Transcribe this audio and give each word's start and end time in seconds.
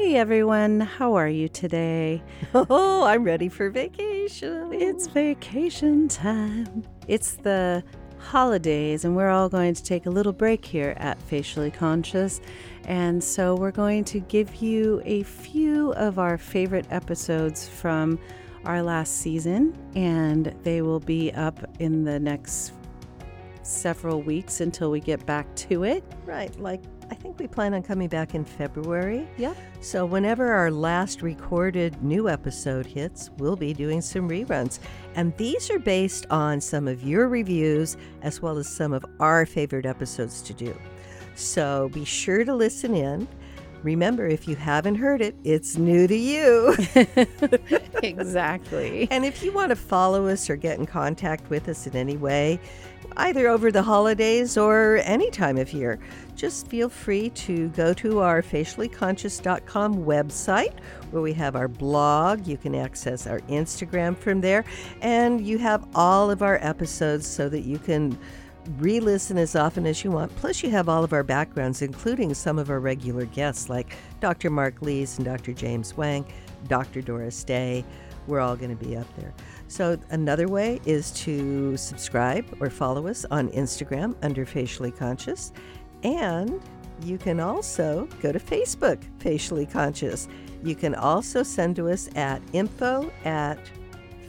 Hey 0.00 0.16
everyone, 0.16 0.80
how 0.80 1.12
are 1.12 1.28
you 1.28 1.46
today? 1.46 2.22
Oh, 2.54 3.04
I'm 3.04 3.22
ready 3.22 3.50
for 3.50 3.68
vacation. 3.68 4.72
It's 4.72 5.06
vacation 5.06 6.08
time. 6.08 6.84
It's 7.06 7.32
the 7.32 7.84
holidays, 8.16 9.04
and 9.04 9.14
we're 9.14 9.28
all 9.28 9.50
going 9.50 9.74
to 9.74 9.84
take 9.84 10.06
a 10.06 10.10
little 10.10 10.32
break 10.32 10.64
here 10.64 10.94
at 10.96 11.20
Facially 11.24 11.70
Conscious. 11.70 12.40
And 12.86 13.22
so 13.22 13.54
we're 13.54 13.72
going 13.72 14.04
to 14.04 14.20
give 14.20 14.54
you 14.56 15.02
a 15.04 15.22
few 15.22 15.92
of 15.92 16.18
our 16.18 16.38
favorite 16.38 16.86
episodes 16.90 17.68
from 17.68 18.18
our 18.64 18.82
last 18.82 19.18
season, 19.18 19.76
and 19.96 20.46
they 20.62 20.80
will 20.80 21.00
be 21.00 21.30
up 21.34 21.58
in 21.78 22.04
the 22.04 22.18
next 22.18 22.72
several 23.62 24.22
weeks 24.22 24.62
until 24.62 24.90
we 24.90 25.00
get 25.00 25.24
back 25.26 25.54
to 25.56 25.84
it. 25.84 26.02
right. 26.24 26.58
Like 26.58 26.80
I 27.10 27.14
think 27.14 27.40
we 27.40 27.48
plan 27.48 27.74
on 27.74 27.82
coming 27.82 28.08
back 28.08 28.34
in 28.36 28.44
February. 28.44 29.26
Yep. 29.36 29.56
So 29.80 30.06
whenever 30.06 30.52
our 30.52 30.70
last 30.70 31.22
recorded 31.22 32.00
new 32.04 32.28
episode 32.28 32.86
hits, 32.86 33.30
we'll 33.38 33.56
be 33.56 33.74
doing 33.74 34.00
some 34.00 34.28
reruns. 34.28 34.78
And 35.16 35.36
these 35.36 35.70
are 35.70 35.80
based 35.80 36.26
on 36.30 36.60
some 36.60 36.86
of 36.86 37.02
your 37.02 37.28
reviews 37.28 37.96
as 38.22 38.40
well 38.40 38.58
as 38.58 38.68
some 38.68 38.92
of 38.92 39.04
our 39.18 39.44
favorite 39.44 39.86
episodes 39.86 40.40
to 40.42 40.54
do. 40.54 40.74
So 41.34 41.90
be 41.92 42.04
sure 42.04 42.44
to 42.44 42.54
listen 42.54 42.94
in. 42.94 43.26
Remember, 43.82 44.26
if 44.26 44.46
you 44.46 44.56
haven't 44.56 44.96
heard 44.96 45.22
it, 45.22 45.34
it's 45.42 45.76
new 45.76 46.06
to 46.06 46.16
you. 46.16 46.76
exactly. 48.02 49.08
And 49.10 49.24
if 49.24 49.42
you 49.42 49.52
want 49.52 49.70
to 49.70 49.76
follow 49.76 50.28
us 50.28 50.50
or 50.50 50.56
get 50.56 50.78
in 50.78 50.84
contact 50.84 51.48
with 51.48 51.66
us 51.66 51.86
in 51.86 51.96
any 51.96 52.18
way, 52.18 52.60
either 53.16 53.48
over 53.48 53.70
the 53.70 53.82
holidays 53.82 54.56
or 54.56 55.00
any 55.04 55.30
time 55.30 55.58
of 55.58 55.72
year, 55.72 55.98
just 56.36 56.68
feel 56.68 56.88
free 56.88 57.30
to 57.30 57.68
go 57.70 57.92
to 57.94 58.20
our 58.20 58.42
faciallyconscious.com 58.42 60.04
website 60.04 60.72
where 61.10 61.22
we 61.22 61.32
have 61.34 61.56
our 61.56 61.68
blog. 61.68 62.46
You 62.46 62.56
can 62.56 62.74
access 62.74 63.26
our 63.26 63.40
Instagram 63.40 64.16
from 64.16 64.40
there, 64.40 64.64
and 65.02 65.46
you 65.46 65.58
have 65.58 65.86
all 65.94 66.30
of 66.30 66.42
our 66.42 66.58
episodes 66.62 67.26
so 67.26 67.48
that 67.48 67.60
you 67.60 67.78
can 67.78 68.18
re 68.78 69.00
listen 69.00 69.38
as 69.38 69.56
often 69.56 69.86
as 69.86 70.04
you 70.04 70.10
want. 70.10 70.34
Plus, 70.36 70.62
you 70.62 70.70
have 70.70 70.88
all 70.88 71.04
of 71.04 71.12
our 71.12 71.22
backgrounds, 71.22 71.82
including 71.82 72.34
some 72.34 72.58
of 72.58 72.70
our 72.70 72.80
regular 72.80 73.26
guests 73.26 73.68
like 73.68 73.96
Dr. 74.20 74.50
Mark 74.50 74.82
Lees 74.82 75.18
and 75.18 75.24
Dr. 75.24 75.52
James 75.52 75.96
Wang, 75.96 76.24
Dr. 76.68 77.02
Doris 77.02 77.42
Day. 77.44 77.84
We're 78.26 78.40
all 78.40 78.56
going 78.56 78.76
to 78.76 78.84
be 78.84 78.96
up 78.96 79.06
there. 79.16 79.34
So, 79.70 79.96
another 80.10 80.48
way 80.48 80.80
is 80.84 81.12
to 81.12 81.76
subscribe 81.76 82.44
or 82.58 82.70
follow 82.70 83.06
us 83.06 83.24
on 83.30 83.50
Instagram 83.50 84.16
under 84.20 84.44
Facially 84.44 84.90
Conscious. 84.90 85.52
And 86.02 86.60
you 87.04 87.18
can 87.18 87.38
also 87.38 88.08
go 88.20 88.32
to 88.32 88.40
Facebook, 88.40 89.00
Facially 89.20 89.66
Conscious. 89.66 90.26
You 90.64 90.74
can 90.74 90.96
also 90.96 91.44
send 91.44 91.76
to 91.76 91.88
us 91.88 92.10
at 92.16 92.42
info 92.52 93.12
at 93.24 93.60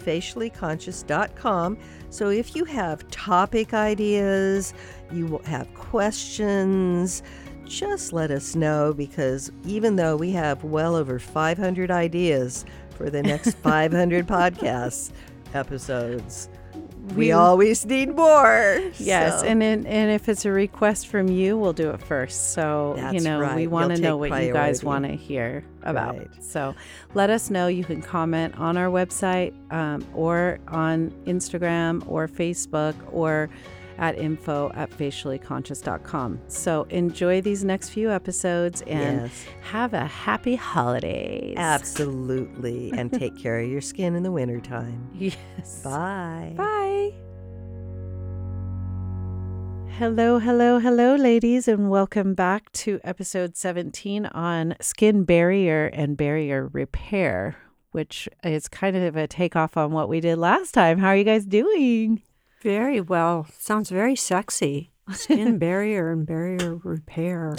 faciallyconscious.com. 0.04 1.78
So 2.12 2.30
if 2.30 2.56
you 2.56 2.64
have 2.66 3.10
topic 3.10 3.74
ideas, 3.74 4.76
you 5.12 5.26
will 5.26 5.44
have 5.46 5.74
questions, 5.74 7.24
just 7.66 8.14
let 8.14 8.30
us 8.30 8.56
know 8.56 8.94
because 8.94 9.52
even 9.66 9.96
though 9.96 10.18
we 10.18 10.30
have 10.34 10.64
well 10.64 10.96
over 10.96 11.18
500 11.18 11.90
ideas 11.90 12.64
for 12.92 13.10
the 13.10 13.24
next 13.24 13.58
500 13.64 14.28
podcasts 14.28 15.12
episodes, 15.56 16.50
we, 17.10 17.16
We- 17.16 17.32
always 17.32 17.86
need 17.86 18.16
more. 18.16 18.80
Yes, 18.98 19.42
So- 19.42 19.48
and 19.48 19.62
in, 19.62 19.86
and 19.86 20.12
if 20.12 20.30
it's 20.30 20.46
a 20.46 20.52
request 20.52 21.08
from 21.08 21.28
you, 21.28 21.58
we'll 21.58 21.74
do 21.74 21.90
it 21.90 22.02
first. 22.02 22.54
So 22.54 22.94
you 22.96 23.02
That's 23.02 23.24
know, 23.24 23.56
we 23.56 23.68
want 23.68 23.96
to 23.96 24.02
know 24.02 24.18
what 24.18 24.32
take 24.32 24.48
you 24.48 24.54
guys 24.54 24.84
want 24.84 25.06
to 25.06 25.16
hear 25.16 25.64
about. 25.84 26.18
Right. 26.18 26.44
So 26.44 26.76
let 27.14 27.30
us 27.30 27.50
know. 27.50 27.68
You 27.68 27.84
can 27.84 28.02
comment 28.02 28.58
on 28.58 28.78
our 28.78 28.88
website, 28.90 29.54
um, 29.74 30.06
or 30.14 30.60
on 30.68 31.12
Instagram, 31.26 32.04
or 32.08 32.28
Facebook, 32.28 32.96
or 33.12 33.50
at 34.02 34.18
info 34.18 34.70
at 34.76 34.90
faciallyconscious.com. 34.90 36.42
So 36.50 36.84
enjoy 36.90 37.40
these 37.40 37.64
next 37.64 37.90
few 37.90 38.12
episodes 38.12 38.82
and 38.82 39.22
Yes. 39.22 39.46
have 39.62 39.94
a 39.94 40.06
happy 40.06 40.56
holidays. 40.56 41.56
Absolutely. 41.58 42.92
and 42.98 43.14
take 43.20 43.38
care 43.38 43.60
of 43.60 43.70
your 43.70 43.80
skin 43.82 44.16
in 44.16 44.24
the 44.24 44.32
wintertime. 44.32 45.08
Yes. 45.14 45.82
Bye. 45.84 46.54
Bye. 46.58 47.14
Hello, 49.98 50.40
hello, 50.40 50.80
hello, 50.80 51.16
ladies, 51.16 51.68
and 51.68 51.90
welcome 51.92 52.34
back 52.34 52.72
to 52.72 53.00
episode 53.04 53.56
17 53.56 54.26
on 54.28 54.76
skin 54.82 55.26
barrier 55.26 55.86
and 55.88 56.18
barrier 56.18 56.68
repair, 56.74 57.56
which 57.92 58.28
is 58.44 58.68
kind 58.68 58.96
of 58.96 59.16
a 59.16 59.28
takeoff 59.28 59.78
on 59.78 59.92
what 59.92 60.10
we 60.10 60.20
did 60.20 60.38
last 60.40 60.72
time. 60.72 60.98
How 60.98 61.10
are 61.10 61.16
you 61.18 61.24
guys 61.24 61.46
doing? 61.46 62.24
Very 62.62 63.02
well. 63.02 63.48
Sounds 63.58 63.90
very 63.90 64.16
sexy. 64.16 64.92
Skin 65.14 65.58
barrier 65.60 66.12
and 66.12 66.26
barrier 66.26 66.76
repair. 66.84 67.56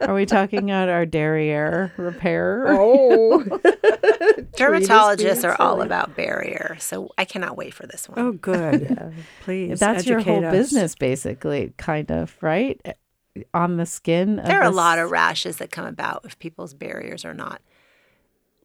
Are 0.00 0.14
we 0.14 0.24
talking 0.24 0.70
about 0.70 0.88
our 0.88 1.04
derriere 1.04 1.92
repair? 1.96 2.66
Oh. 2.68 3.42
Dermatologists 4.56 5.44
are 5.44 5.60
all 5.60 5.82
about 5.82 6.16
barrier, 6.16 6.76
so 6.78 7.10
I 7.18 7.24
cannot 7.24 7.56
wait 7.56 7.74
for 7.74 7.86
this 7.86 8.08
one. 8.08 8.18
Oh, 8.18 8.32
good. 8.32 9.12
Please. 9.42 9.80
That's 9.80 10.06
your 10.06 10.20
whole 10.20 10.44
us. 10.44 10.52
business, 10.52 10.94
basically, 10.94 11.72
kind 11.76 12.10
of, 12.10 12.36
right? 12.40 12.80
On 13.54 13.76
the 13.76 13.86
skin. 13.86 14.38
of 14.38 14.46
there 14.46 14.60
are 14.60 14.64
a 14.64 14.70
lot 14.70 14.98
of 14.98 15.10
rashes 15.10 15.58
that 15.58 15.70
come 15.70 15.86
about 15.86 16.22
if 16.24 16.38
people's 16.38 16.74
barriers 16.74 17.24
are 17.24 17.34
not 17.34 17.60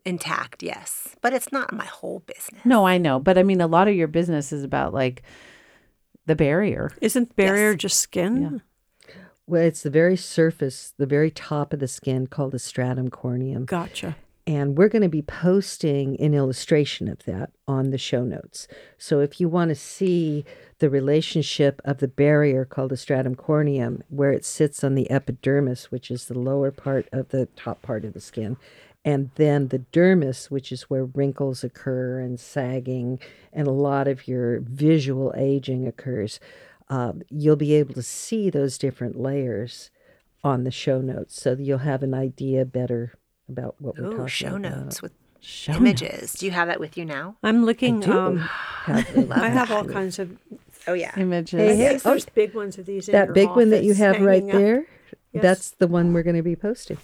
intact, 0.05 0.61
yes, 0.63 1.15
but 1.21 1.33
it's 1.33 1.51
not 1.51 1.73
my 1.73 1.85
whole 1.85 2.19
business. 2.25 2.63
No, 2.65 2.85
I 2.85 2.97
know, 2.97 3.19
but 3.19 3.37
I 3.37 3.43
mean, 3.43 3.61
a 3.61 3.67
lot 3.67 3.87
of 3.87 3.95
your 3.95 4.07
business 4.07 4.51
is 4.53 4.63
about 4.63 4.93
like 4.93 5.23
the 6.25 6.35
barrier. 6.35 6.91
Isn't 7.01 7.35
barrier 7.35 7.71
Yes. 7.71 7.79
just 7.81 7.99
skin? 7.99 8.41
Yeah. 8.41 9.15
Well, 9.47 9.61
it's 9.61 9.83
the 9.83 9.89
very 9.91 10.17
surface, 10.17 10.93
the 10.97 11.05
very 11.05 11.29
top 11.29 11.71
of 11.73 11.79
the 11.79 11.87
skin 11.87 12.25
called 12.27 12.51
the 12.51 12.59
stratum 12.59 13.09
corneum. 13.09 13.65
Gotcha. 13.65 14.15
And 14.47 14.77
we're 14.77 14.89
going 14.89 15.01
to 15.01 15.09
be 15.09 15.23
posting 15.23 16.19
an 16.21 16.33
illustration 16.35 17.07
of 17.07 17.23
that 17.25 17.51
on 17.67 17.89
the 17.89 17.97
show 17.97 18.23
notes. 18.23 18.67
So 18.97 19.19
if 19.19 19.39
you 19.39 19.49
want 19.49 19.69
to 19.69 19.75
see 19.75 20.45
the 20.79 20.89
relationship 20.89 21.81
of 21.83 21.97
the 21.97 22.07
barrier 22.07 22.63
called 22.65 22.91
the 22.91 22.97
stratum 22.97 23.35
corneum, 23.35 24.01
where 24.09 24.31
it 24.31 24.45
sits 24.45 24.83
on 24.83 24.93
the 24.93 25.09
epidermis, 25.09 25.91
which 25.91 26.11
is 26.11 26.25
the 26.25 26.37
lower 26.37 26.69
part 26.71 27.07
of 27.11 27.29
the 27.29 27.47
top 27.55 27.81
part 27.81 28.05
of 28.05 28.13
the 28.13 28.21
skin, 28.21 28.57
and 29.05 29.29
then 29.35 29.67
the 29.69 29.79
dermis, 29.93 30.49
which 30.49 30.71
is 30.71 30.83
where 30.89 31.05
wrinkles 31.05 31.63
occur 31.63 32.19
and 32.19 32.39
sagging, 32.39 33.19
and 33.53 33.67
a 33.67 33.71
lot 33.71 34.07
of 34.07 34.27
your 34.27 34.59
visual 34.61 35.31
aging 35.37 35.87
occurs, 35.87 36.39
uh, 36.89 37.13
you'll 37.29 37.55
be 37.55 37.75
able 37.75 37.93
to 37.93 38.03
see 38.03 38.49
those 38.49 38.77
different 38.77 39.15
layers 39.17 39.91
on 40.43 40.63
the 40.63 40.71
show 40.71 40.99
notes 41.01 41.39
so 41.41 41.55
that 41.55 41.63
you'll 41.63 41.77
have 41.79 42.03
an 42.03 42.13
idea 42.13 42.65
better 42.65 43.13
about 43.47 43.75
what 43.79 43.97
we're 43.97 44.07
Ooh, 44.07 44.11
talking 44.11 44.27
show 44.27 44.55
about. 44.55 44.61
notes 44.61 45.01
with 45.01 45.13
Show 45.39 45.73
images. 45.73 46.33
Do 46.33 46.47
you 46.47 46.51
have 46.51 46.67
that 46.69 46.79
with 46.79 46.97
you 46.97 47.05
now? 47.05 47.35
I'm 47.43 47.65
looking. 47.65 47.99
do. 47.99 48.11
Um, 48.11 48.37
Have- 48.39 49.31
I 49.31 49.49
have 49.49 49.69
all 49.71 49.85
kinds 49.85 50.17
of. 50.17 50.35
Oh 50.87 50.93
yeah. 50.93 51.11
images. 51.17 51.59
Hey, 51.59 51.71
I 51.71 51.75
hey, 51.75 51.97
think 51.99 52.27
oh, 52.27 52.31
big 52.33 52.55
ones 52.55 52.79
of 52.79 52.87
these. 52.87 53.07
in 53.07 53.11
that 53.13 53.25
your 53.27 53.33
big 53.35 53.49
one 53.49 53.69
that 53.69 53.83
you 53.83 53.93
have 53.93 54.21
right 54.21 54.43
up. 54.43 54.49
there, 54.51 54.85
Yes. 55.33 55.41
that's 55.43 55.71
the 55.71 55.87
one 55.87 56.13
we're 56.13 56.23
going 56.23 56.35
to 56.35 56.41
be 56.41 56.55
posting. 56.55 56.97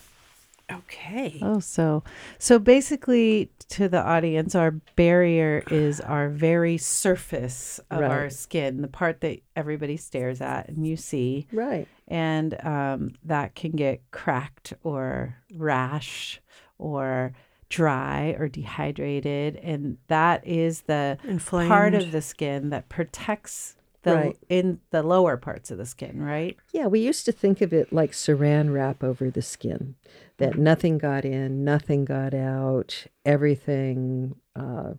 Okay. 0.80 1.40
Oh, 1.42 1.60
so 1.60 2.04
so 2.38 2.60
basically, 2.60 3.50
to 3.70 3.88
the 3.90 4.02
audience, 4.02 4.56
our 4.56 4.72
barrier 4.96 5.64
is 5.72 6.02
our 6.02 6.30
very 6.30 6.78
surface 6.78 7.80
of 7.90 8.02
our 8.02 8.30
skin, 8.30 8.82
the 8.82 8.88
part 8.88 9.22
that 9.22 9.40
everybody 9.56 9.98
stares 9.98 10.42
at 10.42 10.68
and 10.70 10.86
you 10.86 10.98
see, 10.98 11.48
Right. 11.52 11.88
and 12.08 12.54
um, 12.66 13.14
that 13.26 13.56
can 13.56 13.72
get 13.72 14.02
cracked 14.12 14.74
or 14.84 15.36
rash 15.54 16.42
or 16.78 17.34
dry 17.70 18.36
or 18.38 18.50
dehydrated, 18.50 19.56
and 19.58 19.98
that 20.08 20.46
is 20.46 20.82
the 20.82 21.18
Inflamed. 21.24 21.70
part 21.70 21.94
of 21.94 22.12
the 22.12 22.22
skin 22.22 22.70
that 22.72 22.90
protects 22.90 23.76
the 24.04 24.16
Right. 24.16 24.38
in 24.50 24.80
the 24.90 25.04
lower 25.04 25.38
parts 25.38 25.70
of 25.72 25.78
the 25.78 25.86
skin, 25.86 26.22
right? 26.22 26.58
Yeah, 26.74 26.88
we 26.88 27.00
used 27.00 27.26
to 27.26 27.32
think 27.32 27.62
of 27.62 27.72
it 27.74 27.94
like 27.94 28.12
saran 28.12 28.74
wrap 28.74 29.04
over 29.04 29.30
the 29.30 29.42
skin, 29.42 29.96
that 30.38 30.58
nothing 30.58 30.98
got 30.98 31.24
in, 31.24 31.64
nothing 31.64 32.06
got 32.06 32.34
out, 32.34 33.06
everything, 33.26 34.36
uh, 34.56 34.94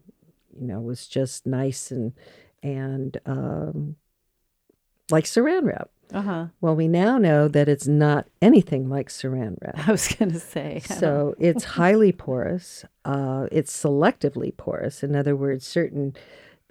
you 0.59 0.67
know, 0.67 0.81
was 0.81 1.07
just 1.07 1.47
nice 1.47 1.91
and 1.91 2.13
and 2.63 3.19
um, 3.27 3.97
like 5.11 5.25
saran 5.25 5.65
wrap. 5.65 5.91
Uh 6.13 6.23
huh. 6.23 6.47
Well, 6.61 6.77
we 6.77 6.89
now 6.89 7.17
know 7.19 7.49
that 7.49 7.69
it's 7.69 7.89
not 7.89 8.29
anything 8.43 8.89
like 8.89 9.09
saran 9.09 9.57
wrap. 9.63 9.77
I 9.89 9.91
was 9.91 10.09
gonna 10.09 10.39
say. 10.39 10.81
So 10.81 11.35
it's 11.39 11.65
highly 11.65 12.13
porous. 12.13 12.85
Uh, 13.05 13.47
it's 13.51 13.75
selectively 13.83 14.57
porous. 14.57 15.03
In 15.03 15.17
other 15.17 15.35
words, 15.35 15.67
certain 15.67 16.15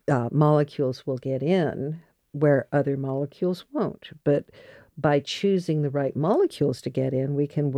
uh, 0.07 0.29
molecules 0.31 1.05
will 1.05 1.17
get 1.17 1.41
in 1.43 2.01
where 2.31 2.67
other 2.71 2.97
molecules 2.97 3.65
won't. 3.71 4.09
But 4.23 4.45
by 4.97 5.19
choosing 5.19 5.81
the 5.81 5.89
right 5.89 6.15
molecules 6.15 6.81
to 6.81 6.89
get 6.89 7.13
in, 7.13 7.35
we 7.35 7.47
can 7.47 7.73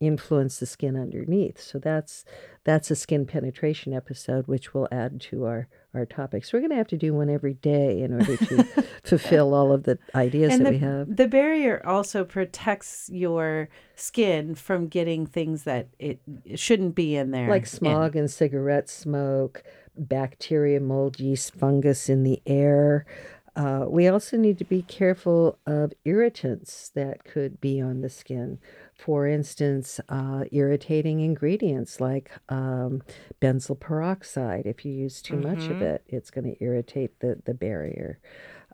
influence 0.00 0.58
the 0.58 0.66
skin 0.66 0.96
underneath. 0.96 1.60
So 1.60 1.78
that's 1.78 2.24
that's 2.64 2.90
a 2.90 2.96
skin 2.96 3.26
penetration 3.26 3.92
episode, 3.92 4.46
which 4.46 4.74
we'll 4.74 4.88
add 4.90 5.20
to 5.22 5.44
our 5.44 5.68
our 5.94 6.04
topics. 6.04 6.52
We're 6.52 6.60
going 6.60 6.70
to 6.70 6.76
have 6.76 6.88
to 6.88 6.96
do 6.96 7.14
one 7.14 7.30
every 7.30 7.54
day 7.54 8.02
in 8.02 8.12
order 8.12 8.36
to 8.36 8.64
fulfill 9.04 9.54
all 9.54 9.72
of 9.72 9.84
the 9.84 9.98
ideas 10.14 10.52
and 10.52 10.66
that 10.66 10.70
the, 10.70 10.76
we 10.76 10.78
have. 10.78 11.16
the 11.16 11.28
barrier 11.28 11.84
also 11.86 12.24
protects 12.24 13.08
your 13.12 13.68
skin 13.94 14.56
from 14.56 14.88
getting 14.88 15.24
things 15.24 15.62
that 15.64 15.88
it, 15.98 16.20
it 16.44 16.58
shouldn't 16.58 16.94
be 16.96 17.14
in 17.16 17.30
there. 17.30 17.48
Like 17.48 17.62
in- 17.62 17.68
smog 17.68 18.16
and 18.16 18.30
cigarette 18.30 18.90
smoke, 18.90 19.62
bacteria, 19.96 20.80
mold, 20.80 21.20
yeast, 21.20 21.54
fungus 21.54 22.08
in 22.08 22.24
the 22.24 22.42
air. 22.46 23.06
Uh, 23.56 23.84
we 23.88 24.08
also 24.08 24.36
need 24.36 24.58
to 24.58 24.64
be 24.64 24.82
careful 24.82 25.58
of 25.64 25.92
irritants 26.04 26.90
that 26.94 27.24
could 27.24 27.60
be 27.60 27.80
on 27.80 28.00
the 28.00 28.10
skin. 28.10 28.58
For 28.94 29.28
instance, 29.28 30.00
uh, 30.08 30.44
irritating 30.50 31.20
ingredients 31.20 32.00
like 32.00 32.30
um, 32.48 33.02
benzoyl 33.40 33.78
peroxide. 33.78 34.66
If 34.66 34.84
you 34.84 34.92
use 34.92 35.22
too 35.22 35.36
much 35.36 35.64
of 35.66 35.82
it, 35.82 36.02
it's 36.08 36.30
going 36.30 36.52
to 36.52 36.64
irritate 36.64 37.20
the, 37.20 37.40
the 37.44 37.54
barrier. 37.54 38.18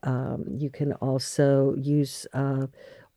Um, 0.02 0.46
you 0.56 0.70
can 0.70 0.94
also 0.94 1.74
use 1.76 2.26
uh, 2.32 2.68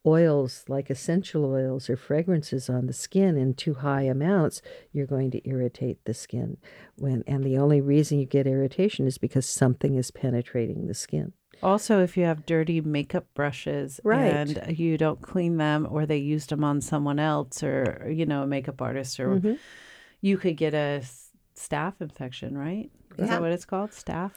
oils 0.06 0.66
like 0.68 0.90
essential 0.90 1.46
oils 1.46 1.90
or 1.90 1.96
fragrances 1.96 2.70
on 2.70 2.88
the 2.88 2.94
skin 2.94 3.38
in 3.38 3.54
too 3.54 3.76
high 3.76 4.02
amounts, 4.02 4.62
you're 4.92 5.08
going 5.08 5.32
to 5.32 5.48
irritate 5.48 6.04
the 6.06 6.14
skin. 6.14 6.58
When 6.98 7.24
and 7.26 7.44
the 7.44 7.58
only 7.58 7.82
reason 7.82 8.20
you 8.20 8.26
get 8.26 8.48
irritation 8.48 9.08
is 9.08 9.18
because 9.18 9.46
something 9.46 9.96
is 9.96 10.12
penetrating 10.12 10.88
the 10.88 10.94
skin. 10.94 11.34
Also, 11.64 12.02
if 12.04 12.18
you 12.18 12.26
have 12.26 12.46
dirty 12.46 12.82
makeup 12.82 13.26
brushes 13.34 14.00
Right. 14.04 14.58
and 14.58 14.78
you 14.78 14.98
don't 14.98 15.22
clean 15.22 15.58
them 15.58 15.88
or 15.90 16.06
they 16.06 16.18
used 16.18 16.50
them 16.50 16.64
on 16.64 16.82
someone 16.82 17.20
else 17.20 17.64
or, 17.64 18.10
you 18.12 18.26
know, 18.26 18.44
a 18.44 18.48
makeup 18.48 18.82
artist, 18.82 19.20
or 19.20 19.36
Mm-hmm. 19.38 19.54
you 20.22 20.38
could 20.38 20.58
get 20.58 20.74
a 20.74 21.02
staph 21.56 22.02
infection, 22.02 22.58
right? 22.58 22.90
Is 23.18 23.26
Yeah. 23.26 23.36
that 23.36 23.42
what 23.42 23.52
it's 23.52 23.66
called? 23.66 23.92
Staph? 23.92 24.32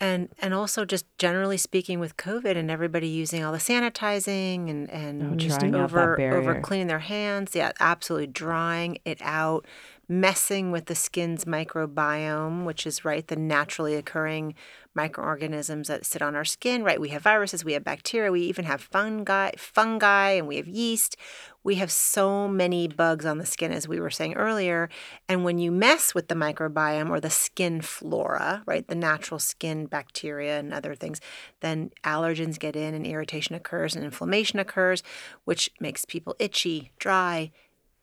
and 0.00 0.28
and 0.40 0.54
also 0.54 0.84
just 0.84 1.04
generally 1.18 1.56
speaking 1.56 1.98
with 1.98 2.16
COVID 2.16 2.56
and 2.56 2.70
everybody 2.70 3.08
using 3.08 3.42
all 3.42 3.50
the 3.50 3.58
sanitizing 3.58 4.70
and 4.70 4.88
and 4.90 5.20
Oh, 5.22 5.34
just 5.34 5.58
drying 5.58 5.74
out 5.74 5.90
that 5.92 6.00
over 6.02 6.20
over 6.32 6.60
cleaning 6.60 6.86
their 6.86 7.00
hands, 7.00 7.56
yeah, 7.56 7.72
absolutely 7.80 8.28
drying 8.28 8.98
it 9.04 9.18
out, 9.22 9.66
messing 10.08 10.70
with 10.70 10.86
the 10.86 10.94
skin's 10.94 11.46
microbiome, 11.46 12.64
which 12.64 12.86
is 12.86 13.04
right 13.04 13.26
the 13.26 13.34
naturally 13.34 13.96
occurring 13.96 14.54
microorganisms 14.98 15.86
that 15.86 16.04
sit 16.04 16.20
on 16.20 16.34
our 16.34 16.44
skin. 16.44 16.82
Right, 16.82 17.00
we 17.00 17.10
have 17.10 17.22
viruses, 17.22 17.64
we 17.64 17.74
have 17.74 17.84
bacteria, 17.84 18.32
we 18.32 18.42
even 18.42 18.64
have 18.64 18.80
fungi, 18.80 19.52
fungi, 19.56 20.30
and 20.32 20.48
we 20.48 20.56
have 20.56 20.66
yeast. 20.66 21.16
We 21.62 21.76
have 21.76 21.90
so 21.90 22.48
many 22.48 22.88
bugs 22.88 23.26
on 23.26 23.38
the 23.38 23.46
skin, 23.46 23.72
as 23.72 23.86
we 23.86 24.00
were 24.00 24.10
saying 24.10 24.34
earlier. 24.34 24.88
And 25.28 25.44
when 25.44 25.58
you 25.58 25.70
mess 25.70 26.14
with 26.14 26.28
the 26.28 26.34
microbiome 26.34 27.10
or 27.10 27.20
the 27.20 27.30
skin 27.30 27.80
flora, 27.80 28.62
right, 28.66 28.86
the 28.86 28.94
natural 28.94 29.38
skin 29.38 29.86
bacteria 29.86 30.58
and 30.58 30.72
other 30.72 30.94
things, 30.94 31.20
then 31.60 31.90
allergens 32.04 32.58
get 32.58 32.74
in 32.74 32.94
and 32.94 33.06
irritation 33.06 33.54
occurs 33.54 33.94
and 33.94 34.04
inflammation 34.04 34.58
occurs, 34.58 35.02
which 35.44 35.70
makes 35.78 36.04
people 36.04 36.34
itchy, 36.38 36.90
dry, 36.98 37.50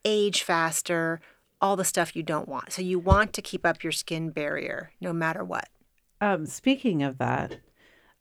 age 0.06 0.44
faster, 0.44 1.20
all 1.60 1.76
the 1.76 1.84
stuff 1.84 2.16
you 2.16 2.24
don't 2.24 2.48
want. 2.48 2.72
So 2.72 2.82
you 2.82 3.00
want 3.00 3.34
to 3.34 3.42
keep 3.42 3.66
up 3.66 3.84
your 3.84 3.92
skin 3.92 4.30
barrier 4.30 4.92
no 5.02 5.12
matter 5.12 5.44
what. 5.44 5.68
Um, 6.22 6.46
speaking 6.46 7.04
of 7.04 7.18
that, 7.18 7.58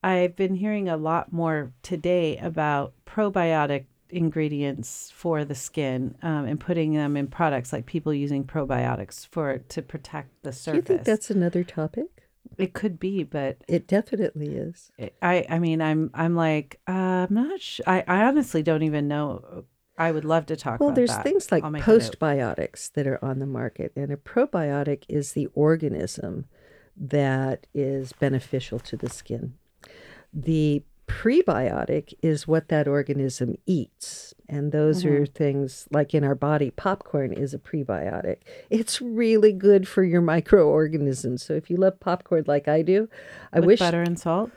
I've 0.03 0.37
been 0.37 0.55
hearing 0.57 0.89
a 0.89 0.97
lot 0.97 1.33
more 1.33 1.73
today 1.83 2.37
about 2.39 2.93
probiotic 3.07 3.87
ingredients 4.11 5.11
for 5.15 5.45
the 5.45 5.55
skin 5.55 6.15
um, 6.23 6.45
and 6.45 6.61
putting 6.61 6.93
them 6.95 7.17
in 7.17 7.27
products 7.27 7.73
like 7.73 7.87
people 7.87 8.13
using 8.13 8.45
probiotics 8.45 9.27
for 9.27 9.59
to 9.59 9.83
protect 9.83 10.31
the 10.43 10.53
surface. 10.53 10.85
Do 10.87 10.93
you 10.93 10.99
think 10.99 11.05
that's 11.07 11.31
another 11.31 11.65
topic? 11.65 12.07
it 12.59 12.73
could 12.75 13.01
be, 13.01 13.25
but 13.25 13.57
It 13.67 13.89
definitely 13.89 14.55
is. 14.55 14.93
I 15.23 15.47
I 15.49 15.59
mean 15.59 15.81
I'm 15.81 16.11
I'm 16.15 16.37
like 16.37 16.79
uh, 16.87 17.27
I'm 17.29 17.35
not 17.35 17.61
sure. 17.61 17.85
I, 17.89 18.05
I 18.07 18.25
honestly 18.27 18.63
don't 18.63 18.83
even 18.83 19.09
know. 19.09 19.65
I 19.97 20.11
would 20.13 20.25
love 20.25 20.47
to 20.47 20.57
talk 20.57 20.81
Well, 20.81 20.93
there's 20.93 21.11
that. 21.11 21.25
things 21.25 21.51
like 21.51 21.65
I'll 21.65 21.71
make 21.71 21.87
a 21.87 21.91
note. 21.91 22.01
postbiotics 22.01 22.93
that 22.93 23.07
are 23.07 23.25
on 23.25 23.39
the 23.39 23.47
market, 23.47 23.93
and 23.97 24.11
a 24.13 24.17
probiotic 24.17 25.05
is 25.09 25.33
the 25.33 25.47
organism 25.55 26.45
that 26.97 27.67
is 27.75 28.13
beneficial 28.13 28.79
to 28.81 28.97
the 28.97 29.11
skin. 29.11 29.55
The 30.33 30.83
prebiotic 31.07 32.15
is 32.23 32.49
what 32.49 32.69
that 32.69 32.89
organism 32.89 33.57
eats, 33.67 34.35
and 34.49 34.73
those 34.73 35.05
are 35.05 35.23
mm-hmm. 35.23 35.33
things 35.33 35.87
like 35.91 36.15
in 36.15 36.25
our 36.25 36.35
body, 36.35 36.71
popcorn 36.71 37.33
is 37.33 37.53
a 37.55 37.59
prebiotic. 37.59 38.39
It's 38.71 39.01
really 39.01 39.53
good 39.53 39.87
for 39.87 40.03
your 40.03 40.23
microorganisms. 40.23 41.45
So 41.45 41.55
if 41.55 41.71
you 41.71 41.77
love 41.77 42.01
popcorn 42.01 42.45
like 42.47 42.69
I 42.69 42.83
do, 42.83 43.09
I 43.53 43.61
with 43.61 43.67
wish 43.67 43.79
butter 43.81 44.03
and 44.03 44.19
salt. 44.19 44.51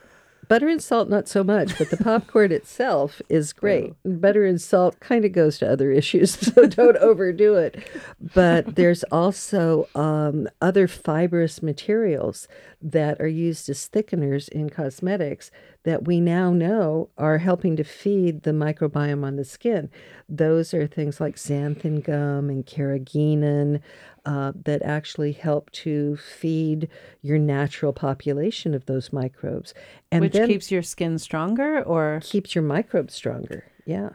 Butter 0.48 0.68
and 0.68 0.82
salt, 0.82 1.10
not 1.10 1.28
so 1.28 1.44
much, 1.44 1.78
but 1.78 1.90
the 1.90 1.98
popcorn 1.98 2.52
itself 2.52 3.22
is 3.30 3.54
great. 3.54 3.94
Butter 4.06 4.46
and 4.46 4.62
salt 4.62 5.00
kind 5.00 5.26
of 5.26 5.32
goes 5.32 5.58
to 5.60 5.72
other 5.72 5.92
issues, 5.92 6.32
so 6.54 6.68
don't 6.68 6.98
overdo 6.98 7.56
it. 7.56 7.88
But 8.34 8.76
there's 8.76 9.04
also 9.06 9.88
um, 9.96 10.48
other 10.62 10.88
fibrous 10.88 11.62
materials 11.62 12.48
that 12.82 13.20
are 13.20 13.28
used 13.28 13.70
as 13.70 13.90
thickeners 13.90 14.48
in 14.50 14.70
cosmetics 14.70 15.52
that 15.84 16.06
we 16.06 16.20
now 16.20 16.52
know 16.52 17.10
are 17.18 17.38
helping 17.38 17.76
to 17.78 17.84
feed 17.84 18.44
the 18.44 18.52
microbiome 18.52 19.24
on 19.24 19.36
the 19.36 19.46
skin. 19.46 19.90
Those 20.30 20.74
are 20.74 20.86
things 20.86 21.20
like 21.20 21.38
xanthan 21.38 22.04
gum 22.04 22.50
and 22.50 22.66
carrageenan 22.66 23.82
uh, 24.27 24.51
that 24.65 24.83
actually 24.83 25.31
help 25.31 25.71
to 25.71 26.18
feed 26.18 26.89
your 27.21 27.39
natural 27.39 27.94
population 27.94 28.74
of 28.74 28.85
those 28.85 29.13
microbes. 29.13 29.74
And 30.12 30.21
which 30.21 30.33
then 30.33 30.50
keeps 30.50 30.69
your 30.69 30.83
skin 30.83 31.18
stronger 31.18 31.81
or 31.81 32.19
keeps 32.21 32.53
your 32.53 32.63
microbes 32.65 33.13
stronger. 33.13 33.71
Yeah. 33.85 34.09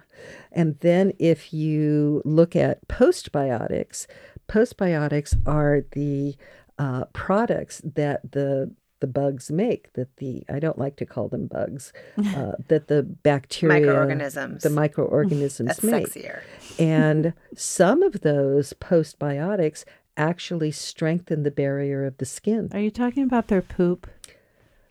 And 0.52 0.78
then 0.80 1.14
if 1.18 1.54
you 1.54 2.20
look 2.26 2.54
at 2.54 2.86
postbiotics, 2.88 4.06
postbiotics 4.48 5.34
are 5.46 5.86
the 5.92 6.36
uh, 6.78 7.06
products 7.14 7.80
that 7.82 8.32
the 8.32 8.70
the 9.00 9.06
bugs 9.08 9.50
make 9.50 9.92
that 9.94 10.16
the 10.18 10.44
I 10.48 10.60
don't 10.60 10.78
like 10.78 10.94
to 10.96 11.04
call 11.04 11.28
them 11.28 11.48
bugs 11.48 11.92
uh, 12.18 12.52
that 12.68 12.86
the 12.86 13.02
bacteria 13.02 13.80
Microorganisms. 13.80 14.62
the 14.62 14.70
microorganisms 14.70 15.66
That's 15.66 15.82
make 15.82 16.06
sexier. 16.06 16.42
and 16.78 17.34
some 17.56 18.04
of 18.04 18.20
those 18.20 18.74
postbiotics 18.74 19.84
actually 20.16 20.70
strengthen 20.70 21.42
the 21.42 21.50
barrier 21.50 22.04
of 22.04 22.19
the 22.19 22.24
skin. 22.26 22.69
are 22.72 22.81
you 22.81 22.90
talking 22.90 23.22
about 23.24 23.48
their 23.48 23.62
poop? 23.62 24.08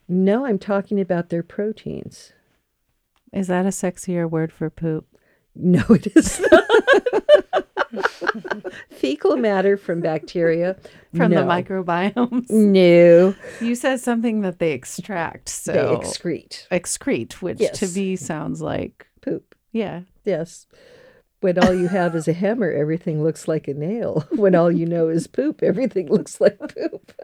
No, 0.08 0.46
I'm 0.46 0.60
talking 0.60 1.00
about 1.00 1.30
their 1.30 1.44
proteins. 1.44 2.34
Is 3.32 3.48
that 3.48 3.66
a 3.66 3.70
sexier 3.70 4.30
word 4.30 4.52
for 4.52 4.70
poop? 4.70 5.08
No, 5.56 5.84
it 5.90 6.08
is 6.16 6.40
not. 6.52 7.68
Fecal 8.90 9.38
matter 9.38 9.78
from 9.78 10.02
bacteria. 10.02 10.78
From 11.16 11.32
the 11.32 11.44
no. 11.44 11.48
microbiomes. 11.48 12.50
No, 12.50 13.36
You 13.60 13.76
said 13.76 14.00
something 14.00 14.42
that 14.42 14.60
they 14.60 14.72
extract, 14.72 15.50
so 15.50 15.74
they 15.74 15.80
excrete 15.80 16.68
excrete, 16.70 17.34
which 17.42 17.60
to 17.80 17.88
me 17.88 18.16
sounds 18.16 18.62
like 18.62 19.08
poop. 19.22 19.56
yeah. 19.72 20.02
Yes. 20.24 20.68
When 21.42 21.58
all 21.60 21.74
you 21.74 21.88
have 21.90 22.16
is 22.16 22.28
a 22.28 22.34
hammer, 22.34 22.72
everything 22.72 23.24
looks 23.24 23.48
like 23.48 23.68
a 23.68 23.74
nail. 23.74 24.26
When 24.36 24.56
all 24.56 24.72
you 24.72 24.86
know 24.86 25.10
is 25.10 25.28
poop, 25.28 25.62
everything 25.64 26.08
looks 26.08 26.40
like 26.40 26.58
poop. 26.60 27.12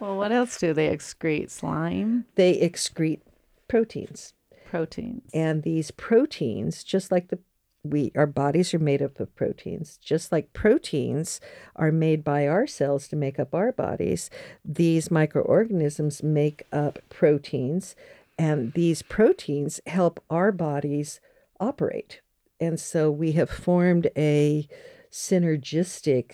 Well, 0.00 0.16
what 0.16 0.30
else 0.30 0.58
do 0.58 0.72
they 0.72 0.88
excrete? 0.94 1.50
Slime, 1.50 2.24
They 2.36 2.56
excrete 2.60 3.20
proteins. 3.66 4.32
proteins. 4.70 5.28
And 5.34 5.64
these 5.64 5.90
proteins, 5.90 6.84
just 6.84 7.10
like 7.10 7.28
the 7.28 7.40
we 7.82 8.12
our 8.14 8.26
bodies 8.26 8.72
are 8.74 8.78
made 8.78 9.02
up 9.02 9.18
of 9.18 9.34
proteins, 9.34 9.96
just 9.98 10.30
like 10.30 10.52
proteins 10.52 11.40
are 11.74 11.90
made 11.90 12.22
by 12.22 12.46
our 12.46 12.66
cells 12.68 13.08
to 13.08 13.16
make 13.16 13.40
up 13.40 13.54
our 13.56 13.72
bodies, 13.72 14.30
these 14.64 15.10
microorganisms 15.10 16.22
make 16.22 16.62
up 16.72 17.00
proteins 17.08 17.96
and 18.38 18.72
these 18.74 19.02
proteins 19.02 19.80
help 19.86 20.22
our 20.30 20.52
bodies 20.52 21.18
operate. 21.58 22.20
And 22.60 22.78
so 22.78 23.10
we 23.10 23.32
have 23.32 23.50
formed 23.50 24.08
a 24.16 24.68
synergistic 25.10 26.32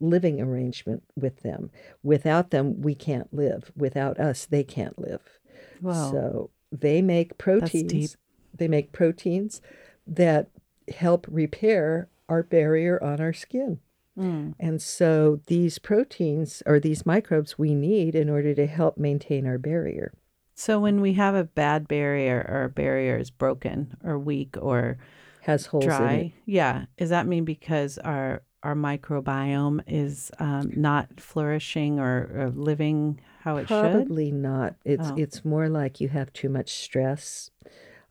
living 0.00 0.40
arrangement 0.40 1.02
with 1.16 1.40
them. 1.42 1.70
Without 2.02 2.50
them, 2.50 2.80
we 2.80 2.94
can't 2.94 3.32
live. 3.32 3.72
Without 3.76 4.18
us, 4.18 4.46
they 4.46 4.64
can't 4.64 4.98
live. 4.98 5.38
Wow. 5.80 6.10
So 6.10 6.50
they 6.70 7.00
make 7.02 7.38
proteins. 7.38 7.92
deep. 7.92 8.10
They 8.54 8.68
make 8.68 8.92
proteins 8.92 9.60
that 10.06 10.50
help 10.94 11.26
repair 11.30 12.08
our 12.28 12.42
barrier 12.42 13.02
on 13.02 13.20
our 13.20 13.32
skin. 13.32 13.80
Mm. 14.18 14.54
And 14.60 14.82
so 14.82 15.40
these 15.46 15.78
proteins 15.78 16.62
or 16.66 16.78
these 16.78 17.06
microbes 17.06 17.58
we 17.58 17.74
need 17.74 18.14
in 18.14 18.28
order 18.28 18.54
to 18.54 18.66
help 18.66 18.98
maintain 18.98 19.46
our 19.46 19.58
barrier. 19.58 20.12
So 20.54 20.78
when 20.78 21.00
we 21.00 21.14
have 21.14 21.34
a 21.34 21.44
bad 21.44 21.88
barrier 21.88 22.46
or 22.48 22.64
a 22.64 22.68
barrier 22.68 23.16
is 23.16 23.30
broken 23.30 23.96
or 24.04 24.18
weak 24.18 24.56
or 24.60 24.98
has 25.42 25.66
holes 25.66 25.84
dry. 25.84 26.32
Yeah. 26.46 26.86
Does 26.96 27.10
that 27.10 27.26
mean 27.26 27.44
because 27.44 27.98
our 27.98 28.42
our 28.62 28.74
microbiome 28.76 29.82
is 29.88 30.30
um, 30.38 30.70
not 30.76 31.20
flourishing 31.20 31.98
or, 31.98 32.30
or 32.34 32.50
living 32.50 33.20
how 33.40 33.56
it 33.56 33.62
should? 33.68 33.80
Probably 33.80 34.30
not. 34.30 34.76
It's 34.84 35.08
Oh. 35.10 35.16
it's 35.16 35.44
more 35.44 35.68
like 35.68 36.00
you 36.00 36.08
have 36.08 36.32
too 36.32 36.48
much 36.48 36.70
stress 36.70 37.50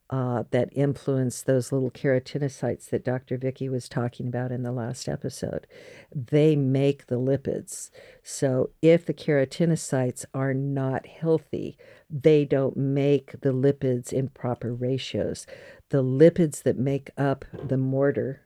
uh, 0.10 0.44
that 0.52 0.68
influence 0.74 1.42
those 1.42 1.72
little 1.72 1.90
keratinocytes 1.90 2.90
that 2.90 3.06
Dr. 3.06 3.38
Vicky 3.38 3.70
was 3.70 3.88
talking 3.88 4.28
about 4.28 4.52
in 4.52 4.62
the 4.64 4.74
last 4.74 5.08
episode. 5.08 5.66
They 6.14 6.58
make 6.58 7.08
the 7.08 7.16
lipids. 7.18 7.92
So 8.22 8.72
if 8.82 9.06
the 9.06 9.14
keratinocytes 9.14 10.26
are 10.34 10.54
not 10.54 11.06
healthy, 11.06 11.78
they 12.10 12.44
don't 12.44 12.76
make 12.76 13.40
the 13.40 13.54
lipids 13.54 14.12
in 14.12 14.28
proper 14.28 14.74
ratios. 14.74 15.48
The 15.92 16.04
lipids 16.04 16.64
that 16.64 16.78
make 16.78 17.12
up 17.18 17.44
the 17.54 17.78
mortar 17.78 18.42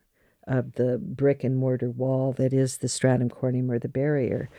of 0.48 0.74
the 0.74 0.98
brick 0.98 1.44
and 1.44 1.56
mortar 1.56 1.90
wall 1.90 2.34
that 2.34 2.54
is 2.54 2.78
the 2.78 2.88
stratum 2.88 3.30
corneum 3.30 3.70
or 3.72 3.80
the 3.80 3.88
barrier 3.88 4.50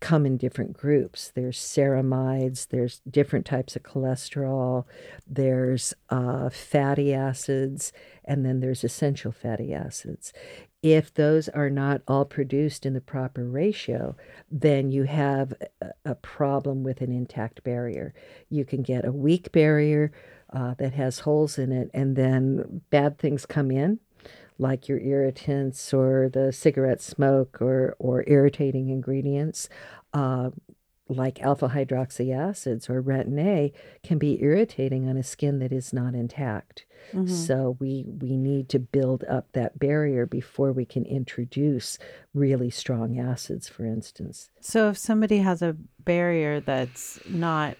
come 0.00 0.26
in 0.26 0.36
different 0.36 0.74
groups. 0.74 1.32
There's 1.34 1.58
ceramides, 1.58 2.68
there's 2.68 3.00
different 3.08 3.46
types 3.46 3.76
of 3.76 3.84
cholesterol, 3.84 4.84
there's 5.26 5.94
uh, 6.10 6.50
fatty 6.50 7.14
acids, 7.14 7.92
and 8.24 8.44
then 8.44 8.60
there's 8.60 8.84
essential 8.84 9.32
fatty 9.32 9.72
acids. 9.72 10.32
If 10.82 11.14
those 11.14 11.48
are 11.48 11.70
not 11.70 12.02
all 12.06 12.26
produced 12.26 12.84
in 12.84 12.92
the 12.92 13.00
proper 13.00 13.44
ratio, 13.44 14.16
then 14.50 14.90
you 14.90 15.04
have 15.04 15.54
a, 15.80 15.92
a 16.04 16.14
problem 16.16 16.82
with 16.82 17.00
an 17.00 17.10
intact 17.10 17.64
barrier. 17.64 18.12
You 18.50 18.66
can 18.66 18.82
get 18.82 19.06
a 19.06 19.12
weak 19.12 19.52
barrier 19.52 20.12
uh, 20.54 20.74
that 20.74 20.94
has 20.94 21.20
holes 21.20 21.58
in 21.58 21.72
it, 21.72 21.90
and 21.92 22.16
then 22.16 22.82
bad 22.90 23.18
things 23.18 23.44
come 23.44 23.70
in 23.70 23.98
like 24.58 24.88
your 24.88 25.00
irritants 25.00 25.92
or 25.92 26.30
the 26.32 26.52
cigarette 26.52 27.02
smoke 27.02 27.60
or, 27.60 27.96
or 27.98 28.24
irritating 28.26 28.88
ingredients, 28.88 29.68
uh, 30.12 30.50
like 31.08 31.42
alpha 31.42 31.68
hydroxy 31.68 32.34
acids 32.34 32.88
or 32.88 33.02
retin 33.02 33.38
A, 33.38 33.72
can 34.02 34.16
be 34.16 34.40
irritating 34.42 35.08
on 35.08 35.16
a 35.16 35.22
skin 35.22 35.58
that 35.58 35.72
is 35.72 35.92
not 35.92 36.14
intact. 36.14 36.86
So 37.26 37.76
we 37.78 38.06
we 38.22 38.36
need 38.36 38.70
to 38.70 38.78
build 38.78 39.24
up 39.24 39.52
that 39.52 39.78
barrier 39.78 40.24
before 40.24 40.72
we 40.72 40.86
can 40.86 41.04
introduce 41.04 41.98
really 42.32 42.70
strong 42.70 43.18
acids, 43.18 43.68
for 43.68 43.84
instance. 43.84 44.48
So 44.60 44.88
if 44.88 44.96
somebody 44.96 45.38
has 45.38 45.60
a 45.60 45.76
barrier 45.98 46.60
that's 46.60 47.20
not 47.28 47.76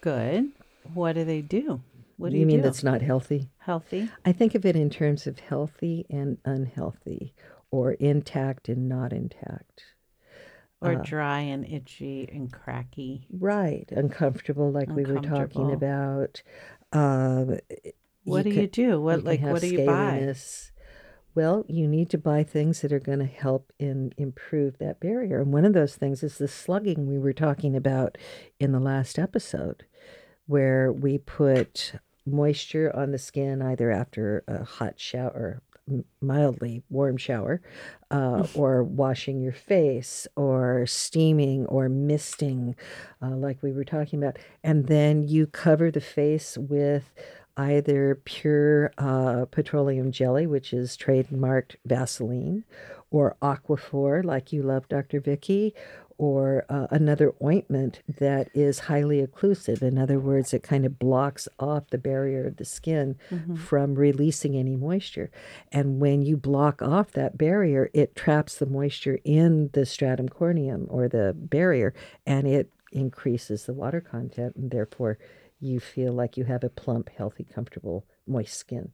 good, 0.00 0.52
what 0.94 1.12
do 1.12 1.24
they 1.24 1.42
do? 1.42 1.82
What 2.16 2.30
do 2.30 2.36
you, 2.36 2.40
you 2.40 2.46
mean 2.46 2.58
do? 2.58 2.62
that's 2.62 2.82
not 2.82 3.02
healthy? 3.02 3.50
healthy? 3.58 4.08
I 4.24 4.32
think 4.32 4.54
of 4.54 4.64
it 4.64 4.76
in 4.76 4.90
terms 4.90 5.26
of 5.26 5.38
healthy 5.38 6.06
and 6.10 6.38
unhealthy, 6.44 7.34
or 7.70 7.92
intact 7.92 8.68
and 8.68 8.88
not 8.88 9.12
intact. 9.12 9.84
Or 10.80 10.94
Uh, 10.94 11.02
dry 11.02 11.40
and 11.40 11.64
itchy 11.64 12.28
and 12.32 12.52
cracky? 12.52 13.26
Right, 13.30 13.88
uncomfortable, 13.92 14.70
like 14.70 14.90
we 14.90 15.04
were 15.04 15.20
talking 15.20 15.72
about. 15.72 16.42
Uh, 16.92 17.56
What 18.24 18.44
do 18.44 18.50
you 18.50 18.66
do? 18.66 19.00
What 19.00 19.20
can 19.20 19.24
like 19.24 19.40
what 19.40 19.60
do 19.60 19.68
you 19.68 19.86
buy? 19.86 20.34
Well, 21.34 21.64
you 21.66 21.88
need 21.88 22.10
to 22.10 22.18
buy 22.18 22.42
things 22.42 22.82
that 22.82 22.92
are 22.92 23.00
going 23.00 23.20
to 23.20 23.24
help 23.24 23.72
in 23.78 24.12
improve 24.18 24.78
that 24.78 25.00
barrier, 25.00 25.40
and 25.40 25.52
one 25.52 25.64
of 25.64 25.72
those 25.72 25.96
things 25.96 26.22
is 26.22 26.36
the 26.36 26.48
slugging 26.48 27.06
we 27.06 27.18
were 27.18 27.32
talking 27.32 27.74
about 27.74 28.18
in 28.60 28.72
the 28.72 28.80
last 28.80 29.18
episode, 29.18 29.86
where 30.46 30.92
we 30.92 31.18
put 31.18 31.94
moisture 32.26 32.94
on 32.94 33.12
the 33.12 33.18
skin 33.18 33.62
either 33.62 33.90
after 33.90 34.44
a 34.46 34.64
hot 34.64 34.98
shower, 34.98 35.62
mildly 36.20 36.82
warm 36.88 37.16
shower, 37.16 37.60
uh, 38.10 38.46
or 38.54 38.84
washing 38.84 39.40
your 39.40 39.52
face, 39.52 40.26
or 40.36 40.86
steaming, 40.86 41.66
or 41.66 41.88
misting, 41.88 42.76
uh, 43.20 43.30
like 43.30 43.62
we 43.62 43.72
were 43.72 43.84
talking 43.84 44.22
about, 44.22 44.38
and 44.62 44.86
then 44.86 45.26
you 45.26 45.46
cover 45.46 45.90
the 45.90 46.00
face 46.00 46.56
with 46.56 47.12
either 47.56 48.20
pure 48.24 48.92
uh, 48.98 49.44
petroleum 49.50 50.10
jelly, 50.10 50.46
which 50.46 50.72
is 50.72 50.96
trademarked 50.96 51.76
Vaseline, 51.84 52.64
or 53.10 53.36
Aquaphor, 53.42 54.24
like 54.24 54.52
you 54.52 54.62
love, 54.62 54.88
Dr. 54.88 55.20
Vicky, 55.20 55.74
or 56.22 56.64
uh, 56.68 56.86
another 56.92 57.34
ointment 57.42 58.00
that 58.06 58.48
is 58.54 58.78
highly 58.78 59.26
occlusive. 59.26 59.82
In 59.82 59.98
other 59.98 60.20
words, 60.20 60.54
it 60.54 60.62
kind 60.62 60.86
of 60.86 60.96
blocks 60.96 61.48
off 61.58 61.90
the 61.90 61.98
barrier 61.98 62.46
of 62.46 62.58
the 62.58 62.64
skin 62.64 63.16
from 63.56 63.96
releasing 63.96 64.56
any 64.56 64.76
moisture. 64.76 65.32
And 65.72 65.98
when 65.98 66.22
you 66.22 66.36
block 66.36 66.80
off 66.80 67.10
that 67.10 67.36
barrier, 67.36 67.90
it 67.92 68.14
traps 68.14 68.54
the 68.54 68.66
moisture 68.66 69.18
in 69.24 69.70
the 69.72 69.84
stratum 69.84 70.28
corneum 70.28 70.86
or 70.88 71.08
the 71.08 71.34
barrier, 71.36 71.92
and 72.24 72.46
it 72.46 72.70
increases 72.92 73.66
the 73.66 73.72
water 73.72 74.00
content, 74.00 74.54
and 74.54 74.70
therefore 74.70 75.18
you 75.58 75.80
feel 75.80 76.12
like 76.12 76.36
you 76.36 76.44
have 76.44 76.62
a 76.62 76.68
plump, 76.68 77.08
healthy, 77.08 77.42
comfortable, 77.52 78.06
moist 78.28 78.54
skin. 78.54 78.92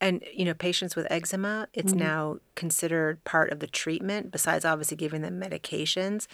And 0.00 0.22
you 0.32 0.44
know, 0.44 0.54
patients 0.54 0.94
with 0.94 1.06
eczema, 1.10 1.68
it's 1.72 1.92
mm-hmm. 1.92 2.00
now 2.00 2.38
considered 2.54 3.24
part 3.24 3.50
of 3.50 3.60
the 3.60 3.66
treatment. 3.66 4.30
Besides, 4.30 4.64
obviously 4.64 4.96
giving 4.96 5.22
them 5.22 5.40
medications, 5.40 6.26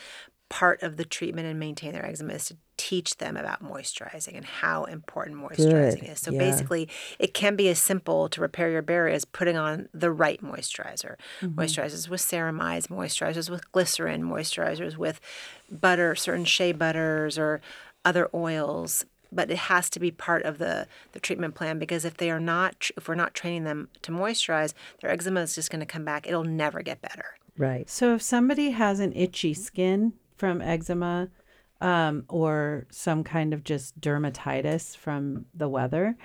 part 0.53 0.83
of 0.83 0.99
the 0.99 1.05
treatment 1.05 1.47
and 1.47 1.59
maintain 1.59 1.93
their 1.93 2.05
eczema 2.05 2.35
is 2.35 2.45
to 2.45 2.57
teach 2.77 3.17
them 3.17 3.39
about 3.39 3.65
moisturizing 3.65 4.37
and 4.37 4.45
how 4.45 4.85
important 4.85 5.37
moisturizing 5.39 6.01
Good, 6.01 6.11
is. 6.11 6.21
So 6.21 6.31
yeah. 6.31 6.39
basically, 6.39 6.89
it 7.19 7.33
can 7.33 7.57
be 7.57 7.69
as 7.69 7.81
simple 7.81 8.29
to 8.29 8.41
repair 8.41 8.69
your 8.69 8.83
barrier 8.83 9.15
as 9.15 9.25
putting 9.25 9.57
on 9.57 9.89
the 9.95 10.11
right 10.11 10.43
moisturizer. 10.43 11.17
Mm-hmm. 11.41 11.59
Moisturizers 11.59 12.09
with 12.09 12.21
ceramides, 12.21 12.89
moisturizers 12.89 13.49
with 13.49 13.71
glycerin, 13.73 14.25
moisturizers 14.25 14.97
with 14.99 15.21
butter, 15.71 16.15
certain 16.15 16.45
shea 16.45 16.73
butters 16.73 17.39
or 17.39 17.63
other 18.05 18.29
oils. 18.35 19.07
But 19.35 19.51
it 19.51 19.57
has 19.57 19.89
to 19.91 20.01
be 20.01 20.11
part 20.11 20.43
of 20.43 20.59
the, 20.59 20.87
the 21.13 21.21
treatment 21.21 21.55
plan 21.55 21.79
because 21.79 22.05
if 22.05 22.19
they 22.19 22.31
are 22.31 22.41
not, 22.41 22.91
if 22.97 23.09
we're 23.09 23.15
not 23.15 23.33
training 23.35 23.65
them 23.65 23.89
to 24.03 24.13
moisturize, 24.13 24.75
their 25.01 25.11
eczema 25.11 25.41
is 25.41 25.55
just 25.55 25.71
going 25.71 25.81
to 25.81 25.87
come 25.87 26.05
back. 26.05 26.27
It'll 26.27 26.45
never 26.45 26.83
get 26.83 27.01
better. 27.01 27.25
Right. 27.57 27.89
So 27.89 28.15
if 28.15 28.23
somebody 28.23 28.71
has 28.71 29.01
an 29.01 29.13
itchy 29.15 29.55
skin 29.55 30.13
from 30.37 30.61
eczema 30.61 31.29
um, 31.81 32.25
or 32.29 32.87
some 32.91 33.25
kind 33.25 33.53
of 33.55 33.65
just 33.65 34.01
dermatitis 34.01 34.97
from 34.97 35.47
the 35.55 35.69
weather, 35.69 36.17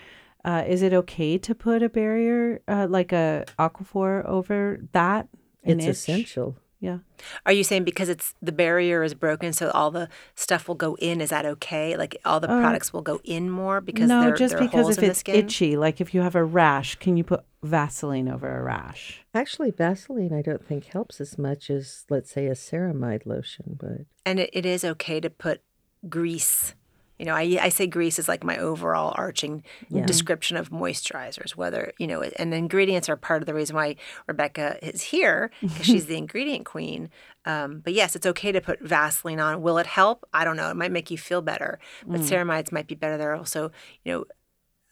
uh, 0.45 0.63
is 0.67 0.81
it 0.81 0.93
okay 0.93 1.37
to 1.37 1.55
put 1.55 1.83
a 1.83 1.89
barrier 1.89 2.61
uh, 2.67 2.87
like 2.89 3.11
a 3.11 3.45
aquaphor 3.59 4.25
over 4.25 4.79
that? 4.91 5.27
An 5.63 5.79
It's 5.79 5.85
itch? 5.85 6.09
essential. 6.09 6.57
Yeah. 6.79 6.99
Are 7.45 7.51
you 7.51 7.63
saying 7.63 7.85
because 7.85 8.07
it's 8.07 8.35
the 8.39 8.51
barrier 8.51 9.01
is 9.01 9.15
broken, 9.15 9.51
so 9.51 9.71
all 9.71 9.89
the 9.89 10.09
stuff 10.35 10.67
will 10.67 10.75
go 10.75 10.95
in? 10.95 11.21
Is 11.21 11.31
that 11.31 11.45
okay? 11.45 11.97
Like 11.97 12.17
all 12.23 12.39
the 12.39 12.51
uh, 12.51 12.59
products 12.59 12.93
will 12.93 13.01
go 13.01 13.19
in 13.23 13.49
more 13.49 13.81
because 13.81 14.07
no, 14.07 14.21
there, 14.21 14.35
just 14.35 14.53
there 14.53 14.63
because 14.63 14.83
holes 14.83 14.97
if 14.97 15.03
it's 15.03 15.23
itchy, 15.25 15.75
like 15.75 15.99
if 15.99 16.13
you 16.13 16.21
have 16.21 16.35
a 16.35 16.43
rash, 16.43 16.95
can 16.95 17.17
you 17.17 17.23
put 17.23 17.43
Vaseline 17.63 18.29
over 18.29 18.59
a 18.59 18.61
rash? 18.61 19.25
Actually, 19.33 19.71
Vaseline 19.71 20.33
I 20.33 20.43
don't 20.43 20.65
think 20.65 20.85
helps 20.85 21.19
as 21.19 21.37
much 21.37 21.71
as, 21.71 22.05
let's 22.09 22.31
say, 22.31 22.45
a 22.45 22.51
ceramide 22.51 23.25
lotion, 23.25 23.77
but 23.79 24.05
And 24.25 24.39
it, 24.39 24.51
it 24.53 24.65
is 24.65 24.85
okay 24.85 25.19
to 25.19 25.31
put 25.31 25.61
grease. 26.07 26.75
You 27.17 27.25
know, 27.25 27.33
I, 27.33 27.57
I 27.61 27.69
say 27.69 27.87
grease 27.87 28.19
is 28.19 28.27
like 28.27 28.43
my 28.43 28.57
overall 28.57 29.13
arching 29.15 29.63
description 30.05 30.55
of 30.55 30.69
moisturizers, 30.69 31.51
whether, 31.55 31.91
you 31.97 32.05
know, 32.05 32.21
and 32.21 32.53
ingredients 32.53 33.09
are 33.09 33.17
part 33.17 33.41
of 33.41 33.47
the 33.47 33.53
reason 33.53 33.75
why 33.75 33.95
Rebecca 34.27 34.77
is 34.87 35.01
here 35.01 35.49
because 35.61 35.85
she's 35.85 36.05
the 36.05 36.17
ingredient 36.23 36.65
queen. 36.65 37.09
Um, 37.45 37.81
but 37.83 37.93
yes, 37.93 38.15
it's 38.15 38.25
okay 38.25 38.51
to 38.51 38.61
put 38.61 38.81
Vaseline 38.81 39.39
on. 39.39 39.61
Will 39.61 39.77
it 39.77 39.87
help? 39.87 40.27
I 40.33 40.43
don't 40.43 40.57
know. 40.57 40.69
It 40.69 40.75
might 40.75 40.91
make 40.91 41.09
you 41.09 41.17
feel 41.17 41.41
better, 41.41 41.79
but 42.05 42.21
ceramides 42.21 42.71
might 42.71 42.87
be 42.87 42.95
better. 42.95 43.17
There 43.17 43.31
are 43.31 43.37
also, 43.37 43.71
you 44.03 44.11
know, 44.11 44.25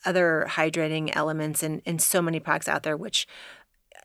other 0.05 0.45
hydrating 0.49 1.11
elements 1.15 1.63
in, 1.63 1.81
in 1.85 1.99
so 1.99 2.21
many 2.21 2.39
products 2.39 2.67
out 2.67 2.83
there, 2.83 2.95
which, 2.95 3.27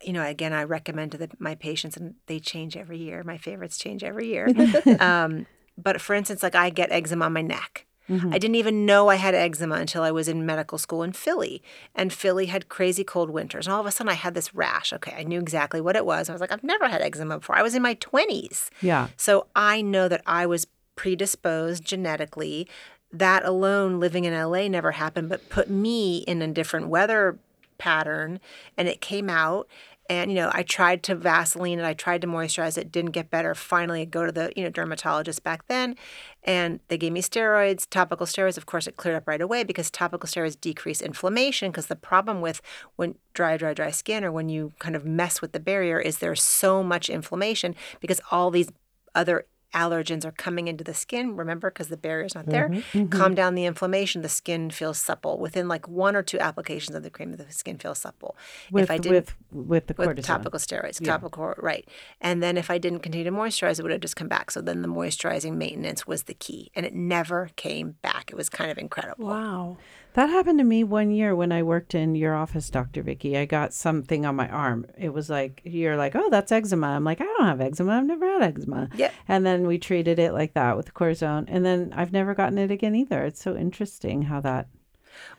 you 0.03 0.11
know, 0.13 0.25
again, 0.25 0.51
I 0.51 0.63
recommend 0.63 1.11
to 1.13 1.17
the, 1.17 1.29
my 1.39 1.55
patients 1.55 1.95
and 1.95 2.15
they 2.25 2.39
change 2.39 2.75
every 2.75 2.97
year. 2.97 3.23
My 3.23 3.37
favorites 3.37 3.77
change 3.77 4.03
every 4.03 4.27
year. 4.27 4.47
um, 4.99 5.45
but 5.77 6.01
for 6.01 6.13
instance, 6.13 6.43
like 6.43 6.55
I 6.55 6.69
get 6.69 6.91
eczema 6.91 7.25
on 7.25 7.33
my 7.33 7.41
neck. 7.41 7.85
Mm-hmm. 8.11 8.33
I 8.33 8.37
didn't 8.37 8.55
even 8.55 8.85
know 8.85 9.07
I 9.07 9.15
had 9.15 9.33
eczema 9.33 9.75
until 9.75 10.03
I 10.03 10.11
was 10.11 10.27
in 10.27 10.45
medical 10.45 10.77
school 10.77 11.01
in 11.01 11.13
Philly. 11.13 11.63
And 11.95 12.11
Philly 12.11 12.47
had 12.47 12.67
crazy 12.67 13.05
cold 13.05 13.29
winters. 13.29 13.65
And 13.65 13.73
all 13.73 13.79
of 13.79 13.85
a 13.85 13.91
sudden 13.91 14.09
I 14.09 14.15
had 14.15 14.33
this 14.33 14.53
rash. 14.53 14.91
Okay, 14.91 15.15
I 15.17 15.23
knew 15.23 15.39
exactly 15.39 15.79
what 15.79 15.95
it 15.95 16.05
was. 16.05 16.29
I 16.29 16.33
was 16.33 16.41
like, 16.41 16.51
I've 16.51 16.63
never 16.63 16.89
had 16.89 17.01
eczema 17.01 17.39
before. 17.39 17.57
I 17.57 17.63
was 17.63 17.73
in 17.73 17.81
my 17.81 17.95
20s. 17.95 18.69
Yeah. 18.81 19.07
So 19.15 19.47
I 19.55 19.81
know 19.81 20.09
that 20.09 20.21
I 20.25 20.45
was 20.45 20.67
predisposed 20.95 21.85
genetically. 21.85 22.67
That 23.13 23.45
alone, 23.45 23.99
living 23.99 24.25
in 24.25 24.33
LA, 24.33 24.67
never 24.67 24.91
happened, 24.91 25.29
but 25.29 25.49
put 25.49 25.69
me 25.69 26.19
in 26.19 26.41
a 26.41 26.47
different 26.47 26.87
weather 26.89 27.37
pattern 27.77 28.39
and 28.77 28.87
it 28.87 29.01
came 29.01 29.29
out. 29.29 29.67
And 30.11 30.29
you 30.29 30.35
know, 30.35 30.51
I 30.53 30.63
tried 30.63 31.03
to 31.03 31.15
Vaseline 31.15 31.79
it, 31.79 31.85
I 31.85 31.93
tried 31.93 32.19
to 32.19 32.27
moisturize 32.27 32.77
it, 32.77 32.91
didn't 32.91 33.11
get 33.11 33.29
better. 33.29 33.55
Finally, 33.55 34.01
I 34.01 34.05
go 34.05 34.25
to 34.25 34.31
the 34.33 34.51
you 34.57 34.63
know 34.63 34.69
dermatologist 34.69 35.41
back 35.41 35.65
then, 35.67 35.95
and 36.43 36.81
they 36.89 36.97
gave 36.97 37.13
me 37.13 37.21
steroids, 37.21 37.87
topical 37.89 38.25
steroids. 38.25 38.57
Of 38.57 38.65
course, 38.65 38.87
it 38.87 38.97
cleared 38.97 39.15
up 39.15 39.25
right 39.25 39.39
away 39.39 39.63
because 39.63 39.89
topical 39.89 40.27
steroids 40.27 40.59
decrease 40.59 41.01
inflammation. 41.01 41.71
Because 41.71 41.85
the 41.87 41.95
problem 41.95 42.41
with 42.41 42.61
when 42.97 43.15
dry, 43.33 43.55
dry, 43.55 43.73
dry 43.73 43.89
skin 43.89 44.25
or 44.25 44.33
when 44.33 44.49
you 44.49 44.73
kind 44.79 44.97
of 44.97 45.05
mess 45.05 45.41
with 45.41 45.53
the 45.53 45.61
barrier 45.61 45.97
is 45.97 46.17
there's 46.17 46.43
so 46.43 46.83
much 46.83 47.09
inflammation 47.09 47.73
because 48.01 48.19
all 48.31 48.51
these 48.51 48.69
other 49.15 49.45
allergens 49.73 50.25
are 50.25 50.31
coming 50.31 50.67
into 50.67 50.83
the 50.83 50.93
skin, 50.93 51.35
remember, 51.35 51.69
because 51.69 51.87
the 51.87 51.97
barrier's 51.97 52.35
not 52.35 52.45
there, 52.47 52.69
Mm-hmm, 52.69 53.07
calm 53.07 53.35
down 53.35 53.55
the 53.55 53.65
inflammation, 53.65 54.21
the 54.21 54.29
skin 54.29 54.69
feels 54.69 54.97
supple. 54.97 55.37
Within 55.37 55.67
like 55.67 55.87
one 55.87 56.15
or 56.15 56.23
two 56.23 56.39
applications 56.39 56.95
of 56.95 57.03
the 57.03 57.09
cream, 57.09 57.33
the 57.33 57.45
skin 57.49 57.77
feels 57.77 57.99
supple. 57.99 58.35
with 58.71 58.83
if 58.83 58.91
I 58.91 58.97
didn't 58.97 59.13
with 59.15 59.35
with 59.67 59.87
the 59.87 59.95
with 59.97 60.09
cortisone. 60.09 60.23
topical 60.23 60.59
steroids, 60.59 61.03
topical 61.03 61.53
right. 61.57 61.87
And 62.19 62.41
then 62.41 62.57
if 62.57 62.69
I 62.69 62.77
didn't 62.77 62.99
continue 62.99 63.25
to 63.25 63.31
moisturize, 63.31 63.79
it 63.79 63.83
would 63.83 63.91
have 63.91 64.01
just 64.01 64.15
come 64.15 64.27
back. 64.27 64.51
So 64.51 64.61
then 64.61 64.81
the 64.81 64.87
moisturizing 64.87 65.53
maintenance 65.55 66.05
was 66.07 66.23
the 66.23 66.33
key, 66.33 66.71
and 66.75 66.85
it 66.85 66.93
never 66.93 67.49
came 67.55 67.95
back. 68.01 68.29
It 68.31 68.35
was 68.35 68.49
kind 68.49 68.71
of 68.71 68.77
incredible. 68.77 69.27
Wow. 69.27 69.77
That 70.13 70.29
happened 70.29 70.59
to 70.59 70.65
me 70.65 70.83
one 70.83 71.09
year 71.11 71.33
when 71.33 71.53
I 71.53 71.63
worked 71.63 71.95
in 71.95 72.15
your 72.15 72.35
office, 72.35 72.69
Dr. 72.69 73.01
Vicky. 73.01 73.37
I 73.37 73.45
got 73.45 73.73
something 73.73 74.25
on 74.25 74.35
my 74.35 74.49
arm. 74.49 74.85
It 74.97 75.13
was 75.13 75.29
like, 75.29 75.61
you're 75.63 75.95
like, 75.95 76.17
oh, 76.17 76.29
that's 76.29 76.51
eczema. 76.51 76.87
I'm 76.87 77.05
like, 77.05 77.21
I 77.21 77.23
don't 77.23 77.45
have 77.45 77.61
eczema. 77.61 77.93
I've 77.93 78.05
never 78.05 78.25
had 78.25 78.41
eczema. 78.43 78.89
Yeah. 78.97 79.11
And 79.29 79.45
then 79.45 79.60
we 79.67 79.77
treated 79.77 80.19
it 80.19 80.33
like 80.33 80.53
that 80.53 80.77
with 80.77 80.87
the 80.87 80.91
cortisone. 80.91 81.45
And 81.47 81.65
then 81.65 81.93
I've 81.95 82.11
never 82.11 82.33
gotten 82.33 82.57
it 82.57 82.71
again 82.71 82.95
either. 82.95 83.23
It's 83.23 83.41
so 83.41 83.55
interesting 83.55 84.23
how 84.23 84.41
that. 84.41 84.67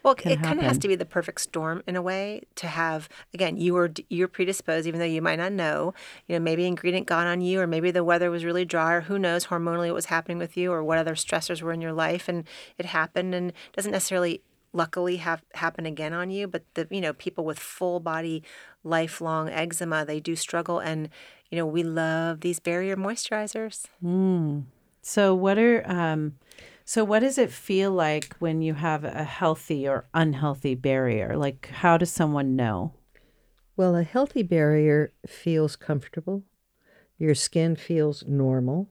Well, 0.03 0.15
it 0.25 0.43
kind 0.43 0.59
of 0.59 0.67
has 0.67 0.79
to 0.79 0.89
be 0.89 0.97
the 0.97 1.07
perfect 1.07 1.41
storm 1.41 1.83
in 1.87 1.97
a 1.97 2.03
way 2.03 2.43
to 2.57 2.67
have. 2.67 3.09
Again, 3.33 3.57
you 3.57 3.73
were 3.73 3.91
you're 4.11 4.29
predisposed, 4.29 4.87
even 4.87 5.01
though 5.01 5.07
you 5.07 5.23
might 5.23 5.39
not 5.39 5.53
know. 5.53 5.95
You 6.29 6.35
know, 6.35 6.41
maybe 6.41 6.67
ingredient 6.67 7.07
got 7.07 7.27
on 7.27 7.41
you, 7.41 7.61
or 7.61 7.67
maybe 7.67 7.91
the 7.91 8.05
weather 8.05 8.31
was 8.31 8.45
really 8.45 8.67
dry, 8.67 8.93
or 8.93 9.01
who 9.03 9.19
knows 9.19 9.47
hormonally 9.47 9.87
what 9.87 9.95
was 9.95 10.07
happening 10.07 10.39
with 10.39 10.59
you, 10.59 10.73
or 10.73 10.85
what 10.85 10.99
other 10.99 11.15
stressors 11.15 11.63
were 11.63 11.73
in 11.73 11.81
your 11.81 11.95
life, 11.95 12.29
and 12.29 12.45
it 12.77 12.85
happened, 12.85 13.35
and 13.35 13.53
doesn't 13.73 13.93
necessarily 13.93 14.43
luckily 14.73 15.17
have 15.17 15.43
happen 15.55 15.85
again 15.85 16.13
on 16.13 16.31
you 16.31 16.49
but 16.49 16.65
the 16.75 16.89
you 16.91 17.01
know 17.01 17.13
people 17.13 17.45
with 17.45 17.59
full 17.59 18.01
body 18.01 18.43
lifelong 18.83 19.49
eczema 19.51 20.05
they 20.05 20.19
do 20.19 20.35
struggle 20.35 20.79
and 20.79 21.09
you 21.53 21.59
know 21.59 21.67
we 21.67 21.83
love 21.85 22.41
these 22.41 22.59
barrier 22.59 22.97
moisturizers 22.97 23.87
Mm. 24.03 24.65
So 25.03 25.35
what 25.35 25.59
are 25.59 25.83
um 25.87 26.39
so 26.85 27.05
what 27.05 27.21
does 27.21 27.39
it 27.39 27.53
feel 27.53 27.91
like 27.93 28.35
when 28.39 28.63
you 28.63 28.75
have 28.75 29.05
a 29.05 29.25
healthy 29.25 29.87
or 29.87 30.07
unhealthy 30.15 30.75
barrier? 30.75 31.37
Like 31.37 31.69
how 31.73 31.97
does 31.97 32.11
someone 32.13 32.57
know? 32.57 32.95
Well, 33.77 33.95
a 33.97 34.03
healthy 34.03 34.43
barrier 34.43 35.13
feels 35.27 35.77
comfortable. 35.77 36.43
Your 37.19 37.35
skin 37.35 37.77
feels 37.77 38.25
normal. 38.27 38.89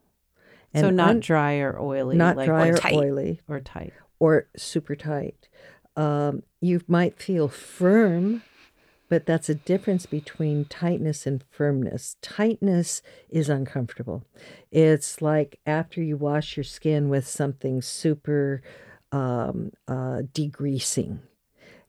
And 0.73 0.85
so 0.85 0.89
not 0.89 1.09
un- 1.09 1.19
dry 1.19 1.59
or 1.59 1.77
oily, 1.79 2.15
not 2.15 2.37
like 2.37 2.47
dry 2.47 2.67
or 2.69 2.77
tight. 2.77 2.93
oily 2.93 3.41
or 3.47 3.59
tight. 3.59 3.93
or 4.19 4.47
super 4.55 4.95
tight. 4.95 5.49
Um, 5.97 6.43
you 6.61 6.79
might 6.87 7.19
feel 7.19 7.47
firm, 7.49 8.43
but 9.11 9.25
that's 9.25 9.49
a 9.49 9.55
difference 9.55 10.05
between 10.05 10.63
tightness 10.63 11.27
and 11.27 11.43
firmness. 11.51 12.15
Tightness 12.21 13.01
is 13.29 13.49
uncomfortable. 13.49 14.23
It's 14.71 15.21
like 15.21 15.59
after 15.65 16.01
you 16.01 16.15
wash 16.15 16.55
your 16.55 16.63
skin 16.63 17.09
with 17.09 17.27
something 17.27 17.81
super 17.81 18.61
um, 19.11 19.73
uh, 19.85 20.21
degreasing, 20.31 21.19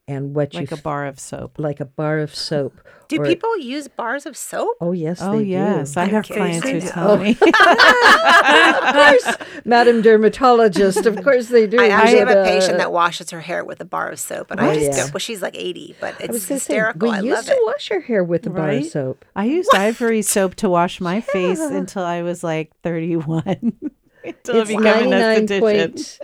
and 0.09 0.35
what 0.35 0.53
Like 0.53 0.55
you 0.55 0.61
like 0.61 0.73
a 0.73 0.83
bar 0.83 1.07
of 1.07 1.19
soap. 1.21 1.59
like 1.59 1.79
a 1.81 1.85
bar 1.85 2.19
of 2.19 2.35
soap. 2.35 2.81
do 3.09 3.21
or- 3.21 3.25
people 3.25 3.57
use 3.59 3.87
bars 3.89 4.27
of 4.27 4.37
soap 4.37 4.77
Oh 4.81 4.93
yes, 4.93 5.19
Oh 5.23 5.39
they 5.39 5.45
yes, 5.45 5.95
do. 5.95 6.01
I 6.01 6.05
I'm 6.05 6.11
have 6.11 6.25
clients 6.27 6.69
who 6.69 6.81
tell 6.81 7.17
me. 7.19 7.31
of 7.41 8.95
course, 8.95 9.37
Madam 9.65 10.03
Dermatologist. 10.03 11.07
Of 11.07 11.23
course 11.23 11.49
they 11.49 11.67
do. 11.67 11.79
I 11.81 11.89
actually 11.89 12.19
have 12.19 12.29
a 12.31 12.41
uh, 12.41 12.45
patient 12.45 12.79
that 12.79 12.93
washes 12.93 13.31
her 13.31 13.41
hair 13.41 13.65
with 13.65 13.81
a 13.81 13.85
bar 13.85 14.11
of 14.11 14.19
soap, 14.19 14.51
and 14.51 14.61
I 14.61 14.71
Oh, 14.71 14.75
just 14.75 14.99
yeah. 14.99 15.07
Well, 15.13 15.19
she's 15.21 15.43
like 15.43 15.57
eighty, 15.57 15.95
but 16.01 16.15
it's 16.21 16.27
gonna 16.29 16.39
say, 16.41 16.55
hysterical. 16.55 17.09
we 17.11 17.15
I 17.15 17.21
used 17.21 17.35
love 17.37 17.45
to 17.47 17.53
it. 17.53 17.65
wash 17.65 17.91
our 17.91 18.01
hair 18.01 18.25
with 18.25 18.47
a 18.47 18.51
bar 18.51 18.71
of 18.71 18.85
soap. 18.87 19.25
I 19.37 19.45
used 19.45 19.71
ivory 19.75 20.23
soap 20.23 20.55
to 20.57 20.69
wash 20.69 21.01
my 21.01 21.21
face 21.21 21.61
until 21.61 22.03
I 22.05 22.23
was 22.23 22.43
like 22.43 22.73
31. 22.83 23.43
until 23.53 23.93
It's 24.25 24.49
it 24.49 24.67
became 24.69 24.85
an 24.85 25.11
99 25.11 25.47
esthetician. 25.47 25.61
point, 25.61 26.21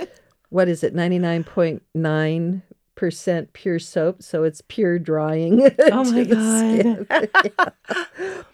what 0.51 0.69
is 0.69 0.83
it? 0.83 0.95
Ninety 0.95 1.19
nine 1.19 1.45
point 1.45 1.83
nine 1.95 2.63
percent 2.99 3.53
pure 3.53 3.79
soap, 3.79 4.23
so 4.25 4.43
it's 4.43 4.61
pure 4.67 4.99
drying. 4.99 5.71
Oh 5.93 6.05
my 6.05 6.25
God. 6.25 7.07
Yeah. 7.45 7.71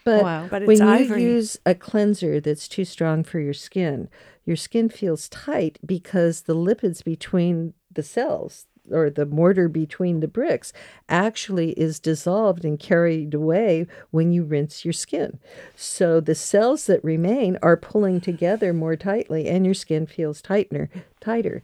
But 0.05 0.23
Wow. 0.23 0.47
But 0.51 0.67
when 0.67 0.77
you 0.79 0.85
use 1.17 1.59
a 1.65 1.75
cleanser 1.75 2.41
that's 2.41 2.69
too 2.69 2.85
strong 2.85 3.25
for 3.25 3.41
your 3.41 3.55
skin, 3.55 4.09
your 4.45 4.57
skin 4.57 4.91
feels 4.91 5.29
tight 5.31 5.79
because 5.85 6.43
the 6.43 6.55
lipids 6.55 7.03
between 7.03 7.73
the 7.91 8.03
cells 8.03 8.67
or 8.91 9.09
the 9.09 9.25
mortar 9.25 9.67
between 9.67 10.21
the 10.21 10.29
bricks 10.29 10.71
actually 11.09 11.71
is 11.73 11.99
dissolved 11.99 12.67
and 12.67 12.79
carried 12.79 13.33
away 13.33 13.87
when 14.11 14.31
you 14.31 14.43
rinse 14.45 14.85
your 14.85 14.93
skin. 14.93 15.39
So 15.75 16.21
the 16.21 16.35
cells 16.35 16.85
that 16.87 17.03
remain 17.03 17.59
are 17.63 17.79
pulling 17.79 18.21
together 18.21 18.75
more 18.75 18.97
tightly 18.97 19.49
and 19.49 19.65
your 19.65 19.75
skin 19.75 20.07
feels 20.07 20.43
tighter, 20.43 20.91
tighter. 21.25 21.63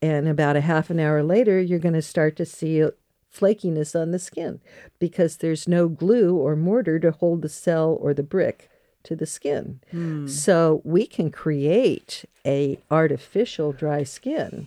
And 0.00 0.28
about 0.28 0.56
a 0.56 0.60
half 0.60 0.90
an 0.90 1.00
hour 1.00 1.22
later 1.22 1.60
you're 1.60 1.78
going 1.78 1.94
to 1.94 2.02
start 2.02 2.36
to 2.36 2.44
see 2.46 2.84
flakiness 3.32 3.94
on 4.00 4.10
the 4.10 4.18
skin 4.18 4.60
because 4.98 5.36
there's 5.36 5.68
no 5.68 5.88
glue 5.88 6.34
or 6.36 6.56
mortar 6.56 6.98
to 6.98 7.10
hold 7.10 7.42
the 7.42 7.48
cell 7.48 7.96
or 8.00 8.12
the 8.14 8.22
brick 8.24 8.68
to 9.04 9.16
the 9.16 9.26
skin. 9.26 9.80
So 10.28 10.82
we 10.84 11.06
can 11.06 11.30
create 11.30 12.24
a 12.44 12.78
artificial 12.90 13.72
dry 13.72 14.02
skin 14.04 14.66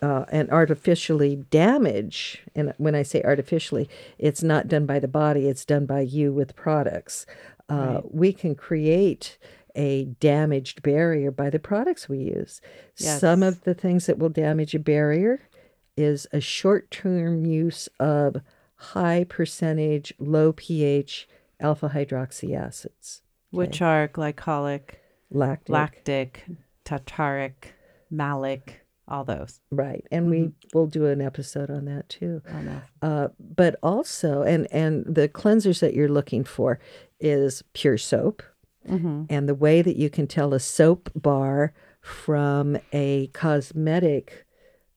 uh, 0.00 0.26
and 0.30 0.48
artificially 0.50 1.44
damage. 1.50 2.42
And 2.54 2.72
when 2.78 2.94
I 2.94 3.02
say 3.02 3.20
artificially, 3.22 3.88
it's 4.18 4.42
not 4.42 4.68
done 4.68 4.86
by 4.86 4.98
the 5.00 5.08
body; 5.08 5.48
it's 5.48 5.64
done 5.64 5.86
by 5.86 6.00
you 6.02 6.32
with 6.32 6.54
products. 6.54 7.26
Uh, 7.68 8.00
We 8.10 8.32
can 8.32 8.54
create 8.54 9.38
a 9.74 10.06
damaged 10.20 10.82
barrier 10.82 11.30
by 11.30 11.50
the 11.50 11.58
products 11.58 12.08
we 12.08 12.18
use. 12.18 12.60
Some 12.94 13.42
of 13.42 13.62
the 13.62 13.74
things 13.74 14.06
that 14.06 14.18
will 14.18 14.28
damage 14.28 14.74
a 14.74 14.78
barrier 14.78 15.48
is 15.96 16.26
a 16.32 16.40
short-term 16.40 17.44
use 17.44 17.88
of 17.98 18.36
high 18.76 19.24
percentage, 19.28 20.14
low 20.18 20.52
pH 20.52 21.28
alpha 21.60 21.90
hydroxy 21.94 22.56
acids, 22.56 23.22
which 23.50 23.82
are 23.82 24.08
glycolic, 24.08 24.94
lactic. 25.30 25.68
lactic, 25.68 26.44
tartaric, 26.84 27.74
malic, 28.10 28.80
all 29.08 29.24
those. 29.24 29.60
Right, 29.70 30.06
and 30.12 30.30
we 30.30 30.52
will 30.72 30.86
do 30.86 31.06
an 31.06 31.20
episode 31.20 31.70
on 31.70 31.86
that 31.86 32.08
too. 32.08 32.42
Oh, 32.48 32.60
no. 32.60 32.80
Uh, 33.02 33.28
but 33.40 33.76
also, 33.82 34.42
and 34.42 34.68
and 34.70 35.04
the 35.04 35.28
cleansers 35.28 35.80
that 35.80 35.94
you're 35.94 36.08
looking 36.08 36.44
for 36.44 36.78
is 37.18 37.64
pure 37.72 37.98
soap, 37.98 38.42
Mm-hmm. 38.88 39.24
and 39.28 39.48
the 39.48 39.54
way 39.54 39.82
that 39.82 39.96
you 39.96 40.10
can 40.10 40.26
tell 40.26 40.54
a 40.54 40.60
soap 40.60 41.10
bar 41.14 41.72
from 42.00 42.78
a 42.92 43.28
cosmetic 43.28 44.46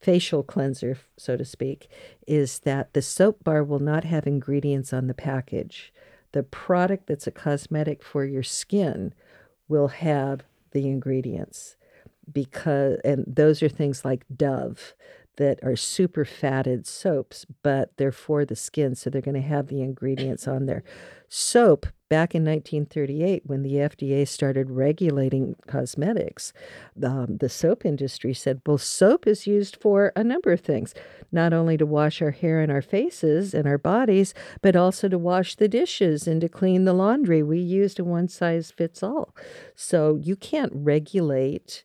facial 0.00 0.42
cleanser, 0.42 0.98
so 1.16 1.36
to 1.36 1.44
speak, 1.44 1.88
is 2.26 2.60
that 2.60 2.92
the 2.92 3.02
soap 3.02 3.44
bar 3.44 3.62
will 3.62 3.78
not 3.78 4.04
have 4.04 4.26
ingredients 4.26 4.92
on 4.92 5.06
the 5.06 5.14
package. 5.14 5.92
The 6.32 6.42
product 6.42 7.06
that's 7.06 7.26
a 7.26 7.30
cosmetic 7.30 8.02
for 8.02 8.24
your 8.24 8.42
skin 8.42 9.14
will 9.68 9.88
have 9.88 10.42
the 10.72 10.88
ingredients 10.88 11.76
because 12.32 12.98
and 13.04 13.24
those 13.26 13.62
are 13.62 13.68
things 13.68 14.04
like 14.04 14.24
Dove 14.34 14.94
that 15.36 15.58
are 15.62 15.76
super 15.76 16.24
fatted 16.24 16.86
soaps, 16.86 17.46
but 17.62 17.96
they're 17.96 18.12
for 18.12 18.44
the 18.44 18.56
skin, 18.56 18.94
so 18.94 19.08
they're 19.08 19.22
going 19.22 19.34
to 19.34 19.40
have 19.40 19.68
the 19.68 19.80
ingredients 19.82 20.46
on 20.46 20.66
there. 20.66 20.82
Soap 21.28 21.86
back 22.10 22.34
in 22.34 22.44
1938, 22.44 23.44
when 23.46 23.62
the 23.62 23.76
FDA 23.76 24.28
started 24.28 24.70
regulating 24.70 25.56
cosmetics, 25.66 26.52
um, 27.02 27.38
the 27.38 27.48
soap 27.48 27.86
industry 27.86 28.34
said, 28.34 28.60
"Well, 28.66 28.76
soap 28.76 29.26
is 29.26 29.46
used 29.46 29.76
for 29.76 30.12
a 30.14 30.22
number 30.22 30.52
of 30.52 30.60
things, 30.60 30.92
not 31.32 31.54
only 31.54 31.78
to 31.78 31.86
wash 31.86 32.20
our 32.20 32.32
hair 32.32 32.60
and 32.60 32.70
our 32.70 32.82
faces 32.82 33.54
and 33.54 33.66
our 33.66 33.78
bodies, 33.78 34.34
but 34.60 34.76
also 34.76 35.08
to 35.08 35.16
wash 35.16 35.56
the 35.56 35.68
dishes 35.68 36.28
and 36.28 36.42
to 36.42 36.50
clean 36.50 36.84
the 36.84 36.92
laundry. 36.92 37.42
We 37.42 37.58
used 37.58 37.98
a 37.98 38.04
one 38.04 38.28
size 38.28 38.70
fits 38.70 39.02
all, 39.02 39.34
so 39.74 40.16
you 40.16 40.36
can't 40.36 40.72
regulate." 40.74 41.82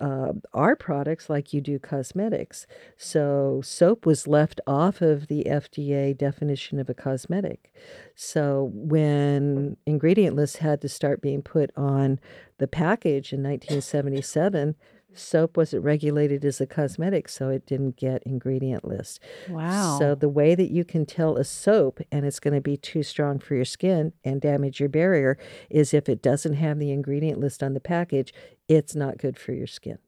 Uh, 0.00 0.32
our 0.54 0.74
products 0.74 1.28
like 1.28 1.52
you 1.52 1.60
do 1.60 1.78
cosmetics. 1.78 2.66
So 2.96 3.60
soap 3.62 4.06
was 4.06 4.26
left 4.26 4.60
off 4.66 5.02
of 5.02 5.26
the 5.26 5.44
FDA 5.44 6.16
definition 6.16 6.78
of 6.78 6.88
a 6.88 6.94
cosmetic. 6.94 7.72
So 8.14 8.70
when 8.72 9.76
ingredient 9.86 10.36
lists 10.36 10.56
had 10.56 10.80
to 10.80 10.88
start 10.88 11.20
being 11.20 11.42
put 11.42 11.70
on 11.76 12.18
the 12.58 12.66
package 12.66 13.32
in 13.32 13.42
1977, 13.42 14.74
Soap 15.14 15.56
wasn't 15.56 15.84
regulated 15.84 16.44
as 16.44 16.60
a 16.60 16.66
cosmetic, 16.66 17.28
so 17.28 17.48
it 17.48 17.66
didn't 17.66 17.96
get 17.96 18.22
ingredient 18.24 18.84
list. 18.84 19.20
Wow. 19.48 19.98
So 19.98 20.14
the 20.14 20.28
way 20.28 20.54
that 20.54 20.70
you 20.70 20.84
can 20.84 21.06
tell 21.06 21.36
a 21.36 21.44
soap 21.44 22.00
and 22.12 22.24
it's 22.24 22.40
going 22.40 22.54
to 22.54 22.60
be 22.60 22.76
too 22.76 23.02
strong 23.02 23.38
for 23.38 23.54
your 23.54 23.64
skin 23.64 24.12
and 24.24 24.40
damage 24.40 24.80
your 24.80 24.88
barrier 24.88 25.38
is 25.68 25.92
if 25.92 26.08
it 26.08 26.22
doesn't 26.22 26.54
have 26.54 26.78
the 26.78 26.90
ingredient 26.90 27.40
list 27.40 27.62
on 27.62 27.74
the 27.74 27.80
package, 27.80 28.32
it's 28.68 28.94
not 28.94 29.18
good 29.18 29.38
for 29.38 29.52
your 29.52 29.66
skin. 29.66 29.98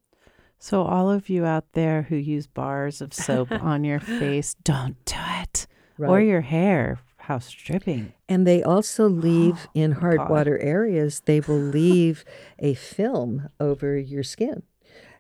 So, 0.59 0.83
all 0.83 1.11
of 1.11 1.29
you 1.29 1.45
out 1.45 1.73
there 1.73 2.03
who 2.03 2.15
use 2.15 2.47
bars 2.47 3.01
of 3.01 3.13
soap 3.13 3.51
on 3.51 3.83
your 3.83 3.99
face, 3.99 4.55
don't 4.63 5.05
do 5.05 5.17
it. 5.41 5.67
Or 5.99 6.21
your 6.21 6.41
hair. 6.41 7.01
How 7.17 7.39
stripping. 7.39 8.13
And 8.29 8.47
they 8.47 8.63
also 8.63 9.09
leave 9.09 9.69
in 9.75 9.95
oh, 9.95 10.01
hard 10.01 10.19
God. 10.19 10.31
water 10.31 10.59
areas, 10.59 11.23
they 11.25 11.41
will 11.41 11.59
leave 11.59 12.25
a 12.59 12.75
film 12.75 13.49
over 13.61 13.97
your 13.97 14.23
skin. 14.23 14.63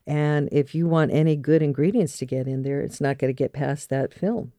And 0.07 0.49
if 0.51 0.75
you 0.75 0.87
want 0.87 1.12
any 1.12 1.37
good 1.37 1.62
ingredients 1.62 2.19
to 2.19 2.27
get 2.27 2.49
in 2.49 2.62
there, 2.62 2.81
it's 2.81 3.01
not 3.01 3.19
going 3.19 3.29
to 3.29 3.37
get 3.37 3.53
past 3.53 3.88
that 3.91 4.12
film. 4.12 4.53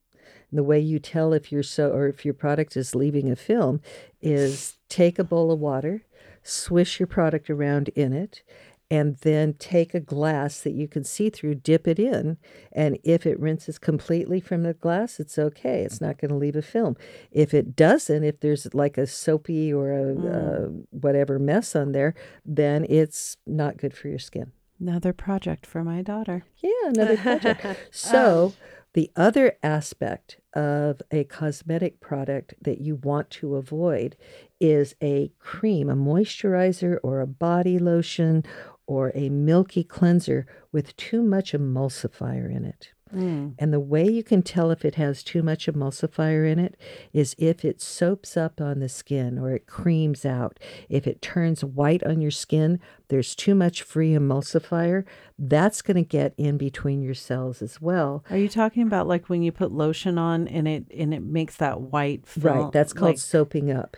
And 0.49 0.57
the 0.57 0.63
way 0.63 0.79
you 0.79 0.99
tell 0.99 1.33
if 1.33 1.51
your 1.51 1.63
so 1.63 1.91
or 1.91 2.07
if 2.07 2.23
your 2.23 2.33
product 2.33 2.77
is 2.77 2.95
leaving 2.95 3.29
a 3.29 3.35
film 3.35 3.81
is 4.21 4.77
take 4.87 5.17
a 5.19 5.23
bowl 5.23 5.51
of 5.51 5.59
water, 5.59 6.05
swish 6.43 6.99
your 6.99 7.07
product 7.07 7.49
around 7.49 7.89
in 7.89 8.13
it, 8.13 8.43
and 8.91 9.17
then 9.21 9.55
take 9.55 9.95
a 9.95 9.99
glass 9.99 10.59
that 10.59 10.73
you 10.73 10.87
can 10.87 11.03
see 11.03 11.31
through, 11.31 11.55
dip 11.55 11.87
it 11.87 11.97
in, 11.97 12.37
and 12.71 12.99
if 13.03 13.25
it 13.25 13.39
rinses 13.39 13.79
completely 13.79 14.39
from 14.39 14.61
the 14.61 14.75
glass, 14.75 15.19
it's 15.19 15.39
okay. 15.39 15.81
It's 15.81 15.99
not 15.99 16.19
going 16.19 16.29
to 16.29 16.37
leave 16.37 16.55
a 16.55 16.61
film. 16.61 16.95
If 17.31 17.55
it 17.55 17.75
doesn't, 17.75 18.23
if 18.23 18.39
there's 18.39 18.71
like 18.75 18.99
a 18.99 19.07
soapy 19.07 19.73
or 19.73 19.91
a 19.91 20.13
uh, 20.13 20.67
whatever 20.91 21.39
mess 21.39 21.75
on 21.75 21.93
there, 21.93 22.13
then 22.45 22.85
it's 22.87 23.37
not 23.47 23.77
good 23.77 23.97
for 23.97 24.09
your 24.09 24.19
skin. 24.19 24.51
Another 24.79 25.13
project 25.13 25.65
for 25.65 25.83
my 25.83 26.01
daughter. 26.01 26.43
Yeah, 26.57 26.89
another 26.89 27.17
project. 27.17 27.65
so, 27.91 28.53
the 28.93 29.11
other 29.15 29.57
aspect 29.63 30.37
of 30.53 31.01
a 31.11 31.23
cosmetic 31.23 31.99
product 31.99 32.53
that 32.61 32.79
you 32.79 32.95
want 32.95 33.29
to 33.31 33.55
avoid 33.55 34.15
is 34.59 34.95
a 35.01 35.31
cream, 35.39 35.89
a 35.89 35.95
moisturizer, 35.95 36.99
or 37.01 37.19
a 37.19 37.27
body 37.27 37.79
lotion, 37.79 38.43
or 38.85 39.11
a 39.15 39.29
milky 39.29 39.83
cleanser 39.83 40.45
with 40.71 40.95
too 40.95 41.23
much 41.23 41.53
emulsifier 41.53 42.53
in 42.53 42.65
it. 42.65 42.92
Mm. 43.13 43.55
And 43.59 43.71
the 43.71 43.79
way 43.79 44.09
you 44.09 44.23
can 44.23 44.41
tell 44.41 44.71
if 44.71 44.83
it 44.83 44.95
has 44.95 45.23
too 45.23 45.43
much 45.43 45.67
emulsifier 45.67 46.49
in 46.51 46.59
it 46.59 46.75
is 47.13 47.35
if 47.37 47.63
it 47.63 47.81
soaps 47.81 48.35
up 48.35 48.59
on 48.59 48.79
the 48.79 48.89
skin 48.89 49.37
or 49.37 49.51
it 49.51 49.67
creams 49.67 50.25
out. 50.25 50.59
If 50.89 51.05
it 51.07 51.21
turns 51.21 51.63
white 51.63 52.03
on 52.03 52.21
your 52.21 52.31
skin, 52.31 52.79
there's 53.09 53.35
too 53.35 53.55
much 53.55 53.83
free 53.83 54.11
emulsifier. 54.13 55.05
That's 55.37 55.81
going 55.81 55.97
to 55.97 56.03
get 56.03 56.33
in 56.37 56.57
between 56.57 57.01
your 57.01 57.13
cells 57.13 57.61
as 57.61 57.79
well. 57.81 58.23
Are 58.29 58.37
you 58.37 58.49
talking 58.49 58.83
about 58.83 59.07
like 59.07 59.29
when 59.29 59.43
you 59.43 59.51
put 59.51 59.71
lotion 59.71 60.17
on 60.17 60.47
and 60.47 60.67
it 60.67 60.85
and 60.97 61.13
it 61.13 61.23
makes 61.23 61.57
that 61.57 61.81
white 61.81 62.25
film? 62.25 62.57
Right. 62.57 62.71
That's 62.71 62.93
called 62.93 63.11
like- 63.11 63.19
soaping 63.19 63.71
up. 63.71 63.97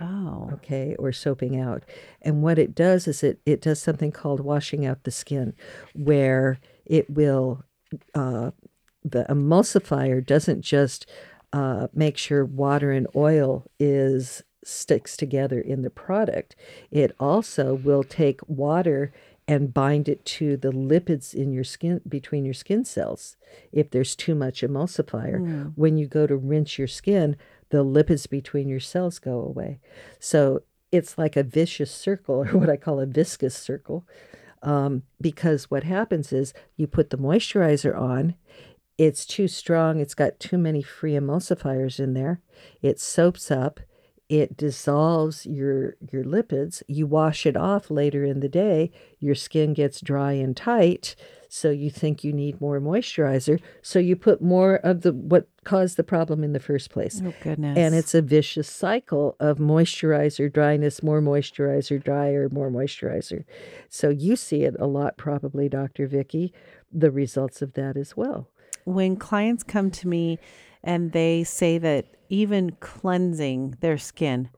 oh. 0.00 0.50
okay, 0.54 0.96
or 0.98 1.12
soaping 1.12 1.58
out. 1.58 1.84
And 2.20 2.42
what 2.42 2.58
it 2.58 2.74
does 2.74 3.06
is 3.06 3.22
it, 3.22 3.38
it 3.46 3.60
does 3.60 3.80
something 3.80 4.10
called 4.10 4.40
washing 4.40 4.84
out 4.84 5.04
the 5.04 5.10
skin, 5.12 5.54
where 5.94 6.58
it 6.84 7.08
will, 7.08 7.62
uh, 8.14 8.50
the 9.04 9.24
emulsifier 9.28 10.24
doesn't 10.24 10.62
just 10.62 11.06
uh, 11.52 11.88
make 11.94 12.16
sure 12.16 12.44
water 12.44 12.90
and 12.90 13.06
oil 13.14 13.64
is 13.78 14.42
sticks 14.64 15.16
together 15.16 15.60
in 15.60 15.82
the 15.82 15.90
product. 15.90 16.56
It 16.90 17.14
also 17.20 17.74
will 17.74 18.02
take 18.02 18.40
water 18.48 19.12
and 19.46 19.74
bind 19.74 20.08
it 20.08 20.24
to 20.24 20.56
the 20.56 20.72
lipids 20.72 21.34
in 21.34 21.52
your 21.52 21.64
skin 21.64 22.00
between 22.08 22.44
your 22.44 22.54
skin 22.54 22.84
cells 22.84 23.36
if 23.72 23.90
there's 23.90 24.16
too 24.16 24.34
much 24.34 24.62
emulsifier. 24.62 25.38
When 25.76 25.98
you 25.98 26.06
go 26.06 26.26
to 26.26 26.36
rinse 26.36 26.78
your 26.78 26.88
skin, 26.88 27.36
the 27.68 27.84
lipids 27.84 28.28
between 28.28 28.68
your 28.68 28.80
cells 28.80 29.18
go 29.18 29.40
away. 29.40 29.80
So 30.18 30.62
it's 30.90 31.18
like 31.18 31.36
a 31.36 31.42
vicious 31.42 31.90
circle, 31.90 32.36
or 32.44 32.58
what 32.58 32.70
I 32.70 32.76
call 32.76 33.00
a 33.00 33.06
viscous 33.06 33.54
circle, 33.54 34.06
um, 34.64 35.02
because 35.20 35.70
what 35.70 35.84
happens 35.84 36.32
is 36.32 36.52
you 36.76 36.86
put 36.86 37.10
the 37.10 37.18
moisturizer 37.18 37.96
on, 37.96 38.34
it's 38.96 39.26
too 39.26 39.48
strong, 39.48 40.00
it's 40.00 40.14
got 40.14 40.40
too 40.40 40.58
many 40.58 40.82
free 40.82 41.12
emulsifiers 41.12 42.00
in 42.00 42.14
there, 42.14 42.40
it 42.80 42.98
soaps 42.98 43.50
up, 43.50 43.80
it 44.28 44.56
dissolves 44.56 45.44
your 45.44 45.96
your 46.10 46.24
lipids 46.24 46.82
you 46.88 47.06
wash 47.06 47.44
it 47.44 47.56
off 47.56 47.90
later 47.90 48.24
in 48.24 48.40
the 48.40 48.48
day 48.48 48.90
your 49.20 49.34
skin 49.34 49.74
gets 49.74 50.00
dry 50.00 50.32
and 50.32 50.56
tight 50.56 51.14
so 51.54 51.70
you 51.70 51.88
think 51.88 52.24
you 52.24 52.32
need 52.32 52.60
more 52.60 52.80
moisturizer. 52.80 53.60
So 53.80 54.00
you 54.00 54.16
put 54.16 54.42
more 54.42 54.76
of 54.76 55.02
the 55.02 55.12
what 55.12 55.46
caused 55.62 55.96
the 55.96 56.02
problem 56.02 56.42
in 56.42 56.52
the 56.52 56.58
first 56.58 56.90
place. 56.90 57.22
Oh 57.24 57.32
goodness. 57.44 57.78
and 57.78 57.94
it's 57.94 58.12
a 58.12 58.20
vicious 58.20 58.68
cycle 58.68 59.36
of 59.38 59.58
moisturizer 59.58 60.52
dryness 60.52 61.00
more 61.00 61.22
moisturizer 61.22 62.02
drier 62.02 62.48
more 62.50 62.70
moisturizer. 62.72 63.44
So 63.88 64.08
you 64.08 64.34
see 64.34 64.64
it 64.64 64.74
a 64.80 64.86
lot 64.86 65.16
probably 65.16 65.68
dr 65.68 66.04
vicky 66.08 66.52
the 66.92 67.12
results 67.12 67.62
of 67.62 67.74
that 67.74 67.96
as 67.96 68.16
well. 68.16 68.48
When 68.84 69.14
clients 69.14 69.62
come 69.62 69.92
to 69.92 70.08
me 70.08 70.40
and 70.82 71.12
they 71.12 71.44
say 71.44 71.78
that 71.78 72.06
even 72.28 72.72
cleansing 72.80 73.76
their 73.80 73.96
skin 73.96 74.48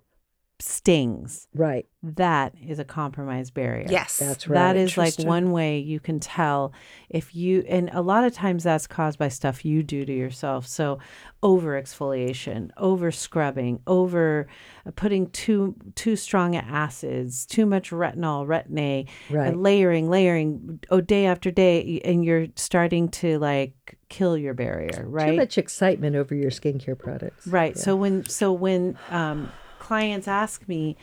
stings, 0.59 1.49
right 1.55 1.87
that 2.15 2.55
is 2.65 2.79
a 2.79 2.85
compromised 2.85 3.53
barrier. 3.53 3.87
Yes. 3.91 4.19
that's 4.19 4.47
right 4.47 4.55
That 4.55 4.77
is 4.77 4.97
like 4.97 5.15
one 5.19 5.51
way 5.51 5.79
you 5.79 5.99
can 5.99 6.21
tell 6.21 6.73
if 7.11 7.35
you, 7.35 7.65
and 7.69 7.91
a 7.93 8.01
lot 8.01 8.25
of 8.25 8.33
times 8.33 8.63
that's 8.63 8.87
caused 8.87 9.19
by 9.19 9.29
stuff 9.29 9.65
you 9.65 9.83
do 9.83 10.05
to 10.05 10.13
yourself. 10.13 10.67
So, 10.69 10.99
over 11.43 11.81
exfoliation, 11.81 12.71
over 12.77 13.11
scrubbing, 13.11 13.81
over 13.87 14.47
putting 14.95 15.31
too 15.31 15.75
too 15.97 16.15
strong 16.17 16.55
acids, 16.55 17.45
too 17.45 17.67
much 17.67 17.91
retinol, 17.91 18.47
retin 18.47 18.79
A, 18.79 19.07
Right. 19.31 19.49
and 19.49 19.63
layering, 19.63 20.09
layering, 20.09 20.79
oh, 20.91 21.01
day 21.01 21.27
after 21.27 21.51
day, 21.51 22.01
and 22.05 22.25
you're 22.25 22.47
starting 22.55 23.09
to 23.11 23.39
like 23.39 23.99
kill 24.09 24.37
your 24.39 24.55
barrier, 24.55 25.05
right? 25.09 25.31
too 25.31 25.37
much 25.37 25.59
excitement 25.59 26.15
over 26.15 26.35
your 26.35 26.51
skincare 26.51 26.97
products 26.97 27.47
Right. 27.47 27.77
So 27.77 27.97
when 27.97 28.25
so 28.27 28.53
when 28.53 28.97
um, 29.11 29.51
clients 29.87 30.27
ask 30.29 30.67
me, 30.69 30.97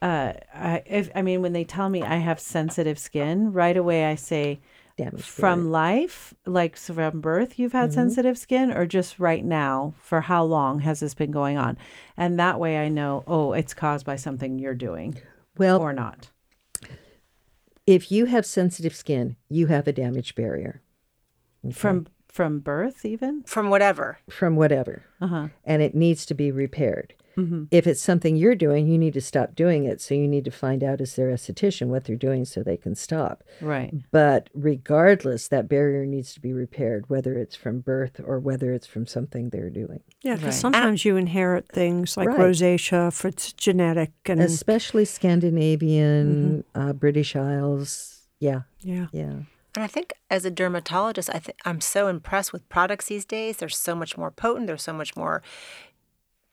uh, 0.00 0.32
I, 0.54 0.82
if 0.86 1.10
I 1.14 1.22
mean 1.22 1.42
when 1.42 1.52
they 1.52 1.64
tell 1.64 1.88
me 1.88 2.02
I 2.02 2.16
have 2.16 2.38
sensitive 2.40 2.98
skin, 2.98 3.52
right 3.52 3.76
away 3.76 4.04
I 4.04 4.16
say, 4.16 4.60
Damage 4.98 5.22
from 5.22 5.70
life, 5.70 6.34
like 6.44 6.76
from 6.76 7.20
birth, 7.22 7.58
you've 7.58 7.72
had 7.72 7.92
sensitive 7.94 8.36
skin, 8.36 8.70
or 8.70 8.84
just 8.86 9.18
right 9.18 9.42
now, 9.44 9.94
for 10.02 10.20
how 10.20 10.44
long 10.44 10.80
has 10.80 11.00
this 11.00 11.14
been 11.14 11.30
going 11.30 11.56
on? 11.56 11.78
And 12.16 12.38
that 12.38 12.60
way 12.60 12.76
I 12.84 12.88
know, 12.90 13.24
oh, 13.26 13.54
it's 13.54 13.72
caused 13.74 14.04
by 14.04 14.16
something 14.16 14.58
you're 14.58 14.74
doing 14.88 15.16
well 15.56 15.80
or 15.80 15.92
not. 15.94 16.28
if 17.86 18.12
you 18.12 18.26
have 18.26 18.44
sensitive 18.46 18.94
skin, 18.94 19.36
you 19.48 19.66
have 19.68 19.88
a 19.88 19.92
damaged 19.92 20.34
barrier 20.34 20.82
From 21.72 22.06
from 22.28 22.60
birth, 22.60 23.04
even. 23.04 23.42
From 23.44 23.70
whatever. 23.70 24.18
from 24.30 24.56
whatever, 24.56 25.04
Uh 25.20 25.26
huh. 25.26 25.48
and 25.64 25.80
it 25.82 25.94
needs 25.94 26.26
to 26.26 26.34
be 26.34 26.50
repaired. 26.52 27.14
Mm-hmm. 27.36 27.64
If 27.70 27.86
it's 27.86 28.00
something 28.02 28.36
you're 28.36 28.54
doing, 28.54 28.86
you 28.86 28.98
need 28.98 29.14
to 29.14 29.20
stop 29.20 29.54
doing 29.54 29.84
it. 29.84 30.00
So 30.00 30.14
you 30.14 30.28
need 30.28 30.44
to 30.44 30.50
find 30.50 30.82
out 30.84 31.00
as 31.00 31.16
their 31.16 31.28
esthetician 31.28 31.88
what 31.88 32.04
they're 32.04 32.16
doing 32.16 32.44
so 32.44 32.62
they 32.62 32.76
can 32.76 32.94
stop. 32.94 33.42
Right. 33.60 33.94
Mm. 33.94 34.04
But 34.10 34.50
regardless, 34.54 35.48
that 35.48 35.68
barrier 35.68 36.04
needs 36.06 36.34
to 36.34 36.40
be 36.40 36.52
repaired, 36.52 37.08
whether 37.08 37.34
it's 37.38 37.56
from 37.56 37.80
birth 37.80 38.20
or 38.24 38.38
whether 38.38 38.72
it's 38.72 38.86
from 38.86 39.06
something 39.06 39.48
they're 39.50 39.70
doing. 39.70 40.00
Yeah, 40.22 40.34
because 40.34 40.54
Right. 40.54 40.54
sometimes 40.54 41.04
you 41.04 41.16
inherit 41.16 41.68
things 41.68 42.16
like 42.16 42.28
Right. 42.28 42.38
rosacea 42.38 43.08
if 43.08 43.24
it's 43.24 43.52
genetic, 43.52 44.12
and 44.26 44.40
Especially 44.40 45.04
Scandinavian, 45.04 46.64
mm-hmm. 46.74 46.80
uh, 46.80 46.92
British 46.92 47.36
Isles. 47.36 48.28
Yeah, 48.38 48.62
yeah, 48.80 49.06
yeah. 49.12 49.40
And 49.74 49.82
I 49.82 49.86
think 49.86 50.12
as 50.30 50.44
a 50.44 50.50
dermatologist, 50.50 51.30
I 51.32 51.38
think 51.38 51.58
I'm 51.64 51.80
so 51.80 52.08
impressed 52.08 52.52
with 52.52 52.68
products 52.68 53.06
these 53.06 53.24
days. 53.24 53.56
They're 53.56 53.68
so 53.68 53.94
much 53.94 54.18
more 54.18 54.30
potent. 54.30 54.66
They're 54.66 54.76
so 54.76 54.92
much 54.92 55.16
more 55.16 55.42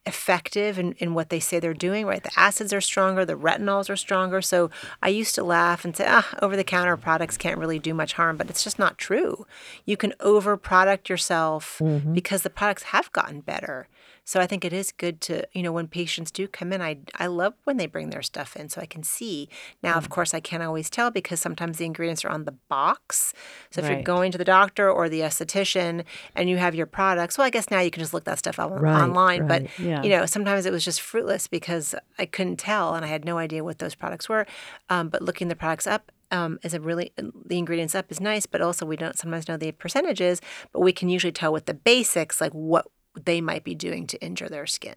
effective 0.10 0.78
in, 0.78 0.92
in 0.94 1.14
what 1.14 1.30
they 1.30 1.40
say 1.40 1.60
they're 1.60 1.74
doing, 1.74 2.06
right? 2.06 2.24
The 2.24 2.38
acids 2.38 2.74
are 2.74 2.82
stronger, 2.82 3.24
the 3.24 3.36
retinols 3.36 3.90
are 3.90 3.96
stronger. 3.96 4.42
So 4.42 4.70
I 5.02 5.10
used 5.10 5.36
to 5.36 5.44
laugh 5.44 5.86
and 5.86 5.96
say, 5.96 6.06
ah, 6.08 6.28
over 6.42 6.58
the 6.58 6.64
counter 6.66 6.98
products 6.98 7.38
can't 7.38 7.58
really 7.58 7.80
do 7.80 7.94
much 7.94 8.14
harm, 8.14 8.36
but 8.36 8.50
it's 8.50 8.64
just 8.64 8.78
not 8.78 8.98
true. 8.98 9.46
You 9.86 9.96
can 9.96 10.14
over 10.20 10.58
product 10.58 11.10
yourself 11.10 11.80
because 12.14 12.42
the 12.42 12.50
products 12.50 12.84
have 12.84 13.10
gotten 13.14 13.40
better. 13.40 13.88
So 14.30 14.40
I 14.40 14.46
think 14.46 14.64
it 14.64 14.74
is 14.74 14.92
good 14.92 15.22
to, 15.22 15.44
you 15.54 15.64
know, 15.64 15.72
when 15.72 15.88
patients 15.88 16.30
do 16.30 16.48
come 16.48 16.72
in, 16.72 16.84
I, 16.84 17.00
I 17.16 17.26
love 17.26 17.56
when 17.64 17.78
they 17.78 17.88
bring 17.88 18.12
their 18.12 18.22
stuff 18.22 18.56
in 18.56 18.70
so 18.70 18.80
I 18.80 18.86
can 18.86 19.02
see. 19.02 19.50
Now, 19.82 19.96
of 19.96 20.12
course, 20.12 20.36
I 20.36 20.40
can't 20.40 20.62
always 20.62 20.88
tell 20.92 21.10
because 21.10 21.40
sometimes 21.40 21.80
the 21.80 21.86
ingredients 21.86 22.24
are 22.24 22.30
on 22.30 22.46
the 22.46 22.52
box. 22.52 23.34
So 23.72 23.82
if 23.82 23.90
you're 23.90 24.04
going 24.04 24.32
to 24.32 24.38
the 24.38 24.46
doctor 24.46 24.88
or 24.88 25.10
the 25.10 25.22
esthetician 25.22 26.04
and 26.36 26.48
you 26.48 26.58
have 26.58 26.76
your 26.76 26.86
products, 26.86 27.40
well, 27.40 27.48
I 27.48 27.50
guess 27.50 27.72
now 27.72 27.80
you 27.80 27.90
can 27.90 28.02
just 28.02 28.14
look 28.14 28.26
that 28.26 28.38
stuff 28.38 28.60
up 28.60 28.70
Right, 28.70 29.02
online. 29.02 29.48
But. 29.48 29.66
Yeah. 29.80 30.04
you 30.04 30.12
know, 30.12 30.28
sometimes 30.28 30.68
it 30.68 30.72
was 30.72 30.86
just 30.86 31.02
fruitless 31.02 31.48
because 31.48 31.96
I 32.20 32.28
couldn't 32.28 32.58
tell 32.58 32.94
and 32.94 33.04
I 33.04 33.08
had 33.08 33.26
no 33.26 33.40
idea 33.40 33.64
what 33.64 33.80
those 33.80 33.96
products 33.96 34.30
were. 34.30 34.46
Um, 34.92 35.10
but 35.10 35.24
looking 35.24 35.48
the 35.48 35.56
products 35.56 35.88
up, 35.88 36.12
um, 36.30 36.60
is 36.62 36.76
a 36.76 36.80
really 36.80 37.12
the 37.18 37.58
ingredients 37.58 37.96
up 37.96 38.12
is 38.12 38.22
nice, 38.22 38.46
but 38.46 38.62
also 38.62 38.86
we 38.86 38.96
don't 38.96 39.18
sometimes 39.18 39.48
know 39.48 39.58
the 39.58 39.72
percentages, 39.72 40.40
but 40.72 40.82
we 40.82 40.94
can 40.94 41.10
usually 41.10 41.32
tell 41.32 41.52
with 41.52 41.66
the 41.66 41.74
basics 41.74 42.40
like 42.40 42.52
what 42.52 42.86
they 43.26 43.42
might 43.42 43.64
be 43.64 43.76
doing 43.76 44.08
to 44.08 44.22
injure 44.24 44.50
their 44.50 44.68
skin, 44.68 44.96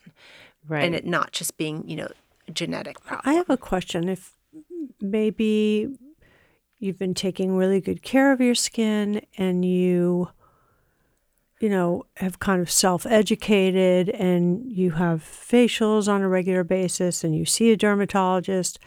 Right. 0.68 0.85
and 0.85 0.94
it 0.94 1.04
not 1.06 1.32
just 1.32 1.56
being 1.56 1.88
you 1.88 1.96
know 1.96 2.08
genetic 2.52 3.00
problem. 3.02 3.22
I 3.24 3.35
have 3.38 3.50
a 3.50 3.56
question. 3.56 4.08
If 4.08 4.32
maybe 5.00 5.88
you've 6.78 6.98
been 6.98 7.14
taking 7.14 7.56
really 7.56 7.80
good 7.80 8.02
care 8.02 8.32
of 8.32 8.40
your 8.40 8.54
skin 8.54 9.24
and 9.38 9.64
you, 9.64 10.28
you 11.61 11.68
know, 11.68 12.04
have 12.16 12.40
kind 12.40 12.61
of 12.61 12.70
self 12.70 13.06
educated 13.06 14.08
and 14.11 14.70
you 14.70 14.90
have 14.92 15.22
facials 15.22 16.08
on 16.08 16.22
a 16.22 16.28
regular 16.28 16.64
basis 16.64 17.22
and 17.22 17.37
you 17.37 17.44
see 17.44 17.70
a 17.70 17.76
dermatologist, 17.76 18.78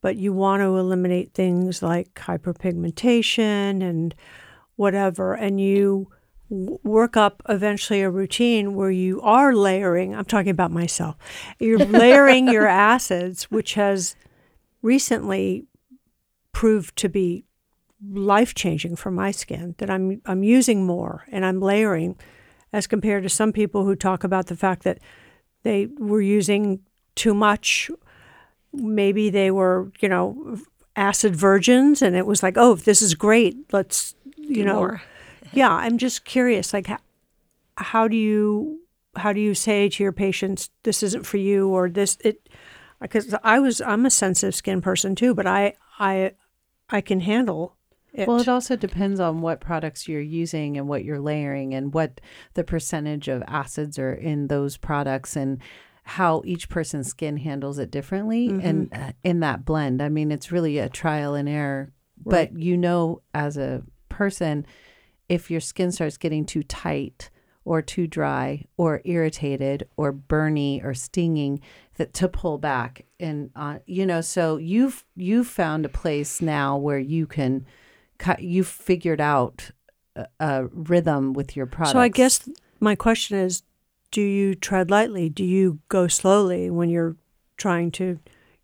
but 0.00 0.16
you 0.16 0.32
want 0.32 0.60
to 0.62 0.76
eliminate 0.76 1.32
things 1.32 1.80
like 1.82 2.12
hyperpigmentation 2.14 3.82
and 3.82 4.14
whatever, 4.76 5.34
and 5.34 5.60
you 5.60 6.10
work 6.50 7.16
up 7.16 7.42
eventually 7.48 8.02
a 8.02 8.10
routine 8.10 8.74
where 8.74 8.90
you 8.90 9.20
are 9.22 9.54
layering. 9.54 10.14
I'm 10.14 10.24
talking 10.24 10.50
about 10.50 10.70
myself. 10.70 11.16
You're 11.58 11.78
layering 11.84 12.48
your 12.48 12.66
acids, 12.66 13.44
which 13.44 13.74
has 13.74 14.16
recently 14.82 15.66
proved 16.52 16.96
to 16.96 17.08
be 17.08 17.44
life 18.10 18.54
changing 18.54 18.96
for 18.96 19.10
my 19.10 19.30
skin. 19.30 19.74
That 19.78 19.90
I'm 19.90 20.22
I'm 20.24 20.42
using 20.42 20.86
more 20.86 21.26
and 21.30 21.44
I'm 21.44 21.60
layering, 21.60 22.16
as 22.72 22.86
compared 22.86 23.22
to 23.24 23.28
some 23.28 23.52
people 23.52 23.84
who 23.84 23.94
talk 23.94 24.24
about 24.24 24.46
the 24.46 24.56
fact 24.56 24.84
that 24.84 24.98
they 25.62 25.86
were 25.98 26.22
using 26.22 26.80
too 27.14 27.34
much. 27.34 27.90
Maybe 28.72 29.30
they 29.30 29.50
were, 29.50 29.90
you 30.00 30.08
know, 30.08 30.58
acid 30.94 31.34
virgins, 31.34 32.02
and 32.02 32.14
it 32.14 32.26
was 32.26 32.42
like, 32.42 32.54
oh, 32.56 32.74
this 32.74 33.00
is 33.02 33.14
great. 33.14 33.56
Let's, 33.72 34.14
you 34.36 34.56
Do 34.56 34.64
know, 34.64 34.74
more. 34.76 35.02
Yeah. 35.52 35.70
I'm 35.70 35.98
just 35.98 36.24
curious, 36.24 36.72
like, 36.72 36.86
how, 36.86 36.98
how 37.76 38.08
do 38.08 38.16
you 38.16 38.80
how 39.16 39.32
do 39.32 39.40
you 39.40 39.54
say 39.54 39.88
to 39.88 40.02
your 40.02 40.12
patients, 40.12 40.70
this 40.84 41.02
isn't 41.02 41.26
for 41.26 41.38
you, 41.38 41.68
or 41.68 41.88
this 41.88 42.16
it? 42.20 42.48
Because 43.00 43.34
I 43.44 43.60
was, 43.60 43.80
I'm 43.80 44.06
a 44.06 44.10
sensitive 44.10 44.54
skin 44.54 44.80
person 44.80 45.14
too, 45.14 45.34
but 45.34 45.46
I, 45.46 45.74
I, 45.98 46.32
I 46.90 47.00
can 47.00 47.20
handle 47.20 47.76
it. 48.12 48.26
Well, 48.26 48.40
it 48.40 48.48
also 48.48 48.74
depends 48.74 49.20
on 49.20 49.40
what 49.40 49.60
products 49.60 50.08
you're 50.08 50.20
using 50.20 50.76
and 50.76 50.88
what 50.88 51.04
you're 51.04 51.20
layering 51.20 51.74
and 51.74 51.94
what 51.94 52.20
the 52.54 52.64
percentage 52.64 53.28
of 53.28 53.42
acids 53.46 53.98
are 53.98 54.12
in 54.12 54.48
those 54.48 54.76
products 54.76 55.36
and 55.36 55.60
how 56.02 56.42
each 56.44 56.68
person's 56.68 57.08
skin 57.08 57.36
handles 57.36 57.78
it 57.78 57.90
differently 57.90 58.48
and 58.48 58.88
uh, 58.92 59.12
in 59.22 59.40
that 59.40 59.64
blend. 59.64 60.02
I 60.02 60.08
mean, 60.08 60.32
it's 60.32 60.50
really 60.50 60.78
a 60.78 60.88
trial 60.88 61.34
and 61.34 61.48
error, 61.48 61.92
but 62.24 62.58
you 62.58 62.76
know 62.76 63.22
as 63.34 63.56
a 63.56 63.82
person 64.08 64.66
if 65.28 65.50
your 65.50 65.60
skin 65.60 65.92
starts 65.92 66.16
getting 66.16 66.44
too 66.44 66.62
tight 66.62 67.30
or 67.64 67.82
too 67.82 68.06
dry 68.06 68.64
or 68.76 69.02
irritated 69.04 69.86
or 69.96 70.12
burny 70.12 70.82
or 70.82 70.94
stinging 70.94 71.60
that 71.96 72.14
to 72.14 72.28
pull 72.28 72.56
back 72.58 73.04
and 73.20 73.50
uh, 73.56 73.78
you 73.86 74.06
know 74.06 74.20
so 74.20 74.56
you've 74.56 75.04
you've 75.16 75.46
found 75.46 75.84
a 75.84 75.88
place 75.88 76.40
now 76.40 76.76
where 76.76 76.98
you 76.98 77.26
can 77.26 77.66
cut 78.16 78.42
you've 78.42 78.68
figured 78.68 79.20
out 79.20 79.70
a, 80.16 80.26
a 80.40 80.66
rhythm 80.68 81.32
with 81.34 81.56
your 81.56 81.66
product 81.66 81.92
So 81.92 82.00
I 82.00 82.08
guess 82.08 82.48
my 82.80 82.94
question 82.94 83.38
is, 83.38 83.62
do 84.10 84.22
you 84.22 84.54
tread 84.54 84.90
lightly? 84.90 85.28
Do 85.28 85.44
you 85.44 85.80
go 85.88 86.08
slowly 86.08 86.70
when 86.70 86.88
you're 86.88 87.16
trying 87.56 87.90
to, 87.92 88.18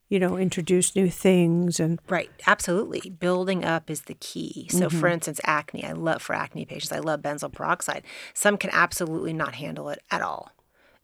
you 0.09 0.19
know, 0.19 0.37
introduce 0.37 0.95
new 0.95 1.11
things 1.11 1.81
and 1.81 2.01
Right, 2.09 2.31
absolutely. 2.47 3.11
Building 3.11 3.65
up 3.65 3.91
is 3.91 4.03
the 4.03 4.15
key. 4.15 4.69
So, 4.71 4.87
mm-hmm. 4.87 5.01
for 5.01 5.09
instance, 5.09 5.41
acne. 5.45 5.85
I 5.85 5.93
love 5.93 6.23
for 6.23 6.35
acne 6.35 6.65
patients. 6.65 6.93
I 6.93 6.99
love 6.99 7.21
benzoyl 7.21 7.53
peroxide. 7.53 8.05
Some 8.33 8.57
can 8.57 8.71
absolutely 8.73 9.33
not 9.33 9.55
handle 9.55 9.89
it 9.89 10.01
at 10.11 10.23
all. 10.23 10.54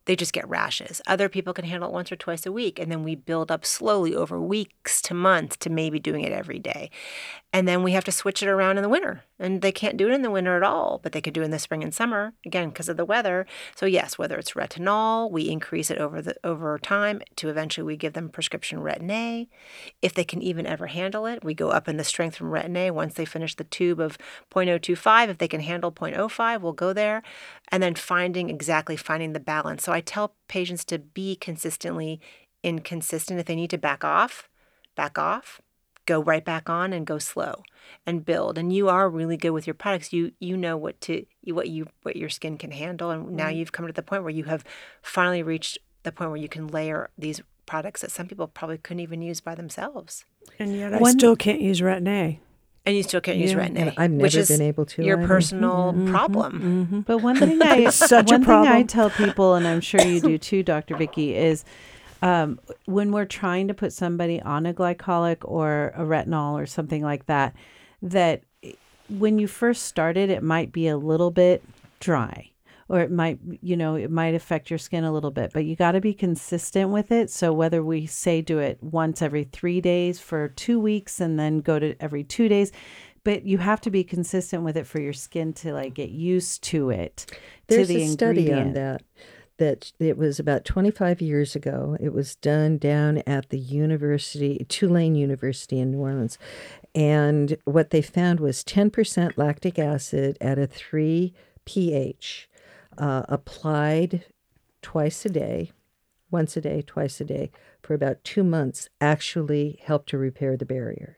They 0.06 0.16
just 0.16 0.32
get 0.32 0.48
rashes. 0.48 1.00
Other 1.06 1.28
people 1.28 1.52
can 1.52 1.64
handle 1.64 1.88
it 1.88 1.92
once 1.92 2.10
or 2.10 2.16
twice 2.16 2.46
a 2.46 2.52
week, 2.52 2.78
and 2.78 2.90
then 2.90 3.02
we 3.02 3.14
build 3.14 3.50
up 3.50 3.64
slowly 3.64 4.14
over 4.14 4.40
weeks 4.40 5.02
to 5.02 5.14
months 5.14 5.56
to 5.58 5.70
maybe 5.70 5.98
doing 5.98 6.24
it 6.24 6.32
every 6.32 6.58
day. 6.58 6.90
And 7.52 7.66
then 7.66 7.82
we 7.82 7.92
have 7.92 8.04
to 8.04 8.12
switch 8.12 8.42
it 8.42 8.48
around 8.48 8.76
in 8.76 8.82
the 8.82 8.88
winter. 8.88 9.24
And 9.38 9.60
they 9.60 9.72
can't 9.72 9.96
do 9.96 10.06
it 10.06 10.12
in 10.12 10.22
the 10.22 10.30
winter 10.30 10.56
at 10.56 10.62
all, 10.62 11.00
but 11.02 11.12
they 11.12 11.20
could 11.20 11.32
do 11.32 11.40
it 11.40 11.46
in 11.46 11.50
the 11.50 11.58
spring 11.58 11.82
and 11.82 11.94
summer 11.94 12.34
again 12.44 12.68
because 12.68 12.88
of 12.88 12.96
the 12.96 13.04
weather. 13.04 13.46
So 13.74 13.86
yes, 13.86 14.18
whether 14.18 14.38
it's 14.38 14.52
retinol, 14.52 15.30
we 15.30 15.48
increase 15.48 15.90
it 15.90 15.98
over 15.98 16.20
the 16.22 16.36
over 16.44 16.78
time 16.78 17.22
to 17.36 17.48
eventually 17.48 17.84
we 17.84 17.96
give 17.96 18.12
them 18.12 18.28
prescription 18.28 18.80
retin 18.80 19.10
A. 19.10 19.48
If 20.02 20.14
they 20.14 20.24
can 20.24 20.42
even 20.42 20.66
ever 20.66 20.88
handle 20.88 21.26
it, 21.26 21.42
we 21.42 21.54
go 21.54 21.70
up 21.70 21.88
in 21.88 21.96
the 21.96 22.04
strength 22.04 22.36
from 22.36 22.50
retin 22.50 22.76
A 22.76 22.90
once 22.90 23.14
they 23.14 23.24
finish 23.24 23.56
the 23.56 23.64
tube 23.64 23.98
of 23.98 24.18
0.025. 24.52 25.28
If 25.30 25.38
they 25.38 25.48
can 25.48 25.60
handle 25.60 25.90
0.05, 25.90 26.60
we'll 26.60 26.72
go 26.72 26.92
there. 26.92 27.22
And 27.72 27.82
then 27.82 27.94
finding 27.94 28.50
exactly 28.50 28.96
finding 28.96 29.32
the 29.32 29.40
balance. 29.40 29.82
So 29.84 29.92
tell 30.00 30.34
patients 30.48 30.84
to 30.86 30.98
be 30.98 31.36
consistently 31.36 32.20
inconsistent. 32.62 33.40
If 33.40 33.46
they 33.46 33.56
need 33.56 33.70
to 33.70 33.78
back 33.78 34.04
off, 34.04 34.48
back 34.94 35.18
off 35.18 35.60
go 36.10 36.20
right 36.20 36.44
back 36.44 36.68
on 36.68 36.92
and 36.92 37.06
go 37.06 37.18
slow 37.18 37.62
and 38.04 38.24
build. 38.24 38.58
And 38.58 38.72
you 38.72 38.88
are 38.88 39.08
really 39.08 39.36
good 39.36 39.50
with 39.50 39.66
your 39.66 39.74
products. 39.74 40.12
You 40.12 40.32
you 40.40 40.56
know 40.56 40.76
what 40.76 41.00
to 41.02 41.24
what 41.44 41.68
you 41.68 41.86
what 42.02 42.16
your 42.16 42.28
skin 42.28 42.58
can 42.58 42.72
handle. 42.72 43.10
And 43.10 43.30
now 43.30 43.46
mm-hmm. 43.46 43.58
you've 43.58 43.72
come 43.72 43.86
to 43.86 43.92
the 43.92 44.02
point 44.02 44.22
where 44.22 44.32
you 44.32 44.44
have 44.44 44.64
finally 45.02 45.42
reached 45.42 45.78
the 46.02 46.10
point 46.10 46.30
where 46.30 46.40
you 46.40 46.48
can 46.48 46.66
layer 46.66 47.10
these 47.16 47.40
products 47.64 48.00
that 48.00 48.10
some 48.10 48.26
people 48.26 48.48
probably 48.48 48.78
couldn't 48.78 49.00
even 49.00 49.22
use 49.22 49.40
by 49.40 49.54
themselves. 49.54 50.24
And 50.58 50.74
yet 50.76 50.94
I 50.94 50.98
When- 50.98 51.12
still 51.12 51.36
can't 51.36 51.60
use 51.60 51.80
Retin 51.80 52.08
A. 52.08 52.40
and 52.86 52.96
you 52.96 53.02
still 53.02 53.20
can't 53.20 53.38
use 53.38 53.52
Yeah, 53.52 53.58
retin 53.66 53.78
and 53.78 53.88
A, 53.90 54.00
I've 54.00 54.10
which 54.12 54.34
never 54.34 54.42
is 54.42 54.48
been 54.48 54.62
able 54.62 54.86
to 54.86 55.02
your 55.02 55.18
either. 55.18 55.26
personal 55.26 55.92
mm-hmm, 55.92 56.00
mm-hmm, 56.02 56.10
problem 56.14 56.52
mm-hmm. 56.60 57.00
But 57.00 57.18
one 57.18 57.36
thing 57.38 57.60
I 57.62 57.90
such 57.90 58.30
a 58.30 58.34
one 58.34 58.44
thing 58.44 58.54
I 58.66 58.82
tell 58.82 59.10
people, 59.22 59.54
and 59.54 59.66
I'm 59.66 59.80
sure 59.80 60.00
you 60.02 60.20
do 60.20 60.38
too, 60.38 60.62
Dr. 60.62 60.96
Vicky, 60.96 61.34
is 61.34 61.64
um, 62.22 62.58
when 62.86 63.12
we're 63.12 63.24
trying 63.24 63.68
to 63.68 63.74
put 63.74 63.92
somebody 63.92 64.40
on 64.42 64.66
a 64.66 64.74
glycolic 64.74 65.38
or 65.42 65.92
a 65.96 66.02
retinol 66.02 66.52
or 66.54 66.66
something 66.66 67.02
like 67.02 67.26
that, 67.26 67.54
that 68.02 68.42
eh, 68.62 68.72
when 69.08 69.38
you 69.38 69.46
first 69.46 69.84
started, 69.84 70.30
it 70.30 70.42
might 70.42 70.72
be 70.72 70.86
a 70.88 70.96
little 70.96 71.30
bit 71.30 71.62
dry. 71.98 72.50
Or 72.90 73.00
it 73.00 73.12
might, 73.12 73.38
you 73.62 73.76
know, 73.76 73.94
it 73.94 74.10
might 74.10 74.34
affect 74.34 74.68
your 74.68 74.78
skin 74.78 75.04
a 75.04 75.12
little 75.12 75.30
bit, 75.30 75.52
but 75.54 75.64
you 75.64 75.76
got 75.76 75.92
to 75.92 76.00
be 76.00 76.12
consistent 76.12 76.90
with 76.90 77.12
it. 77.12 77.30
So 77.30 77.52
whether 77.52 77.84
we 77.84 78.06
say 78.06 78.42
do 78.42 78.58
it 78.58 78.82
once 78.82 79.22
every 79.22 79.44
three 79.44 79.80
days 79.80 80.18
for 80.18 80.48
two 80.48 80.80
weeks 80.80 81.20
and 81.20 81.38
then 81.38 81.60
go 81.60 81.78
to 81.78 81.94
every 82.00 82.24
two 82.24 82.48
days, 82.48 82.72
but 83.22 83.44
you 83.44 83.58
have 83.58 83.80
to 83.82 83.90
be 83.90 84.02
consistent 84.02 84.64
with 84.64 84.76
it 84.76 84.88
for 84.88 85.00
your 85.00 85.12
skin 85.12 85.52
to 85.52 85.72
like 85.72 85.94
get 85.94 86.10
used 86.10 86.64
to 86.64 86.90
it. 86.90 87.26
There's 87.68 87.86
to 87.86 87.94
the 87.94 88.02
a 88.02 88.08
study 88.08 88.52
on 88.52 88.72
that. 88.72 89.02
That 89.58 89.92
it 90.00 90.16
was 90.16 90.40
about 90.40 90.64
25 90.64 91.20
years 91.20 91.54
ago. 91.54 91.96
It 92.00 92.14
was 92.14 92.34
done 92.34 92.78
down 92.78 93.18
at 93.18 93.50
the 93.50 93.58
university, 93.58 94.66
Tulane 94.68 95.14
University 95.14 95.78
in 95.78 95.90
New 95.90 95.98
Orleans. 95.98 96.38
And 96.94 97.56
what 97.66 97.90
they 97.90 98.00
found 98.02 98.40
was 98.40 98.64
10% 98.64 99.36
lactic 99.36 99.78
acid 99.78 100.38
at 100.40 100.58
a 100.58 100.66
3 100.66 101.34
pH 101.66 102.48
uh, 103.00 103.22
applied 103.28 104.24
twice 104.82 105.24
a 105.24 105.28
day, 105.30 105.72
once 106.30 106.56
a 106.56 106.60
day, 106.60 106.82
twice 106.86 107.20
a 107.20 107.24
day, 107.24 107.50
for 107.82 107.94
about 107.94 108.22
two 108.22 108.44
months 108.44 108.88
actually 109.00 109.80
helped 109.82 110.08
to 110.10 110.18
repair 110.18 110.56
the 110.56 110.64
barrier. 110.66 111.16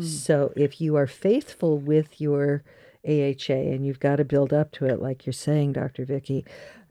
So 0.00 0.52
if 0.56 0.80
you 0.80 0.96
are 0.96 1.06
faithful 1.06 1.78
with 1.78 2.20
your 2.20 2.62
AHA 3.06 3.52
and 3.72 3.86
you've 3.86 4.00
got 4.00 4.16
to 4.16 4.24
build 4.24 4.52
up 4.52 4.72
to 4.72 4.84
it, 4.86 5.00
like 5.00 5.24
you're 5.24 5.32
saying, 5.32 5.72
Dr. 5.74 6.04
Vicky, 6.04 6.44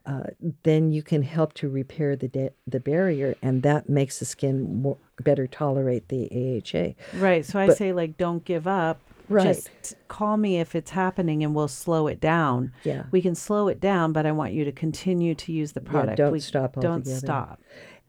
uh, 0.05 0.23
then 0.63 0.91
you 0.91 1.03
can 1.03 1.21
help 1.21 1.53
to 1.55 1.67
repair 1.69 2.15
the 2.15 2.27
da- 2.27 2.53
the 2.65 2.79
barrier, 2.79 3.35
and 3.41 3.63
that 3.63 3.89
makes 3.89 4.19
the 4.19 4.25
skin 4.25 4.81
more 4.81 4.97
better 5.21 5.45
tolerate 5.45 6.07
the 6.07 6.29
AHA. 6.31 6.93
Right. 7.19 7.43
So 7.45 7.59
I 7.59 7.67
But- 7.67 7.77
say 7.77 7.91
like 7.91 8.17
don't 8.17 8.45
give 8.45 8.65
up. 8.65 8.99
Right. 9.29 9.55
Just 9.81 9.95
call 10.07 10.37
me 10.37 10.59
if 10.59 10.75
it's 10.75 10.91
happening 10.91 11.43
and 11.43 11.55
we'll 11.55 11.67
slow 11.67 12.07
it 12.07 12.19
down. 12.19 12.71
Yeah. 12.83 13.03
We 13.11 13.21
can 13.21 13.35
slow 13.35 13.67
it 13.67 13.79
down, 13.79 14.13
but 14.13 14.25
I 14.25 14.31
want 14.31 14.53
you 14.53 14.65
to 14.65 14.71
continue 14.71 15.35
to 15.35 15.51
use 15.51 15.73
the 15.73 15.81
product. 15.81 16.17
don't 16.17 16.31
We- 16.31 16.39
stop 16.39 16.73
Don't 16.79 17.05
stop. 17.05 17.61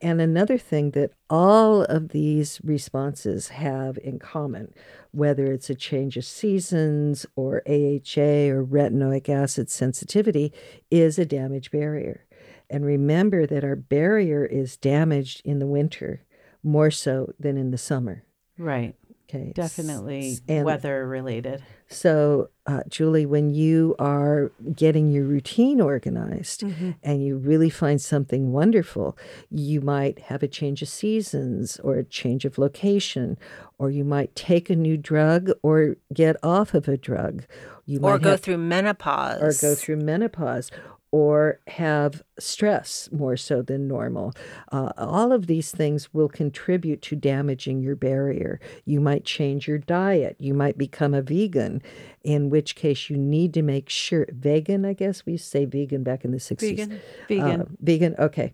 And 0.03 0.21
another 0.21 0.59
thing 0.59 0.91
that 0.91 1.13
all 1.31 1.83
of 1.83 2.11
these 2.11 2.61
responses 2.63 3.49
have 3.49 3.99
in 4.05 4.19
common, 4.19 4.75
whether 5.13 5.47
it's 5.47 5.71
a 5.71 5.75
change 5.75 6.19
of 6.19 6.25
seasons 6.27 7.25
or 7.35 7.63
AHA 7.67 8.51
or 8.51 8.63
retinoic 8.63 9.31
acid 9.31 9.71
sensitivity, 9.71 10.53
is 10.91 11.19
a 11.19 11.25
damaged 11.25 11.71
barrier. 11.71 12.27
And 12.69 12.85
remember 12.85 13.47
that 13.47 13.65
our 13.65 13.77
barrier 13.77 14.45
is 14.45 14.77
damaged 14.77 15.41
in 15.47 15.61
the 15.61 15.67
winter 15.67 16.21
more 16.63 16.91
so 16.91 17.33
than 17.39 17.57
in 17.57 17.71
the 17.71 17.79
summer. 17.79 18.25
Right. 18.59 18.97
Okay. 19.29 19.53
Definitely 19.55 20.39
And- 20.49 20.65
weather 20.65 21.07
related. 21.07 21.63
So, 21.89 22.51
uh, 22.67 22.83
Julie, 22.89 23.27
when 23.27 23.51
you 23.51 23.95
are 23.99 24.51
getting 24.75 25.11
your 25.11 25.25
routine 25.25 25.81
organized 25.81 26.65
and 27.03 27.25
you 27.25 27.37
really 27.37 27.71
find 27.71 28.01
something 28.01 28.53
wonderful, 28.53 29.17
you 29.51 29.81
might 29.81 30.19
have 30.21 30.43
a 30.43 30.49
change 30.49 30.83
of 30.83 30.89
seasons 30.89 31.79
or 31.81 31.97
a 31.97 32.05
change 32.05 32.45
of 32.45 32.59
location, 32.59 33.37
or 33.79 33.91
you 33.91 34.05
might 34.05 34.35
take 34.35 34.69
a 34.71 34.77
new 34.77 34.97
drug 34.97 35.51
or 35.63 35.97
get 36.13 36.37
off 36.43 36.75
of 36.75 36.89
a 36.89 36.97
drug. 36.97 37.45
You 37.85 38.01
Or 38.01 38.19
go 38.19 38.31
have- 38.31 38.41
through 38.41 38.59
menopause. 38.59 39.41
or 39.41 39.53
go 39.61 39.75
through 39.77 39.97
menopause 39.99 40.71
or 41.13 41.61
have 41.69 42.23
stress 42.39 43.09
more 43.13 43.37
so 43.37 43.63
than 43.63 43.89
normal. 43.89 44.33
Uh, 44.71 44.93
all 44.97 45.33
of 45.33 45.47
these 45.47 45.71
things 45.71 46.13
will 46.13 46.29
contribute 46.29 47.03
to 47.03 47.17
damaging 47.17 47.81
your 47.81 47.97
barrier. 47.97 48.61
You 48.85 49.01
might 49.01 49.25
change 49.25 49.67
your 49.67 49.79
diet. 49.79 50.37
You 50.39 50.55
might 50.55 50.79
become 50.79 51.15
a 51.15 51.23
vegan, 51.23 51.83
in 52.23 52.51
which 52.51 52.75
case 52.75 53.09
you 53.09 53.17
need 53.17 53.55
to 53.55 53.63
make 53.63 53.89
sure. 53.89 54.27
Vegan, 54.33 54.85
I 54.85 54.93
guess 54.93 55.25
we 55.25 55.37
say 55.37 55.65
vegan 55.65 56.03
back 56.03 56.25
in 56.25 56.33
the 56.33 56.39
60s. 56.39 56.59
Vegan. 56.59 57.01
Vegan. 57.29 57.61
Uh, 57.61 57.65
vegan, 57.81 58.15
okay. 58.19 58.53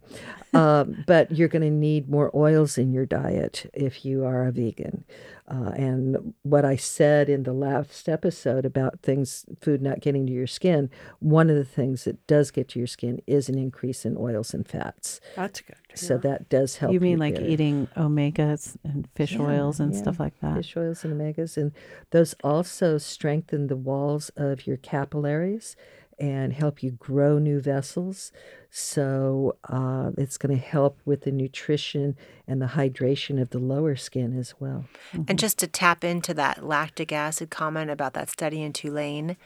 um, 0.55 1.03
but 1.07 1.31
you're 1.33 1.49
going 1.49 1.63
to 1.63 1.71
need 1.71 2.09
more 2.09 2.31
oils 2.35 2.79
in 2.79 2.93
your 2.93 3.07
diet 3.07 3.71
if 3.75 4.05
you 4.05 4.25
are 4.25 4.47
a 4.47 4.53
vegan. 4.53 5.05
Uh, 5.49 5.71
and 5.75 6.35
what 6.43 6.65
I 6.65 6.77
said 6.77 7.29
in 7.29 7.43
the 7.43 7.53
last 7.53 8.09
episode 8.09 8.65
about 8.65 9.01
things, 9.01 9.45
food 9.61 9.83
not 9.83 10.01
getting 10.01 10.27
to 10.27 10.33
your 10.33 10.47
skin, 10.47 10.89
one 11.19 11.51
of 11.51 11.57
the 11.57 11.65
things 11.65 12.05
that 12.05 12.27
does 12.27 12.51
get 12.51 12.69
to 12.69 12.79
your 12.79 12.87
skin 12.87 13.21
is 13.27 13.49
an 13.49 13.59
increase 13.73 14.05
in 14.05 14.17
oils 14.19 14.53
and 14.55 14.69
fats. 14.69 15.21
That's 15.35 15.61
good. 15.63 15.77
So 15.95 16.15
hear. 16.15 16.19
that 16.19 16.49
does 16.49 16.77
help. 16.77 16.93
you 16.93 17.01
mean 17.01 17.13
your 17.13 17.19
like 17.21 17.35
barrier. 17.37 17.51
eating 17.51 17.89
omegas 17.97 18.77
and 18.85 19.09
fish 19.15 19.33
Yeah, 19.33 19.43
oils 19.43 19.81
and 19.81 19.95
yeah. 19.95 20.01
stuff 20.01 20.21
like 20.21 20.39
that? 20.41 20.57
fish 20.57 20.77
oils 20.77 21.05
and 21.05 21.19
omegas, 21.19 21.57
and 21.57 21.73
those 22.11 22.35
also 22.45 22.99
strengthen 22.99 23.67
the 23.69 23.77
walls 23.77 24.31
of 24.37 24.67
your 24.67 24.77
capillaries 24.77 25.75
and 26.19 26.53
help 26.53 26.83
you 26.83 26.91
grow 26.93 27.39
new 27.39 27.61
vessels. 27.61 28.31
So 28.71 29.57
uh, 29.69 30.13
it's 30.17 30.37
going 30.39 30.55
to 30.57 30.63
help 30.63 31.01
with 31.05 31.23
the 31.23 31.33
nutrition 31.33 32.17
and 32.47 32.61
the 32.63 32.67
hydration 32.67 33.41
of 33.41 33.51
the 33.51 33.59
lower 33.59 33.97
skin 33.97 34.39
as 34.39 34.55
well. 34.61 34.85
And 35.27 35.39
just 35.39 35.59
to 35.61 35.67
tap 35.67 36.05
into 36.05 36.33
that 36.35 36.65
lactic 36.65 37.11
acid 37.13 37.51
comment 37.51 37.91
about 37.91 38.13
that 38.15 38.29
study 38.31 38.63
in 38.63 38.73
Tulane, 38.73 39.37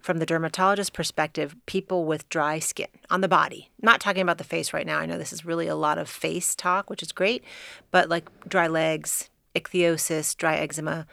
from 0.00 0.18
the 0.18 0.26
dermatologist 0.26 0.92
perspective, 0.92 1.56
people 1.66 2.04
with 2.04 2.28
dry 2.28 2.58
skin 2.58 2.88
on 3.10 3.20
the 3.20 3.28
body, 3.28 3.70
not 3.82 4.00
talking 4.00 4.22
about 4.22 4.38
the 4.38 4.44
face 4.44 4.72
right 4.72 4.86
now. 4.86 4.98
I 4.98 5.06
know 5.06 5.18
this 5.18 5.32
is 5.32 5.44
really 5.44 5.66
a 5.66 5.74
lot 5.74 5.98
of 5.98 6.08
face 6.08 6.54
talk, 6.54 6.88
which 6.90 7.02
is 7.02 7.12
great, 7.12 7.42
but 7.90 8.08
like 8.08 8.28
dry 8.48 8.66
legs, 8.68 9.30
ichthyosis, 9.54 10.36
dry 10.36 10.56
eczema, 10.56 11.06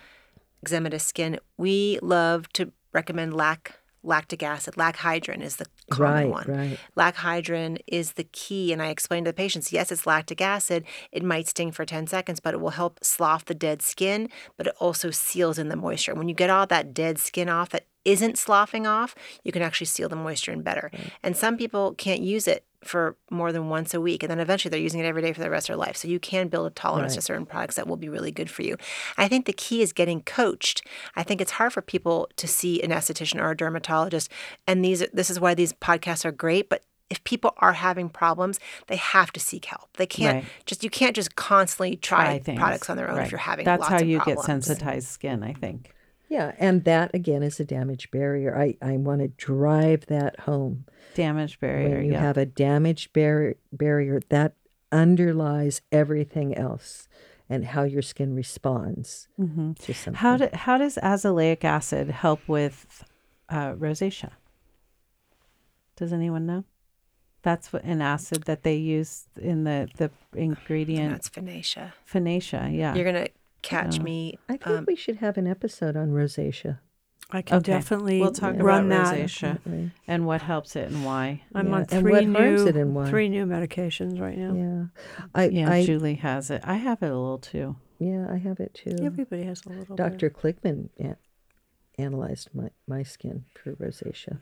eczematous 0.66 1.02
skin, 1.02 1.40
we 1.58 2.00
love 2.02 2.48
to 2.54 2.72
recommend 2.94 3.34
lac 3.34 3.80
lactic 4.06 4.44
acid. 4.44 4.76
Lac-Hydrin 4.76 5.42
is 5.42 5.56
the 5.56 5.66
common 5.90 6.14
Right, 6.14 6.30
one. 6.30 6.46
right. 6.48 6.80
Lac-Hydrin 6.96 7.80
is 7.88 8.14
the 8.14 8.26
key. 8.26 8.74
And 8.74 8.82
I 8.82 8.90
explained 8.90 9.26
to 9.26 9.30
the 9.30 9.36
patients 9.36 9.72
yes, 9.72 9.92
it's 9.94 10.06
lactic 10.06 10.42
acid. 10.42 10.84
It 11.14 11.24
might 11.24 11.48
sting 11.48 11.72
for 11.72 11.86
10 11.86 12.08
seconds, 12.08 12.42
but 12.42 12.54
it 12.54 12.60
will 12.60 12.72
help 12.72 13.00
slough 13.02 13.46
the 13.46 13.56
dead 13.56 13.82
skin, 13.82 14.30
but 14.58 14.68
it 14.68 14.76
also 14.80 15.10
seals 15.10 15.58
in 15.58 15.70
the 15.70 15.78
moisture. 15.78 16.14
When 16.16 16.28
you 16.28 16.36
get 16.36 16.50
all 16.50 16.68
that 16.68 16.94
dead 16.94 17.18
skin 17.18 17.48
off 17.48 17.70
that 17.70 17.86
isn't 18.06 18.38
sloughing 18.38 18.86
off, 18.86 19.16
you 19.44 19.52
can 19.52 19.62
actually 19.62 19.86
seal 19.88 20.10
the 20.10 20.16
moisture 20.16 20.52
in 20.52 20.62
better. 20.62 20.92
And 21.22 21.36
some 21.38 21.58
people 21.58 21.94
can't 21.94 22.22
use 22.22 22.48
it 22.48 22.66
for 22.84 23.16
more 23.32 23.54
than 23.54 23.70
once 23.70 23.94
a 23.94 24.02
week. 24.02 24.24
And 24.24 24.30
then 24.30 24.42
eventually 24.42 24.70
they're 24.70 24.80
using 24.80 25.00
it 25.00 25.06
every 25.06 25.22
day 25.22 25.32
for 25.32 25.40
the 25.40 25.50
rest 25.50 25.70
of 25.70 25.74
their 25.74 25.78
life. 25.78 25.96
So 25.96 26.10
you 26.10 26.20
can 26.20 26.50
build 26.50 26.68
a 26.68 26.70
tolerance 26.70 27.16
to 27.16 27.22
certain 27.22 27.46
products 27.46 27.76
that 27.76 27.88
will 27.88 27.96
be 27.96 28.10
really 28.10 28.32
good 28.32 28.50
for 28.50 28.62
you. 28.62 28.76
I 29.18 29.30
think 29.30 29.46
the 29.46 29.54
key 29.54 29.82
is 29.82 29.94
getting 29.94 30.22
coached. 30.24 30.86
I 31.16 31.24
think 31.24 31.40
it's 31.40 31.52
hard 31.52 31.72
for 31.72 31.82
people 31.82 32.28
to 32.36 32.46
see 32.48 32.82
an 32.84 32.90
esthetician 32.92 33.40
or 33.42 33.52
a 33.52 33.56
dermatologist. 33.58 34.30
And 34.68 34.84
these 34.84 35.02
this 35.14 35.30
is 35.30 35.40
why 35.40 35.54
these 35.54 35.72
podcasts 35.72 36.26
are 36.26 36.32
great. 36.34 36.68
But 36.68 36.84
if 37.10 37.24
people 37.24 37.54
are 37.60 37.74
having 37.74 38.10
problems, 38.10 38.60
they 38.88 38.96
have 38.98 39.32
to 39.34 39.40
seek 39.40 39.66
help. 39.66 39.96
They 39.98 40.06
can't 40.08 40.44
Right. 40.44 40.46
just 40.66 40.84
you 40.84 40.90
can't 40.90 41.16
just 41.16 41.36
constantly 41.36 41.96
try, 41.96 42.40
Try 42.40 42.56
products 42.58 42.90
on 42.90 42.98
their 42.98 43.10
own 43.10 43.16
Right. 43.18 43.26
if 43.28 43.32
you're 43.32 43.38
having 43.40 43.64
problems. 43.64 43.90
That's 43.90 44.02
how 44.02 44.06
you 44.06 44.18
problems. 44.18 44.40
get 44.40 44.46
sensitized 44.46 45.08
skin, 45.08 45.42
I 45.44 45.54
think. 45.54 45.94
Yeah, 46.34 46.56
and 46.58 46.84
that 46.86 47.14
again 47.14 47.44
is 47.44 47.60
a 47.60 47.64
damaged 47.64 48.10
barrier. 48.10 48.58
I, 48.58 48.76
I 48.82 48.98
want 48.98 49.22
to 49.22 49.28
drive 49.28 50.08
that 50.08 50.40
home. 50.40 50.86
Damaged 51.14 51.60
barrier. 51.60 51.98
when 51.98 52.06
you 52.06 52.14
yeah. 52.14 52.22
have 52.22 52.38
a 52.38 52.46
damaged 52.48 53.14
bar- 53.14 53.54
barrier, 53.72 54.20
that 54.30 54.56
underlies 54.92 55.82
everything 55.92 56.58
else 56.58 57.08
and 57.48 57.66
how 57.66 57.84
your 57.84 58.02
skin 58.02 58.34
responds 58.34 59.28
to 59.38 59.94
something. 59.94 60.16
How 60.16 60.38
do, 60.38 60.50
how 60.54 60.80
does 60.80 60.98
azelaic 61.04 61.64
acid 61.64 62.10
help 62.10 62.40
with 62.48 63.04
uh, 63.50 63.74
rosacea? 63.74 64.32
Does 65.96 66.12
anyone 66.12 66.48
know? 66.48 66.64
That's 67.44 67.72
what 67.72 67.84
an 67.84 68.02
acid 68.02 68.46
that 68.46 68.64
they 68.64 68.78
use 68.78 69.26
in 69.40 69.66
the 69.66 69.88
the 69.98 70.10
ingredient 70.34 71.12
That's 71.12 71.30
Finacea. 71.30 71.92
Finacea. 72.12 72.76
Yeah. 72.76 72.96
You're 72.96 73.06
gonna 73.06 73.28
catch 73.64 74.00
me. 74.00 74.38
I 74.48 74.58
think 74.58 74.68
um, 74.80 74.86
we 74.88 74.96
should 74.96 75.18
have 75.18 75.38
an 75.38 75.48
episode 75.48 75.96
on 75.98 76.10
rosacea. 76.10 76.80
I 77.32 77.42
can 77.42 77.58
Okay. 77.58 77.72
definitely 77.72 78.20
we'll 78.20 78.32
talk 78.32 78.54
run 78.60 78.86
about 78.92 79.16
that. 79.16 79.18
rosacea 79.28 79.92
and 80.08 80.28
what 80.28 80.44
helps 80.44 80.76
it 80.76 80.92
and 80.92 81.04
why. 81.04 81.42
I'm 81.56 81.68
Yeah, 81.70 81.74
on 81.74 81.80
and 81.90 81.90
three 81.90 82.12
what 82.12 82.26
new 82.26 82.34
harms 82.34 82.62
it 82.66 82.76
and 82.76 82.94
why. 82.94 83.10
three 83.10 83.28
new 83.30 83.46
medications 83.48 84.22
right 84.22 84.38
now. 84.38 84.54
Yeah, 84.54 84.86
I, 85.34 85.46
Yeah, 85.50 85.72
I 85.72 85.84
Julie 85.86 86.16
has 86.16 86.52
it. 86.52 86.62
I 86.64 86.76
have 86.76 87.02
it 87.02 87.08
a 87.08 87.18
little 87.18 87.40
too. 87.40 87.76
yeah, 87.98 88.28
I 88.30 88.38
have 88.38 88.60
it 88.60 88.76
too. 88.76 88.96
Everybody 89.02 89.44
has 89.44 89.64
a 89.66 89.70
little. 89.70 89.96
Dr. 89.96 90.30
Kligman 90.30 90.90
a- 91.00 91.18
analyzed 91.98 92.50
my, 92.54 92.70
my 92.88 93.02
skin 93.02 93.46
for 93.56 93.74
rosacea. 93.78 94.40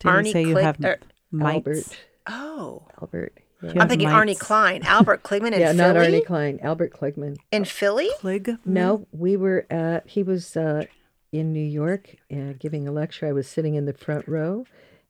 Did 0.00 0.08
Arnie 0.08 0.26
you 0.26 0.32
say 0.32 0.42
you 0.44 0.56
have 0.56 0.76
er, 0.84 0.98
mites? 1.30 1.56
Albert, 1.66 1.96
Oh, 2.26 2.88
Albert. 3.00 3.38
Yeah, 3.72 3.82
I'm 3.82 3.88
thinking 3.88 4.10
mites? 4.10 4.30
Arnie 4.30 4.38
Klein, 4.38 4.82
Albert 4.84 5.22
Kligman 5.22 5.52
in 5.52 5.60
yeah 5.60 5.72
Philly. 5.72 5.76
not 5.76 5.96
Arnie 5.96 6.26
Klein, 6.26 6.58
Albert 6.62 6.92
Kligman. 6.92 7.36
In 7.52 7.64
Philly? 7.64 8.08
Clig. 8.18 8.58
No, 8.64 9.06
we 9.12 9.36
were 9.36 9.66
at, 9.70 10.06
he 10.08 10.22
was 10.22 10.56
uh, 10.56 10.84
in 11.32 11.52
New 11.52 11.64
York 11.64 12.16
uh, 12.32 12.54
giving 12.58 12.86
a 12.88 12.92
lecture. 12.92 13.26
I 13.26 13.32
was 13.32 13.48
sitting 13.48 13.74
in 13.74 13.86
the 13.86 13.92
front 13.94 14.26
row. 14.28 14.64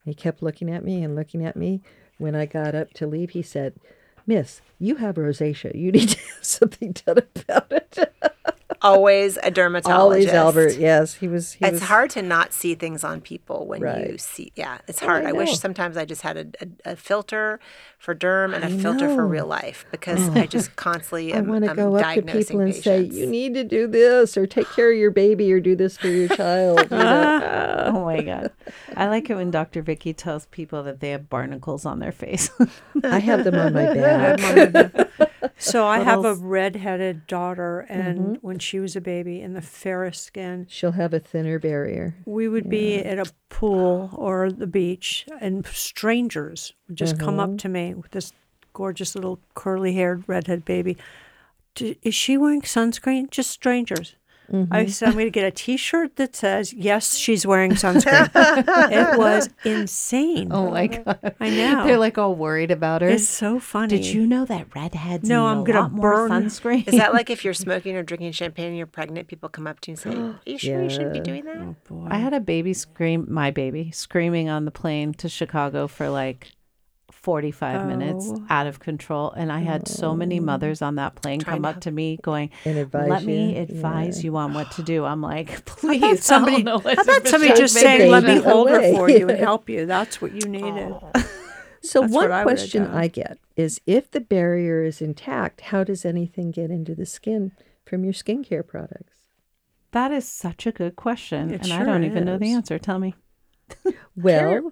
He 0.05 0.13
kept 0.13 0.41
looking 0.43 0.69
at 0.69 0.83
me 0.83 1.03
and 1.03 1.15
looking 1.15 1.45
at 1.45 1.55
me. 1.55 1.81
When 2.17 2.35
I 2.35 2.45
got 2.45 2.75
up 2.75 2.93
to 2.93 3.07
leave, 3.07 3.31
he 3.31 3.41
said, 3.41 3.73
Miss, 4.27 4.61
you 4.79 4.95
have 4.95 5.15
rosacea. 5.15 5.75
You 5.75 5.91
need 5.91 6.09
to 6.09 6.19
have 6.19 6.37
something 6.45 6.91
done 6.93 7.17
about 7.35 7.71
it. 7.71 8.13
Always 8.85 9.37
a 9.43 9.49
dermatologist. 9.51 10.33
Always 10.33 10.57
Albert. 10.67 10.77
Yes, 10.79 11.15
he 11.15 11.27
was. 11.27 11.53
He 11.53 11.65
It's 11.65 11.73
was, 11.73 11.81
hard 11.83 12.09
to 12.11 12.21
not 12.21 12.53
see 12.53 12.75
things 12.75 13.03
on 13.03 13.21
people 13.21 13.65
when 13.67 13.81
you 13.81 14.17
see. 14.17 14.51
Yeah, 14.55 14.77
it's 14.87 15.01
Oh, 15.01 15.07
hard. 15.07 15.25
I 15.25 15.29
I, 15.29 15.31
wish 15.33 15.57
sometimes 15.59 15.97
I 15.97 16.05
just 16.05 16.21
had 16.21 16.37
a, 16.37 16.45
a, 16.85 16.91
a 16.91 16.95
filter 16.95 17.59
for 17.97 18.13
derm 18.13 18.53
and 18.53 18.63
a 18.63 18.67
I 18.67 18.77
filter 18.77 19.07
for 19.13 19.25
real 19.25 19.47
life 19.47 19.85
because 19.91 20.29
I 20.29 20.45
just 20.45 20.75
constantly 20.75 21.33
I 21.33 21.41
want 21.41 21.65
to 21.65 21.73
go 21.73 21.95
up 21.95 22.13
to 22.15 22.21
people 22.21 22.59
and 22.59 22.69
patients. 22.73 22.83
say, 22.83 23.01
you 23.03 23.25
need 23.25 23.53
to 23.55 23.63
do 23.63 23.87
this 23.87 24.37
or 24.37 24.45
take 24.45 24.69
care 24.69 24.91
of 24.91 24.97
your 24.97 25.11
baby 25.11 25.51
or 25.51 25.59
do 25.59 25.75
this 25.75 25.97
for 25.97 26.07
your 26.07 26.27
child. 26.29 26.81
you 26.91 26.97
know? 26.97 27.91
oh 27.95 28.05
my 28.05 28.21
god. 28.21 28.51
I 28.95 29.07
like 29.07 29.29
it 29.29 29.35
when 29.35 29.49
Dr. 29.51 29.81
Vicky 29.81 30.13
tells 30.13 30.45
people 30.47 30.83
that 30.83 30.99
they 30.99 31.09
have 31.09 31.29
barnacles 31.29 31.85
on 31.85 31.99
their 31.99 32.11
face. 32.11 32.49
I 33.03 33.19
have 33.19 33.43
them 33.43 33.55
on 33.55 33.73
my 33.73 33.91
back. 33.93 35.09
So 35.57 35.85
I 35.87 35.99
have 35.99 36.19
a 36.19 36.21
Littles. 36.33 36.39
redheaded 36.39 37.27
daughter, 37.27 37.79
and 37.89 38.05
Mm-hmm. 38.19 38.33
when 38.47 38.59
she 38.59 38.74
was 38.79 38.95
a 38.95 39.01
baby 39.01 39.41
in 39.41 39.53
the 39.53 39.61
fairest 39.61 40.23
skin, 40.23 40.65
She'll 40.69 40.91
have 40.93 41.13
a 41.13 41.19
thinner 41.19 41.59
barrier. 41.59 42.15
we 42.25 42.47
would 42.47 42.69
be 42.69 42.97
at 42.97 43.19
a 43.19 43.31
pool 43.49 44.09
or 44.13 44.51
the 44.51 44.67
beach, 44.67 45.25
and 45.41 45.65
strangers 45.67 46.73
would 46.87 46.97
just 46.97 47.19
come 47.19 47.37
Mm-hmm. 47.37 47.53
up 47.53 47.57
to 47.59 47.69
me 47.69 47.93
with 47.93 48.11
this 48.11 48.33
gorgeous 48.73 49.15
little 49.15 49.39
curly-haired 49.53 50.23
redhead 50.27 50.65
baby. 50.65 50.97
Is 51.79 52.15
she 52.15 52.37
wearing 52.37 52.61
sunscreen? 52.61 53.29
Just 53.29 53.49
strangers. 53.51 54.15
Mm-hmm. 54.51 54.73
I 54.73 54.85
said, 54.87 55.07
I'm 55.09 55.13
going 55.15 55.25
to 55.27 55.31
get 55.31 55.45
a 55.45 55.51
T-shirt 55.51 56.15
that 56.17 56.35
says, 56.35 56.71
"Yes, 56.73 57.15
she's 57.17 57.45
wearing 57.45 57.71
sunscreen." 57.71 58.29
it 58.91 59.17
was 59.17 59.49
insane. 59.63 60.49
oh 60.51 60.71
my 60.71 60.87
god. 60.87 61.35
I 61.39 61.49
know. 61.49 61.85
They're 61.85 61.97
like 61.97 62.17
all 62.17 62.35
worried 62.35 62.71
about 62.71 63.01
her. 63.01 63.09
it's 63.09 63.27
so 63.27 63.59
funny. 63.59 63.97
Did 63.97 64.05
you 64.05 64.25
know 64.27 64.45
that 64.45 64.67
redheads 64.75 65.27
No, 65.27 65.45
need 65.45 65.51
I'm 65.51 65.59
a 65.59 65.63
gonna 65.63 65.81
lot 65.81 65.91
more 65.91 66.27
burn- 66.27 66.45
sunscreen? 66.45 66.87
Is 66.87 66.95
that 66.97 67.13
like 67.13 67.29
if 67.29 67.43
you're 67.43 67.53
smoking 67.65 67.95
or 67.95 68.03
drinking 68.03 68.31
champagne 68.33 68.67
and 68.67 68.77
you're 68.77 68.85
pregnant, 68.87 69.27
people 69.27 69.49
come 69.49 69.67
up 69.67 69.79
to 69.81 69.91
you 69.91 69.93
and 69.93 69.99
say, 69.99 70.09
Are 70.19 70.39
you 70.45 70.57
sure 70.57 70.83
you 70.83 70.89
shouldn't 70.89 71.13
be 71.13 71.19
doing 71.19 71.45
that? 71.45 71.57
Oh 71.57 71.75
boy. 71.87 72.07
I 72.09 72.17
had 72.17 72.33
a 72.33 72.39
baby 72.39 72.73
scream, 72.73 73.25
my 73.29 73.51
baby, 73.51 73.91
screaming 73.91 74.49
on 74.49 74.65
the 74.65 74.71
plane 74.71 75.13
to 75.15 75.29
Chicago 75.29 75.87
for 75.87 76.09
like 76.09 76.51
45 77.25 77.87
minutes 77.87 78.27
Oh. 78.29 78.45
out 78.51 78.67
of 78.67 78.79
control. 78.79 79.31
And 79.31 79.51
I 79.51 79.59
had 79.61 79.87
so 79.87 80.15
many 80.15 80.39
oh. 80.39 80.43
mothers 80.43 80.83
on 80.83 80.95
that 80.95 81.15
plane 81.15 81.39
Trying 81.39 81.55
come 81.55 81.63
to 81.63 81.69
up 81.69 81.81
to 81.81 81.91
me 81.91 82.19
going, 82.21 82.51
And 82.65 82.77
advise 82.77 83.09
Let 83.09 83.23
me 83.23 83.57
advise 83.57 84.23
Yeah. 84.23 84.27
you 84.27 84.37
on 84.37 84.53
what 84.53 84.69
to 84.73 84.83
do. 84.83 85.03
I'm 85.05 85.21
like, 85.21 85.65
please. 85.65 86.01
thought 86.01 86.19
somebody, 86.19 86.57
I, 86.57 86.61
don't 86.61 86.85
know 86.85 86.91
I 86.91 86.95
thought 86.95 87.27
somebody 87.27 87.55
just 87.55 87.73
should 87.73 87.81
saying, 87.81 88.11
"Let 88.11 88.23
me 88.25 88.37
hold 88.37 88.69
her 88.69 88.79
for 88.93 89.09
you 89.09 89.27
and 89.27 89.39
help 89.39 89.69
you." 89.69 89.87
That's 89.87 90.21
what 90.21 90.33
you 90.33 90.41
needed. 90.47 90.93
So 91.81 92.01
That's 92.01 92.13
one 92.13 92.31
I 92.31 92.43
question. 92.43 92.85
I 92.85 93.07
get 93.07 93.39
is 93.55 93.81
if 93.87 94.11
the 94.11 94.21
barrier 94.21 94.83
is 94.83 95.01
intact, 95.01 95.61
how 95.61 95.83
does 95.83 96.05
anything 96.05 96.51
get 96.51 96.69
into 96.69 96.93
the 96.93 97.07
skin 97.07 97.53
from 97.85 98.03
your 98.03 98.13
skincare 98.13 98.65
products? 98.65 99.23
That 99.91 100.11
is 100.11 100.27
such 100.27 100.67
a 100.67 100.71
good 100.71 100.95
question, 100.95 101.51
It 101.51 101.63
and 101.63 101.73
I 101.73 101.83
don't 101.83 102.03
even 102.03 102.25
know 102.25 102.37
the 102.37 102.51
answer. 102.51 102.77
Tell 102.77 102.99
me. 102.99 103.15
Well, 104.15 104.71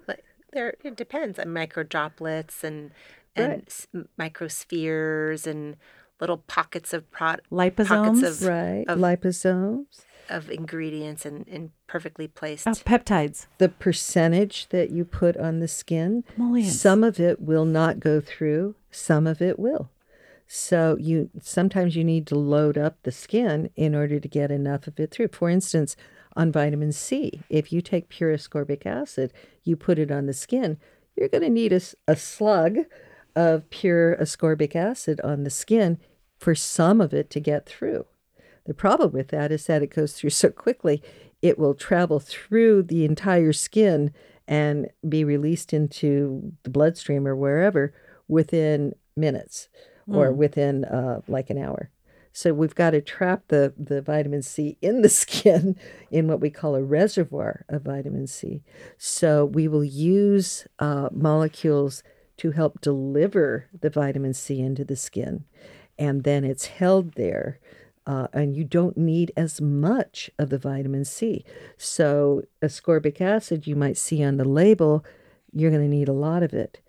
There, 0.54 0.74
there 0.82 0.92
it 0.92 0.96
depends 0.96 1.38
on 1.38 1.52
micro 1.52 1.82
droplets 1.82 2.64
and 2.64 2.92
and 3.36 3.48
Right. 3.48 3.64
s- 3.66 3.86
microspheres 4.18 5.46
and 5.46 5.76
little 6.20 6.38
pockets 6.38 6.92
of 6.94 7.10
prod, 7.10 7.40
Liposomes. 7.50 7.88
pockets 7.88 8.42
of, 8.42 8.48
right, 8.48 8.84
of, 8.86 8.98
liposomes. 9.00 10.04
of 10.30 10.48
ingredients 10.50 11.26
and, 11.26 11.46
and 11.48 11.70
perfectly 11.88 12.28
placed. 12.28 12.68
Oh, 12.68 12.70
peptides. 12.70 13.46
the 13.58 13.68
percentage 13.68 14.68
that 14.68 14.90
you 14.90 15.04
put 15.04 15.36
on 15.36 15.58
the 15.58 15.66
skin, 15.68 16.22
Emollients. 16.38 16.78
some 16.80 17.02
of 17.02 17.18
it 17.18 17.40
will 17.40 17.64
not 17.64 17.98
go 17.98 18.20
through, 18.20 18.76
some 18.92 19.26
of 19.26 19.42
it 19.42 19.58
will. 19.58 19.90
So 20.46 20.96
you 21.00 21.30
sometimes 21.42 21.96
you 21.96 22.04
need 22.04 22.26
to 22.28 22.36
load 22.36 22.78
up 22.78 23.02
the 23.02 23.10
skin 23.12 23.70
in 23.74 23.94
order 23.94 24.20
to 24.20 24.28
get 24.28 24.50
enough 24.52 24.86
of 24.86 25.00
it 25.00 25.10
through. 25.10 25.28
For 25.28 25.50
instance, 25.50 25.96
on 26.36 26.52
vitamin 26.52 26.92
C, 26.92 27.42
if 27.48 27.72
you 27.72 27.80
take 27.80 28.08
pure 28.08 28.32
ascorbic 28.32 28.86
acid, 28.86 29.32
you 29.62 29.76
put 29.76 29.98
it 29.98 30.10
on 30.10 30.26
the 30.26 30.32
skin, 30.32 30.78
you're 31.16 31.28
going 31.28 31.42
to 31.42 31.50
need 31.50 31.72
a 31.72 32.16
slug 32.16 32.78
of 33.36 33.68
pure 33.70 34.16
ascorbic 34.16 34.74
acid 34.74 35.20
on 35.22 35.44
the 35.44 35.50
skin 35.50 35.98
for 36.38 36.54
some 36.54 37.00
of 37.00 37.14
it 37.14 37.30
to 37.30 37.40
get 37.40 37.66
through. 37.66 38.06
The 38.66 38.74
problem 38.74 39.12
with 39.12 39.28
that 39.28 39.52
is 39.52 39.66
that 39.66 39.82
it 39.82 39.94
goes 39.94 40.14
through 40.14 40.30
so 40.30 40.50
quickly, 40.50 41.02
it 41.42 41.58
will 41.58 41.74
travel 41.74 42.18
through 42.18 42.84
the 42.84 43.04
entire 43.04 43.52
skin 43.52 44.12
and 44.48 44.88
be 45.08 45.24
released 45.24 45.72
into 45.72 46.52
the 46.62 46.70
bloodstream 46.70 47.26
or 47.26 47.36
wherever 47.36 47.94
within 48.28 48.94
minutes 49.16 49.68
or 50.06 50.32
within 50.32 50.84
uh, 50.84 51.20
like 51.28 51.50
an 51.50 51.58
hour. 51.58 51.90
So 52.36 52.52
we've 52.52 52.74
got 52.74 52.90
to 52.90 53.00
trap 53.00 53.44
the, 53.46 53.72
the 53.78 54.02
vitamin 54.02 54.42
C 54.42 54.76
in 54.82 55.02
the 55.02 55.08
skin 55.22 55.76
in 56.10 56.26
what 56.26 56.40
we 56.40 56.50
call 56.50 56.74
a 56.74 56.82
reservoir 56.82 57.64
of 57.68 57.82
vitamin 57.82 58.26
C. 58.26 58.64
So 58.98 59.44
we 59.44 59.68
will 59.68 59.84
use 59.84 60.66
uh, 60.80 61.10
molecules 61.12 62.02
to 62.38 62.50
help 62.50 62.80
deliver 62.80 63.68
the 63.80 63.88
vitamin 63.88 64.34
C 64.34 64.60
into 64.60 64.84
the 64.84 64.96
skin. 64.96 65.44
And 65.96 66.24
then 66.24 66.42
it's 66.42 66.66
held 66.66 67.14
there. 67.14 67.60
Uh, 68.04 68.26
and 68.32 68.56
you 68.56 68.64
don't 68.64 68.96
need 68.96 69.30
as 69.36 69.60
much 69.60 70.28
of 70.36 70.50
the 70.50 70.58
vitamin 70.58 71.04
C. 71.04 71.44
So, 71.78 72.42
ascorbic 72.60 73.20
acid, 73.20 73.66
you 73.66 73.76
might 73.76 73.96
see 73.96 74.22
on 74.22 74.36
the 74.36 74.44
label, 74.44 75.04
you're 75.52 75.70
going 75.70 75.88
to 75.88 75.96
need 75.96 76.08
a 76.08 76.12
lot 76.12 76.42
of 76.42 76.52
it. 76.52 76.80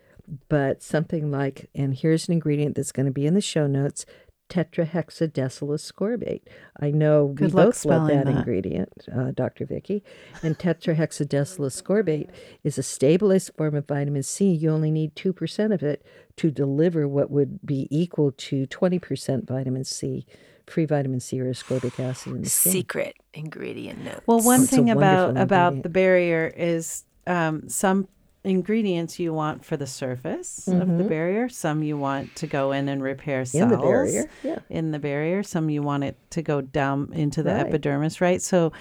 But 0.50 0.82
something 0.82 1.32
like, 1.32 1.70
and 1.74 1.94
here's 1.94 2.28
an 2.28 2.34
ingredient 2.34 2.76
that's 2.76 2.92
going 2.92 3.06
to 3.06 3.14
be 3.14 3.28
in 3.28 3.34
the 3.34 3.40
show 3.40 3.68
notes 3.68 4.06
tetrahexadecyl 4.50 5.70
ascorbate. 5.70 6.42
I 6.80 6.92
know 6.92 7.28
Good 7.30 7.54
we 7.54 7.64
both 7.64 7.86
love 7.86 8.08
that, 8.08 8.26
that. 8.26 8.36
ingredient, 8.38 8.94
uh, 9.16 9.32
Dr. 9.32 9.66
Vicky. 9.66 10.04
And 10.44 10.58
tetrahexadecyl 10.58 11.60
ascorbate 11.60 12.30
is 12.64 12.78
a 12.78 12.84
stabilized 12.84 13.52
form 13.58 13.76
of 13.76 13.88
vitamin 13.88 14.24
C. 14.24 14.52
You 14.52 14.72
only 14.72 14.92
need 14.92 15.16
2% 15.16 15.74
of 15.74 15.84
it 15.84 16.06
to 16.38 16.52
deliver 16.52 17.08
what 17.08 17.32
would 17.32 17.66
be 17.66 17.88
equal 17.90 18.32
to 18.34 18.68
20% 18.68 19.48
vitamin 19.48 19.84
C, 19.84 20.26
free 20.68 20.86
vitamin 20.86 21.20
C 21.20 21.40
or 21.40 21.46
ascorbic 21.46 22.00
acid 22.00 22.34
in 22.34 22.42
the 22.44 22.50
skin. 22.50 22.72
secret 22.72 23.16
ingredient 23.34 24.04
notes. 24.04 24.22
Well, 24.26 24.42
one 24.42 24.64
It's 24.64 24.72
a 24.74 24.76
thing 24.76 24.90
about 24.90 25.38
about 25.38 25.74
ingredient. 25.74 25.84
the 25.84 25.90
barrier 25.90 26.54
is 26.56 27.06
um, 27.28 27.68
some 27.70 28.08
ingredients 28.46 29.20
you 29.20 29.34
want 29.34 29.66
for 29.66 29.76
the 29.76 29.88
surface 29.88 30.68
of 30.68 30.98
the 30.98 31.04
barrier. 31.04 31.50
Some 31.50 31.84
you 31.84 31.98
want 31.98 32.36
to 32.38 32.48
go 32.48 32.72
in 32.72 32.88
and 32.88 33.02
repair 33.04 33.44
cells 33.46 33.64
Mm-hmm. 33.64 33.74
In 33.74 33.80
the 33.80 33.86
barrier, 33.86 34.30
yeah. 34.44 34.60
in 34.70 34.92
the 34.92 35.00
barrier. 35.00 35.44
Some 35.44 35.70
you 35.70 35.82
want 35.82 36.04
it 36.04 36.18
to 36.32 36.42
go 36.42 36.62
down 36.62 37.10
into 37.14 37.44
the 37.44 37.52
Right. 37.52 37.68
epidermis, 37.68 38.22
right? 38.22 38.42
So, 38.42 38.72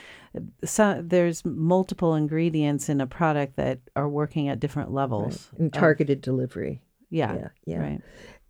so 0.64 1.00
there's 1.04 1.44
multiple 1.44 2.14
ingredients 2.14 2.88
in 2.88 3.00
a 3.00 3.06
product 3.06 3.56
that 3.56 3.80
are 3.96 4.08
working 4.08 4.48
at 4.48 4.60
different 4.60 4.92
levels. 4.92 5.50
And 5.58 5.72
targeted 5.72 6.20
delivery. 6.20 6.82
Yeah, 7.10 7.34
Yeah, 7.34 7.48
yeah. 7.66 7.78
right. 7.78 8.00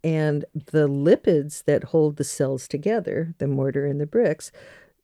And 0.03 0.45
the 0.73 0.87
lipids 0.89 1.65
that 1.65 1.85
hold 1.85 2.17
the 2.17 2.25
cells 2.25 2.69
together, 2.69 3.35
the 3.39 3.47
mortar 3.47 3.87
and 3.87 4.01
the 4.01 4.07
bricks, 4.07 4.53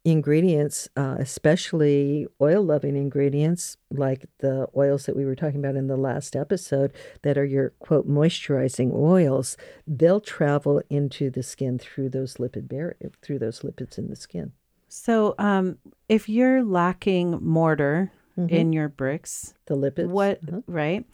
ingredients, 0.05 0.89
uh, 0.97 1.17
especially 1.19 2.27
oil 2.41 2.63
loving 2.63 2.97
ingredients 2.97 3.77
like 3.91 4.25
the 4.39 4.67
oils 4.77 5.07
that 5.07 5.17
we 5.17 5.25
were 5.25 5.35
talking 5.37 5.61
about 5.61 5.77
in 5.77 5.89
the 5.89 5.97
last 5.97 6.35
episode, 6.35 6.93
that 7.23 7.37
are 7.37 7.45
your 7.45 7.71
quote 7.81 8.09
moisturizing 8.09 8.93
oils, 8.95 9.57
they'll 9.87 10.21
travel 10.21 10.81
into 10.89 11.31
the 11.31 11.43
skin 11.43 11.79
through 11.79 12.09
those 12.09 12.37
lipid 12.37 12.69
barrier, 12.69 12.97
through 13.23 13.39
those 13.39 13.61
lipids 13.61 13.99
in 13.99 14.09
the 14.09 14.17
skin. 14.17 14.53
So, 14.89 15.35
um, 15.39 15.79
if 16.09 16.29
you're 16.29 16.65
lacking 16.65 17.39
mortar 17.43 18.11
in 18.49 18.73
your 18.73 18.89
bricks, 18.89 19.53
The 19.67 19.77
lipids. 19.77 20.07
what 20.09 20.39
uh-huh. 20.49 20.63
right 20.67 21.05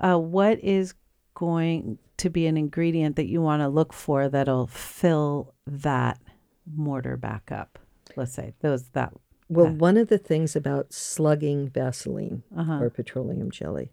uh, 0.00 0.18
what 0.18 0.62
is 0.62 0.92
going 1.32 1.98
to 2.18 2.28
be 2.28 2.46
an 2.46 2.56
ingredient 2.58 3.16
that 3.16 3.26
you 3.26 3.40
want 3.40 3.62
to 3.62 3.68
look 3.68 3.92
for 3.94 4.28
that'll 4.28 4.66
fill 4.66 5.54
that 5.66 6.20
mortar 6.76 7.16
back 7.16 7.50
up 7.50 7.78
let's 8.16 8.32
say 8.32 8.54
those 8.60 8.88
that 8.90 9.12
Well, 9.48 9.68
one 9.68 9.96
of 9.96 10.08
the 10.08 10.18
things 10.18 10.56
about 10.56 10.92
slugging 10.92 11.68
Vaseline 11.68 12.42
Uh-huh. 12.56 12.78
or 12.82 12.90
petroleum 12.90 13.50
jelly 13.50 13.92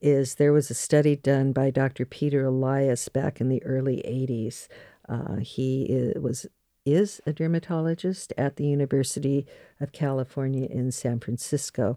is 0.00 0.34
there 0.34 0.52
was 0.52 0.70
a 0.70 0.74
study 0.74 1.14
done 1.16 1.52
by 1.52 1.70
Dr. 1.70 2.04
Peter 2.04 2.44
Elias 2.44 3.08
back 3.08 3.40
in 3.40 3.48
the 3.48 3.62
early 3.64 4.02
80s. 4.04 4.68
Uh, 5.08 5.36
he 5.36 6.12
i- 6.16 6.18
was 6.18 6.46
is 6.84 7.20
a 7.26 7.32
dermatologist 7.32 8.32
at 8.36 8.56
the 8.56 8.66
University 8.66 9.46
of 9.80 9.92
California 9.92 10.66
in 10.66 10.90
San 10.90 11.20
Francisco, 11.20 11.96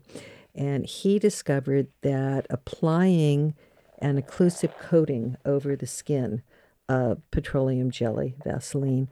and 0.54 0.86
he 0.86 1.18
discovered 1.18 1.88
that 2.02 2.46
applying 2.52 3.56
an 4.00 4.22
occlusive 4.22 4.78
coating 4.80 5.38
over 5.44 5.76
the 5.76 5.88
skin 5.88 6.44
of 6.88 7.20
petroleum 7.32 7.90
jelly, 7.90 8.36
Vaseline, 8.44 9.10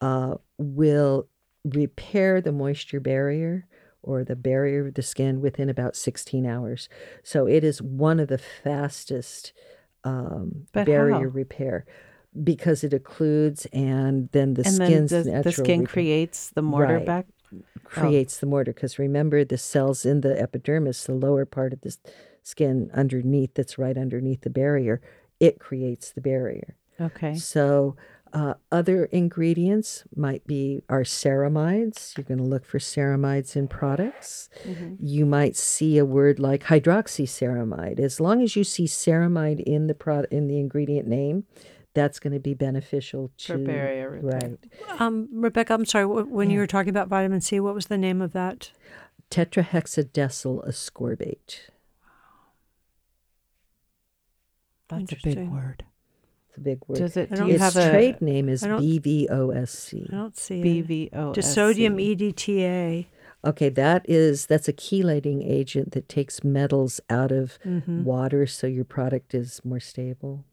uh, 0.00 0.36
will 0.58 1.26
repair 1.74 2.40
the 2.40 2.52
moisture 2.52 3.00
barrier 3.00 3.66
or 4.02 4.24
the 4.24 4.36
barrier 4.36 4.86
of 4.88 4.94
the 4.94 5.02
skin 5.02 5.40
within 5.40 5.68
about 5.68 5.96
16 5.96 6.46
hours. 6.46 6.88
So 7.24 7.46
it 7.46 7.64
is 7.64 7.82
one 7.82 8.20
of 8.20 8.28
the 8.28 8.38
fastest 8.38 9.52
um, 10.04 10.66
barrier 10.84 11.28
how? 11.28 11.34
repair 11.34 11.86
because 12.44 12.84
it 12.84 12.92
occludes 12.92 13.66
and 13.72 14.28
then 14.32 14.54
the 14.54 14.62
and 14.66 14.80
then 14.80 15.06
skin's 15.06 15.10
the, 15.10 15.24
the 15.42 15.52
skin 15.52 15.80
repair 15.80 15.86
creates 15.86 16.50
the 16.50 16.62
mortar 16.62 16.96
Right. 16.98 17.06
back 17.06 17.26
creates 17.84 18.38
the 18.38 18.46
mortar 18.46 18.72
because 18.72 18.98
remember 18.98 19.44
the 19.44 19.56
cells 19.58 20.04
in 20.04 20.20
the 20.20 20.38
epidermis 20.40 21.04
the 21.04 21.14
lower 21.14 21.44
part 21.46 21.72
of 21.72 21.80
the 21.80 21.96
skin 22.42 22.90
underneath 22.94 23.54
that's 23.54 23.78
right 23.78 23.96
underneath 23.96 24.42
the 24.42 24.50
barrier 24.50 25.00
it 25.40 25.58
creates 25.60 26.12
the 26.12 26.20
barrier 26.20 26.76
okay 27.00 27.34
so 27.34 27.96
uh, 28.38 28.54
other 28.70 29.06
ingredients 29.06 30.04
might 30.14 30.46
be 30.46 30.82
our 30.90 31.04
ceramides. 31.04 32.14
You're 32.16 32.24
going 32.24 32.36
to 32.38 32.44
look 32.44 32.66
for 32.66 32.78
ceramides 32.78 33.56
in 33.56 33.66
products. 33.66 34.50
You 35.00 35.24
might 35.24 35.56
see 35.56 35.96
a 35.96 36.04
word 36.04 36.38
like 36.38 36.64
hydroxyceramide. 36.64 37.98
As 37.98 38.20
long 38.20 38.42
as 38.42 38.54
you 38.54 38.62
see 38.62 38.84
ceramide 38.84 39.60
in 39.60 39.86
the 39.86 39.94
product 39.94 40.32
in 40.34 40.48
the 40.48 40.58
ingredient 40.58 41.08
name, 41.08 41.44
that's 41.94 42.18
going 42.18 42.34
to 42.34 42.38
be 42.38 42.52
beneficial 42.52 43.30
to 43.38 43.52
For 43.54 43.58
barrier 43.58 44.10
repair. 44.10 44.58
right. 44.90 45.00
Um, 45.00 45.28
Rebecca, 45.32 45.72
I'm 45.72 45.86
sorry. 45.86 46.04
wh- 46.04 46.30
When 46.30 46.50
you 46.50 46.58
were 46.58 46.66
talking 46.66 46.90
about 46.90 47.08
vitamin 47.08 47.40
C, 47.40 47.58
what 47.58 47.74
was 47.74 47.86
the 47.86 47.96
name 47.96 48.20
of 48.20 48.34
that? 48.34 48.70
Tetrahexadecyl 49.30 50.68
ascorbate. 50.68 51.70
that's 54.88 55.12
a 55.12 55.16
big 55.24 55.48
word 55.48 55.84
It's 56.56 56.58
a 56.58 56.60
big 56.60 56.78
word. 56.88 56.98
does 56.98 57.16
it 57.16 57.28
I 57.32 57.34
do 57.34 57.40
don't- 57.40 57.48
you 57.48 57.54
its 57.54 57.62
have 57.64 57.76
a 57.76 57.90
trade 57.90 58.20
name 58.22 58.48
is 58.48 58.62
I 58.64 58.68
BVOSC. 58.68 60.08
I 60.12 60.16
don't 60.16 60.36
see 60.36 60.60
it. 60.60 60.88
bvo 60.88 61.34
Disodium 61.34 61.96
EDTA. 62.00 63.06
Okay, 63.44 63.68
that 63.68 64.04
is 64.08 64.46
that's 64.46 64.66
a 64.68 64.72
chelating 64.72 65.46
agent 65.48 65.92
that 65.92 66.08
takes 66.08 66.42
metals 66.42 67.00
out 67.10 67.30
of 67.30 67.58
Mm-hmm. 67.64 68.04
water 68.04 68.46
so 68.46 68.66
your 68.66 68.84
product 68.84 69.34
is 69.34 69.60
more 69.64 69.80
stable. 69.80 70.44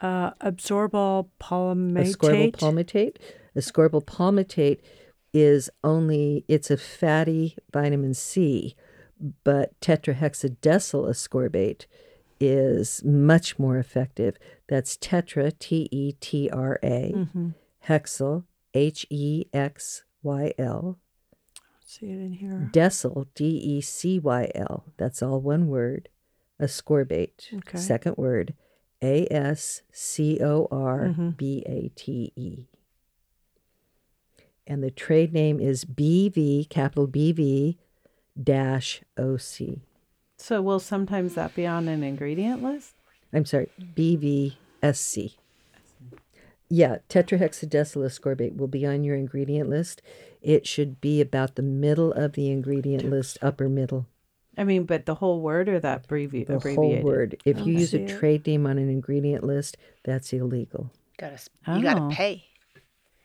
Uh, 0.00 0.30
absorbal 0.40 1.30
Ascorbyl 1.40 2.52
palmitate. 2.52 2.52
palmitate. 2.56 3.16
Ascorbyl 3.56 4.04
palmitate 4.04 4.78
is 5.32 5.70
only 5.84 6.44
it's 6.48 6.70
a 6.70 6.76
fatty 6.76 7.56
vitamin 7.72 8.12
C, 8.14 8.74
but 9.44 9.78
tetrahexadecyl 9.80 11.08
ascorbate 11.08 11.86
is 12.40 13.04
much 13.04 13.56
more 13.58 13.78
effective. 13.78 14.36
That's 14.72 14.96
tetra 14.96 15.52
T 15.58 15.86
E 15.90 16.12
T 16.12 16.48
R 16.50 16.78
A, 16.82 17.12
Mm-hmm. 17.14 17.48
hexyl 17.88 18.44
H 18.72 19.06
E 19.10 19.44
X 19.52 20.04
Y 20.22 20.54
L, 20.58 20.98
see 21.84 22.06
it 22.06 22.18
in 22.18 22.32
here. 22.32 22.70
Decyl, 22.72 23.26
D 23.34 23.44
E 23.44 23.80
C 23.82 24.18
Y 24.18 24.50
L. 24.54 24.84
That's 24.96 25.22
all 25.22 25.42
one 25.42 25.68
word. 25.68 26.08
Ascorbate. 26.58 27.52
Okay. 27.52 27.76
Second 27.76 28.16
word. 28.16 28.54
A 29.02 29.26
S 29.30 29.82
C 29.92 30.38
O 30.40 30.68
R 30.70 31.08
B 31.36 31.62
A 31.66 31.90
T 31.94 32.32
E. 32.34 32.64
and 34.66 34.82
the 34.82 34.90
trade 34.90 35.34
name 35.34 35.60
is 35.60 35.84
BV, 35.84 36.70
capital 36.70 37.06
BV 37.08 37.76
dash 38.42 39.02
OC. 39.18 39.80
So 40.38 40.62
will 40.62 40.80
sometimes 40.80 41.34
that 41.34 41.54
be 41.54 41.66
on 41.66 41.88
an 41.88 42.02
ingredient 42.02 42.62
list? 42.62 42.94
I'm 43.34 43.44
sorry, 43.44 43.68
BVSC. 44.92 45.34
Yeah, 46.68 46.98
tetrahexadecyl 47.08 48.04
ascorbate 48.06 48.56
will 48.56 48.66
be 48.68 48.86
on 48.86 49.04
your 49.04 49.14
ingredient 49.16 49.68
list. 49.68 50.00
It 50.40 50.66
should 50.66 51.00
be 51.00 51.20
about 51.20 51.54
the 51.54 51.62
middle 51.62 52.12
of 52.12 52.32
the 52.32 52.50
ingredient 52.50 53.08
list, 53.08 53.38
upper 53.42 53.68
middle, 53.68 54.06
I 54.56 54.64
mean, 54.64 54.84
but 54.84 55.06
the 55.06 55.14
whole 55.14 55.40
word 55.40 55.68
or 55.70 55.80
that 55.80 56.06
abbrevi- 56.06 56.46
the 56.46 56.56
abbreviated? 56.56 57.02
whole 57.02 57.10
word. 57.10 57.40
If 57.46 57.58
oh, 57.58 57.64
you 57.64 57.72
use 57.78 57.94
a 57.94 58.06
trade 58.06 58.46
name 58.46 58.66
on 58.66 58.76
an 58.76 58.90
ingredient 58.90 59.44
list, 59.44 59.78
that's 60.04 60.30
illegal. 60.32 60.90
Gotta, 61.18 61.34
s- 61.34 61.48
you 61.68 61.82
gotta 61.82 62.02
Oh. 62.02 62.10
pay. 62.10 62.44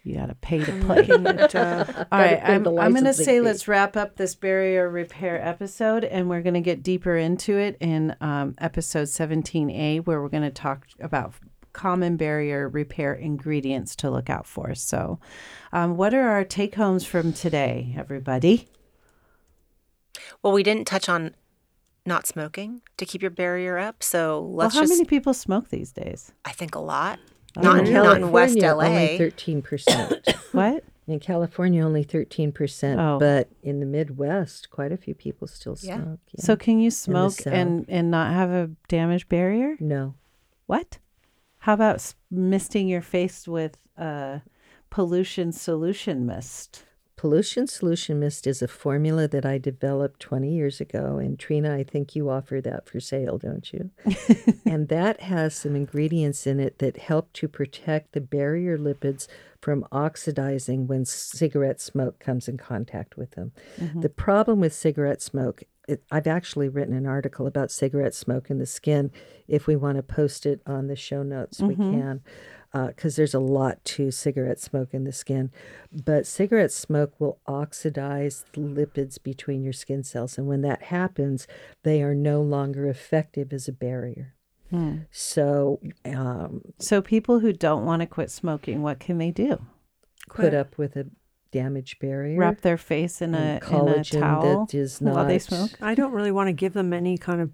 You 0.07 0.15
got 0.15 0.27
to 0.27 0.35
pay 0.35 0.63
to 0.63 0.71
play. 0.85 1.03
looking 1.03 1.27
at, 1.27 1.53
uh, 1.53 1.85
All 2.11 2.19
right, 2.19 2.39
I'm, 2.41 2.65
I'm 2.65 2.93
going 2.93 3.03
to 3.03 3.13
say 3.13 3.39
fee. 3.39 3.41
let's 3.41 3.67
wrap 3.67 3.97
up 3.97 4.15
this 4.15 4.35
barrier 4.35 4.89
repair 4.89 5.45
episode, 5.45 6.05
and 6.05 6.29
we're 6.29 6.41
going 6.41 6.53
to 6.53 6.61
get 6.61 6.81
deeper 6.81 7.17
into 7.17 7.57
it 7.57 7.75
in 7.81 8.15
um, 8.21 8.55
episode 8.59 9.07
17A, 9.07 10.05
where 10.05 10.21
we're 10.21 10.29
going 10.29 10.43
to 10.43 10.49
talk 10.49 10.87
about 11.01 11.33
common 11.73 12.15
barrier 12.15 12.69
repair 12.69 13.13
ingredients 13.13 13.95
to 13.97 14.09
look 14.09 14.29
out 14.29 14.47
for. 14.47 14.73
So, 14.73 15.19
um, 15.73 15.97
what 15.97 16.13
are 16.13 16.29
our 16.29 16.45
take 16.45 16.75
homes 16.75 17.05
from 17.05 17.33
today, 17.33 17.93
everybody? 17.97 18.69
Well, 20.41 20.53
we 20.53 20.63
didn't 20.63 20.85
touch 20.85 21.09
on 21.09 21.35
not 22.05 22.25
smoking 22.25 22.81
to 22.95 23.05
keep 23.05 23.21
your 23.21 23.31
barrier 23.31 23.77
up. 23.77 24.01
So 24.01 24.39
let's 24.39 24.73
well, 24.73 24.81
how 24.81 24.87
just, 24.87 24.97
many 24.97 25.05
people 25.05 25.33
smoke 25.33 25.69
these 25.69 25.91
days? 25.91 26.31
I 26.45 26.51
think 26.51 26.73
a 26.73 26.79
lot. 26.79 27.19
Not, 27.61 27.81
really? 27.81 27.87
in, 27.89 27.93
not 27.93 28.17
in 28.17 28.31
West 28.31 28.59
California, 28.59 28.97
LA. 28.97 29.01
Only 29.03 29.17
thirteen 29.17 29.61
percent. 29.61 30.27
What? 30.51 30.83
in 31.07 31.19
California, 31.19 31.85
only 31.85 32.03
thirteen 32.03 32.51
percent. 32.51 32.99
Oh. 32.99 33.17
But 33.19 33.49
in 33.63 33.79
the 33.79 33.85
Midwest, 33.85 34.69
quite 34.69 34.91
a 34.91 34.97
few 34.97 35.15
people 35.15 35.47
still 35.47 35.75
smoke. 35.75 36.19
Yeah. 36.33 36.41
So, 36.43 36.55
can 36.55 36.79
you 36.79 36.91
smoke 36.91 37.45
and, 37.45 37.85
and 37.87 38.11
not 38.11 38.33
have 38.33 38.49
a 38.49 38.71
damage 38.87 39.29
barrier? 39.29 39.75
no, 39.79 40.15
What? 40.65 40.99
How 41.59 41.73
about 41.73 42.13
misting 42.29 42.87
your 42.87 43.01
face 43.01 43.47
with 43.47 43.77
uh, 43.97 44.39
pollution 44.89 45.51
solution 45.51 46.25
mist? 46.25 46.83
Pollution 47.17 47.67
solution 47.67 48.19
mist 48.19 48.47
is 48.47 48.61
a 48.61 48.67
formula 48.67 49.27
that 49.27 49.45
I 49.45 49.57
developed 49.57 50.21
twenty 50.21 50.53
years 50.53 50.79
ago, 50.79 51.17
and 51.17 51.37
Trina, 51.37 51.75
I 51.75 51.83
think 51.83 52.15
you 52.15 52.29
offer 52.29 52.61
that 52.61 52.87
for 52.87 52.99
sale, 52.99 53.37
don't 53.37 53.73
you? 53.73 53.91
and 54.65 54.87
that 54.87 55.21
has 55.21 55.55
some 55.55 55.75
ingredients 55.75 56.47
in 56.47 56.59
it 56.59 56.79
that 56.79 56.97
help 56.97 57.33
to 57.33 57.47
protect 57.47 58.13
the 58.13 58.21
barrier 58.21 58.77
lipids 58.77 59.27
from 59.61 59.85
oxidizing 59.91 60.87
when 60.87 61.03
cigarette 61.03 61.81
smoke 61.81 62.19
comes 62.19 62.47
in 62.47 62.57
contact 62.57 63.17
with 63.17 63.31
them. 63.31 63.51
Mm-hmm. 63.79 64.01
The 64.01 64.09
problem 64.09 64.59
with 64.59 64.73
cigarette 64.73 65.21
smoke, 65.21 65.63
it, 65.87 66.03
I've 66.11 66.27
actually 66.27 66.69
written 66.69 66.93
an 66.93 67.07
article 67.07 67.47
about 67.47 67.71
cigarette 67.71 68.13
smoke 68.13 68.49
in 68.49 68.59
the 68.59 68.65
skin. 68.65 69.11
If 69.47 69.67
we 69.67 69.75
want 69.75 69.97
to 69.97 70.03
post 70.03 70.45
it 70.45 70.61
on 70.67 70.87
the 70.87 70.95
show 70.95 71.23
notes, 71.23 71.61
we 71.61 71.75
mm-hmm. 71.75 71.99
can, 71.99 72.21
because 72.73 73.15
there's 73.15 73.33
a 73.33 73.39
lot 73.39 73.83
to 73.85 74.11
cigarette 74.11 74.59
smoke 74.59 74.93
in 74.93 75.03
the 75.03 75.11
skin. 75.11 75.51
But 75.91 76.25
cigarette 76.27 76.71
smoke 76.71 77.13
will 77.19 77.39
oxidize 77.47 78.45
the 78.53 78.61
lipids 78.61 79.21
between 79.21 79.63
your 79.63 79.73
skin 79.73 80.03
cells. 80.03 80.37
And 80.37 80.47
when 80.47 80.61
that 80.61 80.83
happens, 80.83 81.47
they 81.83 82.01
are 82.03 82.13
no 82.15 82.41
longer 82.41 82.87
effective 82.87 83.51
as 83.53 83.67
a 83.67 83.73
barrier. 83.73 84.33
So 85.11 85.79
um, 86.05 86.61
So, 86.79 87.01
people 87.01 87.39
who 87.39 87.53
don't 87.53 87.85
want 87.85 88.01
to 88.01 88.05
quit 88.05 88.29
smoking, 88.29 88.81
what 88.81 88.99
can 88.99 89.17
they 89.17 89.31
do? 89.31 89.59
put 90.29 90.53
up 90.53 90.77
with 90.77 90.97
a 90.97 91.07
damaged 91.51 91.99
barrier. 91.99 92.37
Wrap 92.37 92.59
their 92.61 92.77
face 92.77 93.21
in 93.21 93.33
a, 93.33 93.61
and 93.63 93.87
in 93.87 93.99
a 93.99 94.03
towel 94.03 94.65
that 94.65 94.77
is 94.77 94.99
while 94.99 95.25
they 95.25 95.39
smoke? 95.39 95.71
I 95.81 95.95
don't 95.95 96.11
really 96.11 96.31
want 96.33 96.47
to 96.49 96.53
give 96.53 96.73
them 96.73 96.91
any 96.91 97.17
kind 97.17 97.39
of 97.39 97.51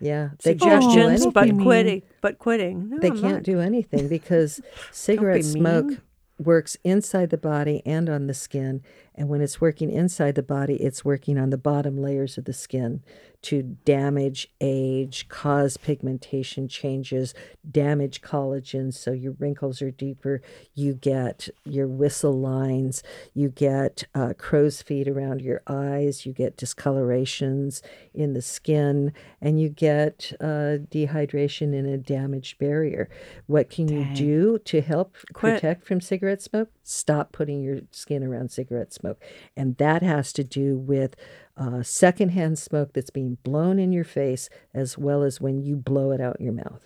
Yeah, 0.00 0.30
they 0.42 0.52
suggestions, 0.52 1.26
but 1.26 1.44
be 1.44 1.62
quitting, 1.62 2.02
but 2.20 2.38
quitting. 2.38 2.90
No, 2.90 2.98
they 2.98 3.08
I'm 3.08 3.20
can't 3.20 3.34
not. 3.34 3.42
do 3.42 3.60
anything 3.60 4.08
because 4.08 4.60
cigarette 4.92 5.44
smoke 5.44 5.92
works 6.38 6.76
inside 6.84 7.30
the 7.30 7.38
body 7.38 7.82
and 7.86 8.08
on 8.08 8.26
the 8.26 8.34
skin. 8.34 8.82
And 9.16 9.28
when 9.28 9.40
it's 9.40 9.60
working 9.60 9.90
inside 9.90 10.34
the 10.34 10.42
body, 10.42 10.76
it's 10.76 11.04
working 11.04 11.38
on 11.38 11.50
the 11.50 11.58
bottom 11.58 11.96
layers 11.96 12.36
of 12.36 12.44
the 12.44 12.52
skin 12.52 13.02
to 13.42 13.62
damage, 13.62 14.48
age, 14.60 15.28
cause 15.28 15.76
pigmentation 15.76 16.66
changes, 16.68 17.32
damage 17.70 18.20
collagen. 18.20 18.92
So 18.92 19.12
your 19.12 19.32
wrinkles 19.38 19.80
are 19.80 19.90
deeper. 19.90 20.42
You 20.74 20.94
get 20.94 21.48
your 21.64 21.86
whistle 21.86 22.38
lines. 22.38 23.02
You 23.34 23.48
get 23.48 24.04
uh, 24.14 24.34
crow's 24.36 24.82
feet 24.82 25.06
around 25.06 25.42
your 25.42 25.62
eyes. 25.66 26.26
You 26.26 26.32
get 26.32 26.56
discolorations 26.56 27.82
in 28.12 28.32
the 28.32 28.42
skin. 28.42 29.12
And 29.40 29.60
you 29.60 29.68
get 29.68 30.32
uh, 30.40 30.82
dehydration 30.90 31.72
in 31.72 31.86
a 31.86 31.98
damaged 31.98 32.58
barrier. 32.58 33.08
What 33.46 33.70
can 33.70 33.88
you 33.88 34.04
do 34.14 34.58
to 34.58 34.80
help 34.80 35.14
Quit. 35.32 35.54
protect 35.54 35.86
from 35.86 36.00
cigarette 36.00 36.42
smoke? 36.42 36.70
Stop 36.88 37.32
putting 37.32 37.62
your 37.62 37.80
skin 37.90 38.22
around 38.22 38.50
cigarette 38.50 38.92
smoke. 38.92 39.20
And 39.56 39.76
that 39.78 40.02
has 40.02 40.32
to 40.34 40.44
do 40.44 40.78
with 40.78 41.16
uh, 41.56 41.82
secondhand 41.82 42.58
smoke 42.60 42.92
that's 42.92 43.10
being 43.10 43.38
blown 43.42 43.80
in 43.80 43.92
your 43.92 44.04
face 44.04 44.48
as 44.72 44.96
well 44.96 45.24
as 45.24 45.40
when 45.40 45.60
you 45.60 45.74
blow 45.74 46.12
it 46.12 46.20
out 46.20 46.40
your 46.40 46.52
mouth. 46.52 46.80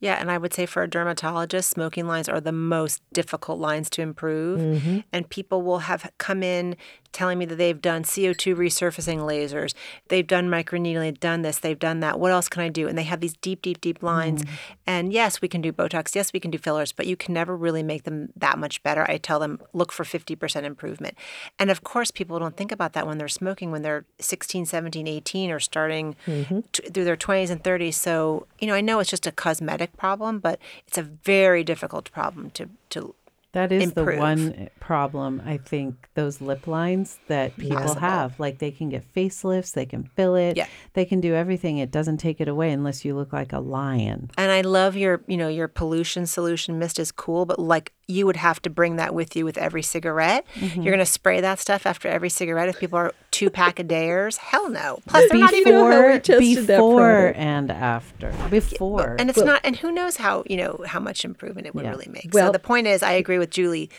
Yeah, 0.00 0.20
and 0.20 0.30
I 0.30 0.38
would 0.38 0.54
say 0.54 0.66
for 0.66 0.82
a 0.82 0.88
dermatologist, 0.88 1.70
smoking 1.70 2.06
lines 2.06 2.28
are 2.28 2.40
the 2.40 2.52
most 2.52 3.02
difficult 3.12 3.58
lines 3.58 3.90
to 3.90 4.02
improve. 4.02 4.60
Mm-hmm. 4.60 4.98
And 5.12 5.28
people 5.28 5.62
will 5.62 5.80
have 5.80 6.12
come 6.18 6.42
in 6.42 6.76
telling 7.12 7.38
me 7.38 7.44
that 7.46 7.56
they've 7.56 7.80
done 7.80 8.02
CO2 8.02 8.54
resurfacing 8.56 9.18
lasers, 9.18 9.74
they've 10.08 10.26
done 10.26 10.48
microneedling, 10.48 11.18
done 11.20 11.42
this, 11.42 11.58
they've 11.58 11.78
done 11.78 12.00
that. 12.00 12.18
What 12.20 12.32
else 12.32 12.48
can 12.48 12.62
I 12.62 12.68
do? 12.68 12.88
And 12.88 12.96
they 12.96 13.02
have 13.04 13.20
these 13.20 13.34
deep, 13.34 13.62
deep, 13.62 13.80
deep 13.80 14.02
lines. 14.02 14.44
Mm. 14.44 14.48
And 14.86 15.12
yes, 15.12 15.40
we 15.40 15.48
can 15.48 15.60
do 15.60 15.72
Botox. 15.72 16.14
Yes, 16.14 16.32
we 16.32 16.40
can 16.40 16.50
do 16.50 16.58
fillers, 16.58 16.92
but 16.92 17.06
you 17.06 17.16
can 17.16 17.34
never 17.34 17.56
really 17.56 17.82
make 17.82 18.04
them 18.04 18.30
that 18.36 18.58
much 18.58 18.82
better. 18.82 19.08
I 19.10 19.18
tell 19.18 19.38
them 19.38 19.60
look 19.72 19.92
for 19.92 20.04
50% 20.04 20.62
improvement. 20.64 21.16
And 21.58 21.70
of 21.70 21.82
course, 21.82 22.10
people 22.10 22.38
don't 22.38 22.56
think 22.56 22.72
about 22.72 22.92
that 22.92 23.06
when 23.06 23.18
they're 23.18 23.28
smoking, 23.28 23.70
when 23.70 23.82
they're 23.82 24.04
16, 24.20 24.66
17, 24.66 25.06
18, 25.08 25.50
or 25.50 25.60
starting 25.60 26.16
Mm-hmm. 26.26 26.60
t- 26.72 26.88
through 26.90 27.04
their 27.04 27.16
20s 27.16 27.50
and 27.50 27.62
30s. 27.62 27.94
So, 27.94 28.46
you 28.58 28.66
know, 28.66 28.74
I 28.74 28.80
know 28.80 28.98
it's 29.00 29.10
just 29.10 29.26
a 29.26 29.32
cosmetic 29.32 29.96
problem, 29.96 30.38
but 30.38 30.58
it's 30.86 30.98
a 30.98 31.02
very 31.02 31.64
difficult 31.64 32.10
problem 32.12 32.50
to, 32.50 32.68
to 32.90 33.14
That 33.52 33.72
is 33.72 33.84
improve. 33.84 34.06
the 34.16 34.18
one 34.18 34.68
problem 34.78 35.40
I 35.44 35.56
think 35.56 36.08
those 36.14 36.40
lip 36.42 36.66
lines 36.66 37.18
that 37.28 37.56
people 37.56 37.78
Possible. 37.78 38.00
have. 38.00 38.38
Like 38.38 38.58
they 38.58 38.70
can 38.70 38.88
get 38.90 39.10
facelifts, 39.14 39.72
they 39.72 39.86
can 39.86 40.04
fill 40.04 40.36
it, 40.36 40.56
Yeah. 40.56 40.66
they 40.92 41.04
can 41.06 41.20
do 41.20 41.34
everything. 41.34 41.78
It 41.78 41.90
doesn't 41.90 42.18
take 42.18 42.40
it 42.42 42.48
away 42.48 42.70
unless 42.72 43.04
you 43.06 43.14
look 43.16 43.32
like 43.32 43.52
a 43.54 43.58
lion. 43.60 44.30
And 44.36 44.52
I 44.52 44.60
love 44.60 44.96
your, 44.96 45.22
you 45.26 45.36
know, 45.38 45.48
your 45.48 45.66
pollution 45.68 46.26
solution 46.26 46.78
mist 46.78 46.98
is 46.98 47.10
cool, 47.10 47.46
but 47.46 47.58
like 47.58 47.94
you 48.10 48.24
would 48.24 48.36
have 48.36 48.60
to 48.62 48.70
bring 48.70 48.96
that 48.96 49.14
with 49.14 49.36
you 49.36 49.44
with 49.44 49.58
every 49.58 49.82
cigarette. 49.82 50.46
Mm-hmm. 50.54 50.80
You're 50.80 50.92
going 50.92 51.04
to 51.04 51.10
spray 51.12 51.42
that 51.42 51.58
stuff 51.58 51.84
after 51.86 52.08
every 52.08 52.30
cigarette 52.30 52.68
if 52.70 52.80
people 52.80 52.98
are 52.98 53.12
two 53.30 53.50
pack 53.50 53.78
a 53.78 53.84
dayers. 53.84 54.38
Hell 54.38 54.70
no. 54.70 54.98
Plus, 55.06 55.28
they're 55.30 55.38
not 55.38 55.52
even. 55.52 55.72
know 55.74 55.84
how 55.84 56.18
Before, 56.18 56.18
that 56.62 56.66
before 56.66 57.32
and 57.36 57.70
after. 57.70 58.32
Before. 58.50 59.14
And 59.18 59.28
it's 59.28 59.38
not, 59.38 59.60
and 59.62 59.76
who 59.76 59.92
knows 59.92 60.16
how, 60.16 60.42
you 60.46 60.56
know, 60.56 60.82
how 60.86 61.00
much 61.00 61.22
improvement 61.24 61.66
it 61.66 61.74
would 61.74 61.84
Yeah. 61.84 61.90
really 61.90 62.08
make. 62.10 62.30
Well- 62.32 62.48
so 62.48 62.52
the 62.52 62.58
point 62.58 62.86
is, 62.86 63.02
I 63.02 63.12
agree 63.12 63.38
with 63.38 63.50
Julie. 63.50 63.90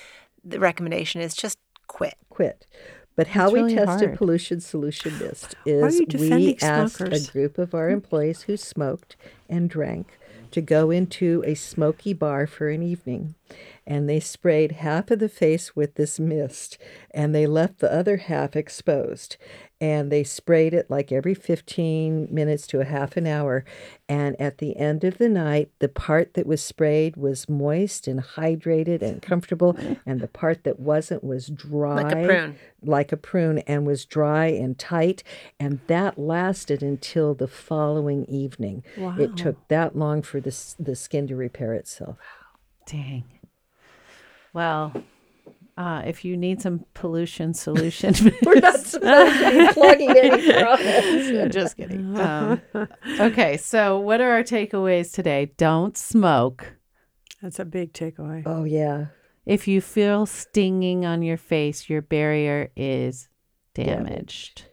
The 0.44 0.60
recommendation 0.60 1.22
is 1.22 1.36
just 1.36 1.60
quit. 1.88 2.16
Quit. 2.30 2.66
But 3.16 3.28
how 3.28 3.46
It's 3.46 3.54
we 3.54 3.60
really 3.62 3.76
tested 3.76 4.08
hard. 4.10 4.18
pollution 4.18 4.62
solution 4.62 5.20
mist 5.20 5.54
is 5.66 6.00
you 6.00 6.06
defending 6.06 6.40
we 6.40 6.58
asked 6.62 7.02
a 7.02 7.32
group 7.32 7.58
of 7.58 7.76
our 7.76 7.90
employees 7.90 8.44
who 8.44 8.56
smoked 8.56 9.18
and 9.50 9.70
drank 9.70 10.18
to 10.52 10.62
go 10.62 10.92
into 10.92 11.44
a 11.46 11.56
smoky 11.56 12.14
bar 12.14 12.48
for 12.48 12.70
an 12.70 12.84
evening. 12.84 13.36
And 13.86 14.10
they 14.10 14.20
sprayed 14.20 14.74
half 14.74 15.12
of 15.12 15.20
the 15.20 15.30
face 15.30 15.76
with 15.76 15.96
this 15.96 16.20
mist 16.20 16.78
and 17.12 17.34
they 17.34 17.48
left 17.48 17.80
the 17.80 17.92
other 17.94 18.18
half 18.18 18.56
exposed. 18.56 19.38
And 19.82 20.12
they 20.12 20.24
sprayed 20.26 20.74
it 20.74 20.90
like 20.90 21.12
every 21.12 21.34
15 21.34 22.28
minutes 22.30 22.68
to 22.68 22.82
a 22.82 22.86
half 22.86 23.16
an 23.16 23.26
hour. 23.26 23.64
And 24.10 24.40
at 24.40 24.58
the 24.58 24.76
end 24.76 25.04
of 25.06 25.18
the 25.20 25.30
night, 25.30 25.72
the 25.80 25.88
part 25.88 26.34
that 26.34 26.46
was 26.46 26.62
sprayed 26.62 27.16
was 27.16 27.48
moist 27.48 28.06
and 28.08 28.20
hydrated 28.22 29.02
and 29.02 29.22
comfortable. 29.22 29.78
And 30.06 30.20
the 30.20 30.28
part 30.28 30.66
that 30.66 30.80
wasn't 30.80 31.24
was 31.24 31.48
dry 31.48 32.02
Like 32.04 32.12
a 32.14 32.26
prune. 32.26 32.56
like 32.84 33.12
a 33.14 33.18
prune 33.18 33.60
and 33.60 33.86
was 33.88 34.04
dry 34.06 34.48
and 34.48 34.78
tight 34.78 35.24
and 35.60 35.80
that 35.88 36.18
lasted 36.18 36.82
until 36.82 37.34
the 37.34 37.48
following 37.48 38.26
evening 38.26 38.84
it 39.18 39.36
took 39.36 39.68
that 39.68 39.96
long 39.98 40.22
for 40.22 40.40
the, 40.40 40.56
the 40.80 40.96
skin 40.96 41.28
to 41.28 41.36
repair 41.36 41.74
itself 41.74 42.18
Wow. 42.18 42.26
Dang. 42.86 43.24
Well, 44.54 44.94
uh, 45.80 46.02
if 46.06 46.26
you 46.26 46.36
need 46.36 46.62
some 46.62 46.84
pollution 46.94 47.54
solution, 47.54 48.14
we're 48.44 48.60
not 48.60 48.80
supposed 48.82 49.40
to 49.40 49.50
be 49.68 49.74
plugging 49.74 50.10
any 50.10 50.52
products 50.62 51.56
just 51.56 51.78
kidding. 51.78 52.20
Um, 52.20 52.62
okay, 53.20 53.56
so 53.56 53.98
what 53.98 54.20
are 54.20 54.32
our 54.32 54.44
takeaways 54.44 55.14
today? 55.14 55.54
Don't 55.56 55.98
smoke. 55.98 56.74
That's 57.42 57.60
a 57.60 57.66
big 57.66 57.94
takeaway. 57.94 58.44
oh 58.46 58.66
yeah 58.66 59.06
If 59.46 59.70
you 59.70 59.80
feel 59.80 60.26
stinging 60.26 61.06
on 61.06 61.22
your 61.22 61.38
face, 61.38 61.90
your 61.90 62.02
barrier 62.02 62.72
is 62.76 63.30
damaged. 63.74 64.66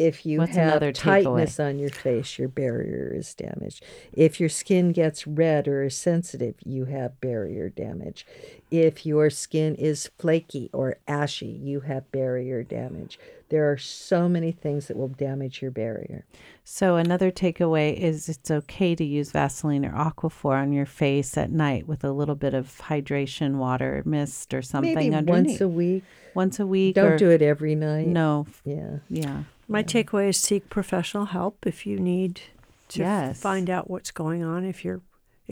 If 0.00 0.24
you 0.24 0.38
What's 0.38 0.56
have 0.56 0.94
tightness 0.94 1.60
on 1.60 1.78
your 1.78 1.90
face, 1.90 2.38
your 2.38 2.48
barrier 2.48 3.12
is 3.14 3.34
damaged. 3.34 3.84
If 4.14 4.40
your 4.40 4.48
skin 4.48 4.92
gets 4.92 5.26
red 5.26 5.68
or 5.68 5.82
is 5.84 5.94
sensitive, 5.94 6.54
you 6.64 6.86
have 6.86 7.20
barrier 7.20 7.68
damage. 7.68 8.26
If 8.70 9.04
your 9.04 9.28
skin 9.28 9.74
is 9.74 10.10
flaky 10.18 10.70
or 10.72 10.96
ashy, 11.06 11.48
you 11.48 11.80
have 11.80 12.10
barrier 12.12 12.62
damage. 12.62 13.18
There 13.50 13.70
are 13.70 13.76
so 13.76 14.26
many 14.26 14.52
things 14.52 14.86
that 14.86 14.96
will 14.96 15.08
damage 15.08 15.60
your 15.60 15.70
barrier. 15.70 16.24
So 16.64 16.96
another 16.96 17.30
takeaway 17.30 17.94
is 17.94 18.26
it's 18.30 18.50
okay 18.50 18.94
to 18.94 19.04
use 19.04 19.32
Vaseline 19.32 19.84
or 19.84 19.92
Aquaphor 19.92 20.62
on 20.62 20.72
your 20.72 20.86
face 20.86 21.36
at 21.36 21.50
night 21.50 21.86
with 21.86 22.04
a 22.04 22.12
little 22.12 22.36
bit 22.36 22.54
of 22.54 22.80
hydration 22.84 23.56
water, 23.56 24.02
mist, 24.06 24.54
or 24.54 24.62
something 24.62 24.94
Maybe 24.94 25.14
underneath. 25.14 25.50
once 25.50 25.60
a 25.60 25.68
week. 25.68 26.04
Once 26.34 26.58
a 26.58 26.66
week. 26.66 26.94
Don't 26.94 27.18
do 27.18 27.28
it 27.28 27.42
every 27.42 27.74
night. 27.74 28.06
No. 28.06 28.46
Yeah. 28.64 28.98
Yeah. 29.10 29.42
My 29.70 29.84
takeaway 29.84 30.28
is 30.30 30.36
seek 30.36 30.68
professional 30.68 31.26
help 31.26 31.64
if 31.66 31.86
you 31.86 31.98
need 32.00 32.40
to 32.88 33.00
Yes. 33.00 33.40
find 33.40 33.70
out 33.70 33.88
what's 33.88 34.10
going 34.10 34.42
on, 34.42 34.64
if 34.64 34.84
you're 34.84 35.00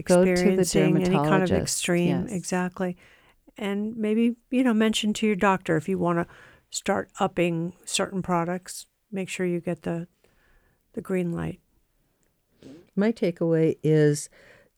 Go 0.04 0.24
to 0.24 0.24
the 0.24 0.30
experiencing 0.32 0.96
any 1.02 1.14
kind 1.16 1.42
of 1.42 1.50
extreme. 1.52 2.22
yes. 2.24 2.32
Exactly. 2.32 2.96
And 3.56 3.96
maybe, 3.96 4.36
you 4.50 4.62
know, 4.64 4.74
mention 4.74 5.12
to 5.14 5.26
your 5.26 5.36
doctor 5.36 5.76
if 5.76 5.88
you 5.88 5.98
want 5.98 6.18
to 6.18 6.26
start 6.70 7.10
upping 7.20 7.72
certain 7.84 8.22
products, 8.22 8.86
make 9.10 9.28
sure 9.28 9.46
you 9.46 9.60
get 9.60 9.82
the 9.82 10.06
the 10.94 11.00
green 11.00 11.32
light. 11.32 11.60
My 12.96 13.12
takeaway 13.12 13.76
is 13.84 14.28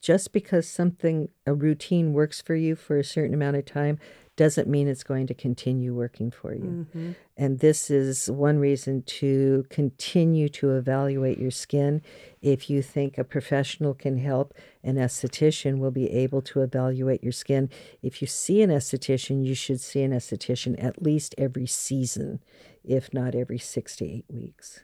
just 0.03 0.32
because 0.32 0.66
something, 0.68 1.28
a 1.47 1.55
routine 1.55 2.12
works 2.12 2.41
for 2.43 2.55
you 2.55 2.76
for 2.76 2.99
a 2.99 3.05
certain 3.05 3.32
amount 3.34 3.57
of 3.57 3.64
time, 3.64 3.99
doesn't 4.41 4.66
mean 4.66 4.88
it's 4.88 5.03
going 5.03 5.26
to 5.26 5.34
continue 5.34 5.93
working 5.95 6.30
for 6.30 6.55
you. 6.55 6.86
Mm-hmm. 6.95 7.12
And 7.36 7.59
this 7.59 7.91
is 7.91 8.30
one 8.30 8.59
reason 8.59 9.03
to 9.20 9.66
continue 9.68 10.49
to 10.49 10.70
evaluate 10.70 11.36
your 11.36 11.51
skin. 11.51 12.01
If 12.41 12.70
you 12.70 12.80
think 12.80 13.18
a 13.18 13.24
professional 13.24 13.93
can 13.93 14.16
help, 14.16 14.55
an 14.82 14.97
esthetician 14.97 15.76
will 15.78 15.91
be 15.91 16.11
able 16.11 16.41
to 16.41 16.62
evaluate 16.62 17.22
your 17.22 17.32
skin. 17.32 17.68
If 18.03 18.22
you 18.22 18.26
see 18.26 18.62
an 18.62 18.70
esthetician, 18.70 19.45
you 19.45 19.55
should 19.55 19.78
see 19.78 20.03
an 20.05 20.12
esthetician 20.12 20.82
at 20.82 21.03
least 21.03 21.34
every 21.36 21.66
season, 21.66 22.41
if 22.82 23.12
not 23.12 23.34
every 23.34 23.59
six 23.59 23.95
to 23.97 24.07
eight 24.07 24.24
weeks 24.30 24.80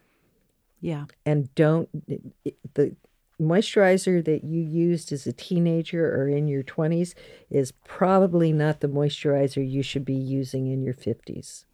Yeah. 0.83 1.07
and 1.25 1.49
don't 1.55 1.89
the 2.75 2.95
moisturizer 3.41 4.25
that 4.25 4.45
you 4.45 4.61
used 4.63 5.13
as 5.13 5.27
a 5.27 5.33
teenager 5.33 6.07
or 6.15 6.29
in 6.29 6.49
your 6.49 6.63
20s 6.63 7.15
is 7.51 7.73
probably 7.85 8.53
not 8.53 8.81
the 8.81 8.89
moisturizer 8.89 9.69
you 9.69 9.83
should 9.83 10.05
be 10.05 10.15
using 10.15 10.67
in 10.69 10.83
your 10.83 10.95
50s. 10.95 11.65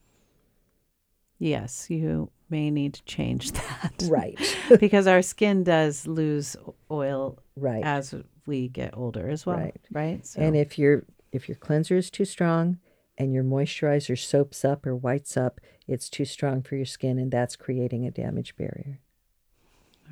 Yes, 1.38 1.88
you 1.90 2.30
may 2.50 2.70
need 2.70 2.94
to 2.94 3.04
change 3.04 3.52
that. 3.52 4.02
Right. 4.08 4.38
because 4.80 5.06
our 5.06 5.22
skin 5.22 5.64
does 5.64 6.06
lose 6.06 6.56
oil 6.90 7.38
Right. 7.56 7.84
as 7.84 8.14
we 8.46 8.68
get 8.68 8.96
older 8.96 9.28
as 9.28 9.44
well. 9.46 9.58
Right. 9.58 9.80
Right. 9.92 10.26
So, 10.26 10.40
And 10.40 10.56
if 10.56 10.78
your 10.78 11.04
if 11.32 11.48
your 11.48 11.56
cleanser 11.56 11.96
is 11.96 12.10
too 12.10 12.24
strong 12.26 12.78
and 13.16 13.32
your 13.32 13.44
moisturizer 13.44 14.18
soaps 14.18 14.64
up 14.64 14.86
or 14.86 14.94
whites 14.94 15.36
up, 15.36 15.60
it's 15.88 16.10
too 16.10 16.24
strong 16.24 16.62
for 16.62 16.76
your 16.76 16.84
skin 16.86 17.18
and 17.18 17.30
that's 17.30 17.56
creating 17.56 18.04
a 18.06 18.10
damage 18.10 18.54
barrier. 18.56 19.00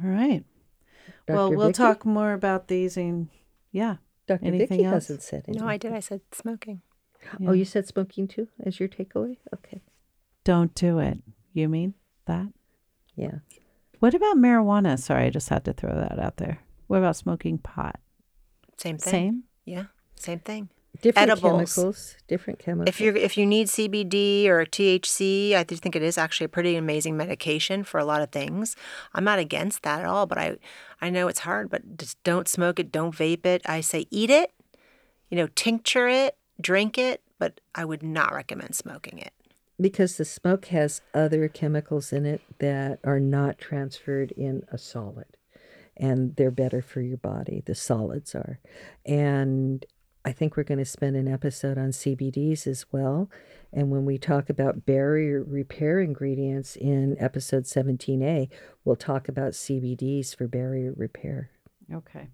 all 0.03 0.09
right. 0.11 0.45
Well, 1.29 1.51
we'll 1.51 1.69
Vicky? 1.69 1.77
talk 1.77 2.05
more 2.05 2.33
about 2.33 2.69
these 2.69 2.97
and 2.97 3.29
yeah. 3.73 3.97
Dr. 4.27 4.47
anything 4.47 4.69
Vicky 4.69 4.85
else? 4.85 4.95
hasn't 5.09 5.23
said 5.23 5.45
anything. 5.49 5.65
No, 5.65 5.69
I 5.69 5.77
did. 5.77 5.93
I 5.93 6.01
said 6.01 6.21
smoking. 6.33 6.83
Oh, 7.47 7.53
you 7.53 7.65
said 7.65 7.87
smoking 7.87 8.29
too 8.29 8.49
as 8.65 8.81
your 8.81 8.89
takeaway? 8.89 9.37
Okay. 9.55 9.83
Don't 10.45 10.75
do 10.75 10.99
it. 10.99 11.19
You 11.53 11.69
mean 11.69 11.95
that? 12.27 12.47
Yeah. 13.15 13.41
What 13.99 14.15
about 14.15 14.37
marijuana? 14.37 14.99
Sorry, 14.99 15.27
I 15.27 15.31
just 15.31 15.49
had 15.49 15.65
to 15.67 15.73
throw 15.73 15.95
that 15.95 16.19
out 16.19 16.39
there. 16.39 16.61
What 16.87 16.99
about 16.99 17.17
smoking 17.17 17.59
pot? 17.59 18.01
Same 18.79 18.97
thing. 18.97 19.11
Same? 19.11 19.43
Yeah, 19.67 19.85
same 20.17 20.39
thing. 20.39 20.71
Different 21.03 21.31
Edibles. 21.31 21.75
chemicals, 21.75 22.17
different 22.29 22.59
chemicals. 22.59 22.89
If 22.89 23.01
you 23.01 23.15
if 23.15 23.37
you 23.39 23.47
need 23.47 23.69
CBD 23.69 24.47
or 24.49 24.65
THC, 24.67 25.55
I 25.55 25.65
think 25.65 25.97
it 25.97 26.03
is 26.03 26.19
actually 26.19 26.47
a 26.47 26.49
pretty 26.49 26.77
amazing 26.77 27.17
medication 27.17 27.85
for 27.85 27.99
a 27.99 28.05
lot 28.05 28.21
of 28.23 28.31
things. 28.31 28.77
I'm 29.15 29.25
not 29.25 29.39
against 29.39 29.83
that 29.83 30.01
at 30.01 30.07
all, 30.07 30.27
but 30.27 30.39
I 30.39 30.57
I 31.01 31.11
know 31.11 31.29
it's 31.29 31.41
hard, 31.41 31.71
but 31.71 31.97
just 31.97 32.23
don't 32.25 32.49
smoke 32.49 32.79
it, 32.79 32.93
don't 32.93 33.15
vape 33.15 33.47
it. 33.47 33.63
I 33.65 33.81
say 33.81 34.07
eat 34.11 34.31
it, 34.31 34.53
you 35.31 35.37
know, 35.37 35.47
tincture 35.55 36.09
it, 36.09 36.37
drink 36.61 36.99
it, 36.99 37.23
but 37.39 37.61
I 37.75 37.85
would 37.85 38.03
not 38.03 38.35
recommend 38.35 38.75
smoking 38.75 39.19
it. 39.19 39.33
because 39.81 40.17
the 40.19 40.25
smoke 40.27 40.67
has 40.67 41.01
other 41.15 41.49
chemicals 41.49 42.13
in 42.13 42.27
it 42.27 42.43
that 42.59 42.99
are 43.05 43.21
not 43.21 43.57
transferred 43.59 44.31
in 44.33 44.63
a 44.71 44.77
solid 44.77 45.25
and 45.97 46.37
they're 46.37 46.51
better 46.51 46.83
for 46.83 47.01
your 47.01 47.17
body 47.17 47.63
the 47.65 47.75
solids 47.75 48.35
are 48.35 48.61
and 49.07 49.87
i 50.25 50.33
think 50.33 50.57
we're 50.57 50.63
going 50.63 50.79
to 50.79 50.85
spend 50.85 51.17
an 51.17 51.29
episode 51.29 51.79
on 51.79 51.91
cbds 51.91 52.67
as 52.67 52.87
well 52.93 53.31
and 53.73 53.91
when 53.91 54.05
we 54.05 54.19
talk 54.19 54.51
about 54.51 54.85
barrier 54.87 55.43
repair 55.43 56.01
ingredients 56.01 56.77
in 56.77 57.17
episode 57.19 57.65
17a 57.65 58.49
we'll 58.85 58.97
talk 58.97 59.29
about 59.29 59.53
cbds 59.53 60.35
for 60.37 60.47
barrier 60.47 60.93
repair 60.97 61.51
Okay. 61.93 62.29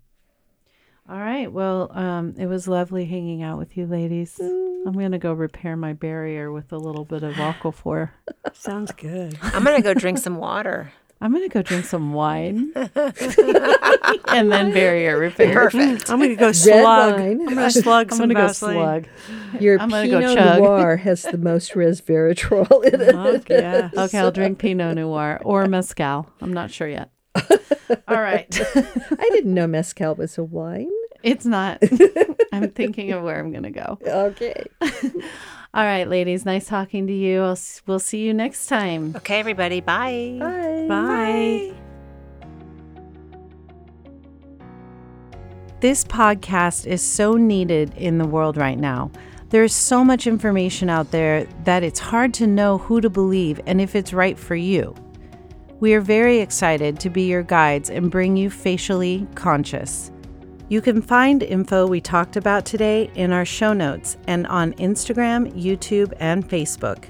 All 1.08 1.18
right. 1.18 1.50
Well, 1.50 1.90
um, 1.96 2.34
it 2.36 2.46
was 2.46 2.66
lovely 2.68 3.06
hanging 3.06 3.42
out 3.42 3.58
with 3.58 3.76
you 3.76 3.86
ladies. 3.86 4.38
I'm 4.40 4.92
going 4.92 5.12
to 5.12 5.18
go 5.18 5.32
repair 5.32 5.76
my 5.76 5.92
barrier 5.92 6.52
with 6.52 6.72
a 6.72 6.76
little 6.76 7.04
bit 7.04 7.22
of 7.22 7.34
Aquaphor. 7.34 8.10
Sounds 8.52 8.92
good. 8.92 9.38
I'm 9.42 9.64
gonna 9.64 9.82
go 9.82 9.94
drink 9.94 10.18
some 10.18 10.36
water. 10.36 10.92
I'm 11.20 11.32
going 11.32 11.48
to 11.48 11.52
go 11.52 11.62
drink 11.62 11.86
some 11.86 12.12
wine 12.12 12.72
and 12.74 14.52
then 14.52 14.72
barrier 14.72 15.18
repair. 15.18 15.52
Perfect. 15.52 16.10
I'm 16.10 16.18
going 16.18 16.30
to 16.30 16.36
go 16.36 16.52
slug. 16.52 17.18
I'm 17.18 17.38
going 17.38 17.56
to 17.56 17.70
slug 17.70 18.12
I'm 18.12 18.18
some 18.18 18.28
going 18.28 18.36
to 18.36 18.46
go 18.46 18.52
slug. 18.52 19.06
your 19.60 19.80
I'm 19.80 19.88
gonna 19.88 20.08
go 20.08 20.20
pinot 20.20 20.38
chug. 20.38 20.58
noir 20.58 20.96
has 20.98 21.22
the 21.22 21.38
most 21.38 21.72
resveratrol 21.72 22.84
in 22.84 23.00
it 23.00 23.14
Oh, 23.14 23.40
yes. 23.48 23.96
Okay, 23.96 24.18
I'll 24.18 24.30
drink 24.30 24.58
Pinot 24.58 24.96
Noir 24.96 25.40
or 25.42 25.66
Mezcal. 25.66 26.28
I'm 26.40 26.52
not 26.52 26.70
sure 26.70 26.88
yet. 26.88 27.10
All 28.08 28.20
right. 28.20 28.46
i 28.76 29.28
didn't 29.30 29.54
know 29.54 29.66
mezcal 29.66 30.14
was 30.14 30.38
a 30.38 30.44
wine 30.44 30.90
It's 31.26 31.44
not. 31.44 31.82
I'm 32.52 32.70
thinking 32.70 33.10
of 33.10 33.24
where 33.24 33.40
I'm 33.40 33.50
going 33.50 33.64
to 33.64 33.70
go. 33.70 33.98
okay 34.06 34.64
All 35.74 35.84
right, 35.84 36.08
ladies. 36.08 36.44
Nice 36.46 36.68
talking 36.68 37.08
to 37.08 37.12
you. 37.12 37.42
I'll, 37.42 37.58
we'll 37.86 37.98
see 37.98 38.20
you 38.20 38.32
next 38.32 38.68
time. 38.68 39.12
Okay, 39.16 39.40
everybody. 39.40 39.80
Bye. 39.80 40.36
bye 40.38 40.86
Bye. 40.88 41.74
This 45.80 46.04
podcast 46.04 46.86
is 46.86 47.02
so 47.02 47.32
needed 47.32 47.92
in 47.96 48.18
the 48.18 48.26
world 48.26 48.56
right 48.56 48.78
now. 48.78 49.10
There's 49.50 49.74
so 49.74 50.04
much 50.04 50.28
information 50.28 50.88
out 50.88 51.10
there 51.10 51.44
that 51.64 51.82
it's 51.82 51.98
hard 51.98 52.32
to 52.34 52.46
know 52.46 52.78
who 52.78 53.00
to 53.00 53.10
believe 53.10 53.60
and 53.66 53.80
if 53.80 53.96
it's 53.96 54.12
right 54.12 54.38
for 54.38 54.54
you. 54.54 54.94
We 55.80 55.92
are 55.94 56.00
very 56.00 56.38
excited 56.38 57.00
to 57.00 57.10
be 57.10 57.22
your 57.22 57.42
guides 57.42 57.90
and 57.90 58.12
bring 58.12 58.36
you 58.36 58.48
facially 58.48 59.26
conscious. 59.34 60.12
You 60.68 60.80
can 60.80 61.00
find 61.00 61.44
info 61.44 61.86
we 61.86 62.00
talked 62.00 62.34
about 62.36 62.64
today 62.64 63.08
in 63.14 63.30
our 63.32 63.44
show 63.44 63.72
notes 63.72 64.16
and 64.26 64.48
on 64.48 64.72
Instagram, 64.74 65.52
YouTube, 65.52 66.12
and 66.18 66.48
Facebook. 66.48 67.04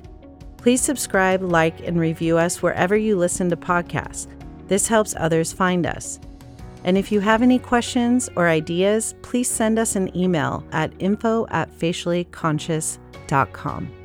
Please 0.59 0.82
subscribe, 0.82 1.42
like, 1.42 1.80
and 1.80 1.98
review 1.98 2.36
us 2.36 2.61
wherever 2.61 2.94
you 2.96 3.16
listen 3.16 3.48
to 3.50 3.57
podcasts. 3.57 4.26
This 4.68 4.86
helps 4.88 5.14
others 5.16 5.54
find 5.54 5.86
us. 5.86 6.20
And 6.84 6.98
if 6.98 7.11
you 7.11 7.20
have 7.20 7.40
any 7.40 7.59
questions 7.59 8.28
or 8.36 8.46
ideas, 8.48 9.14
please 9.22 9.48
send 9.48 9.78
us 9.78 9.96
an 9.96 10.14
email 10.16 10.62
at 10.72 10.92
info 10.98 11.46
at 11.50 11.72
faciallyconscious.com. 11.72 13.95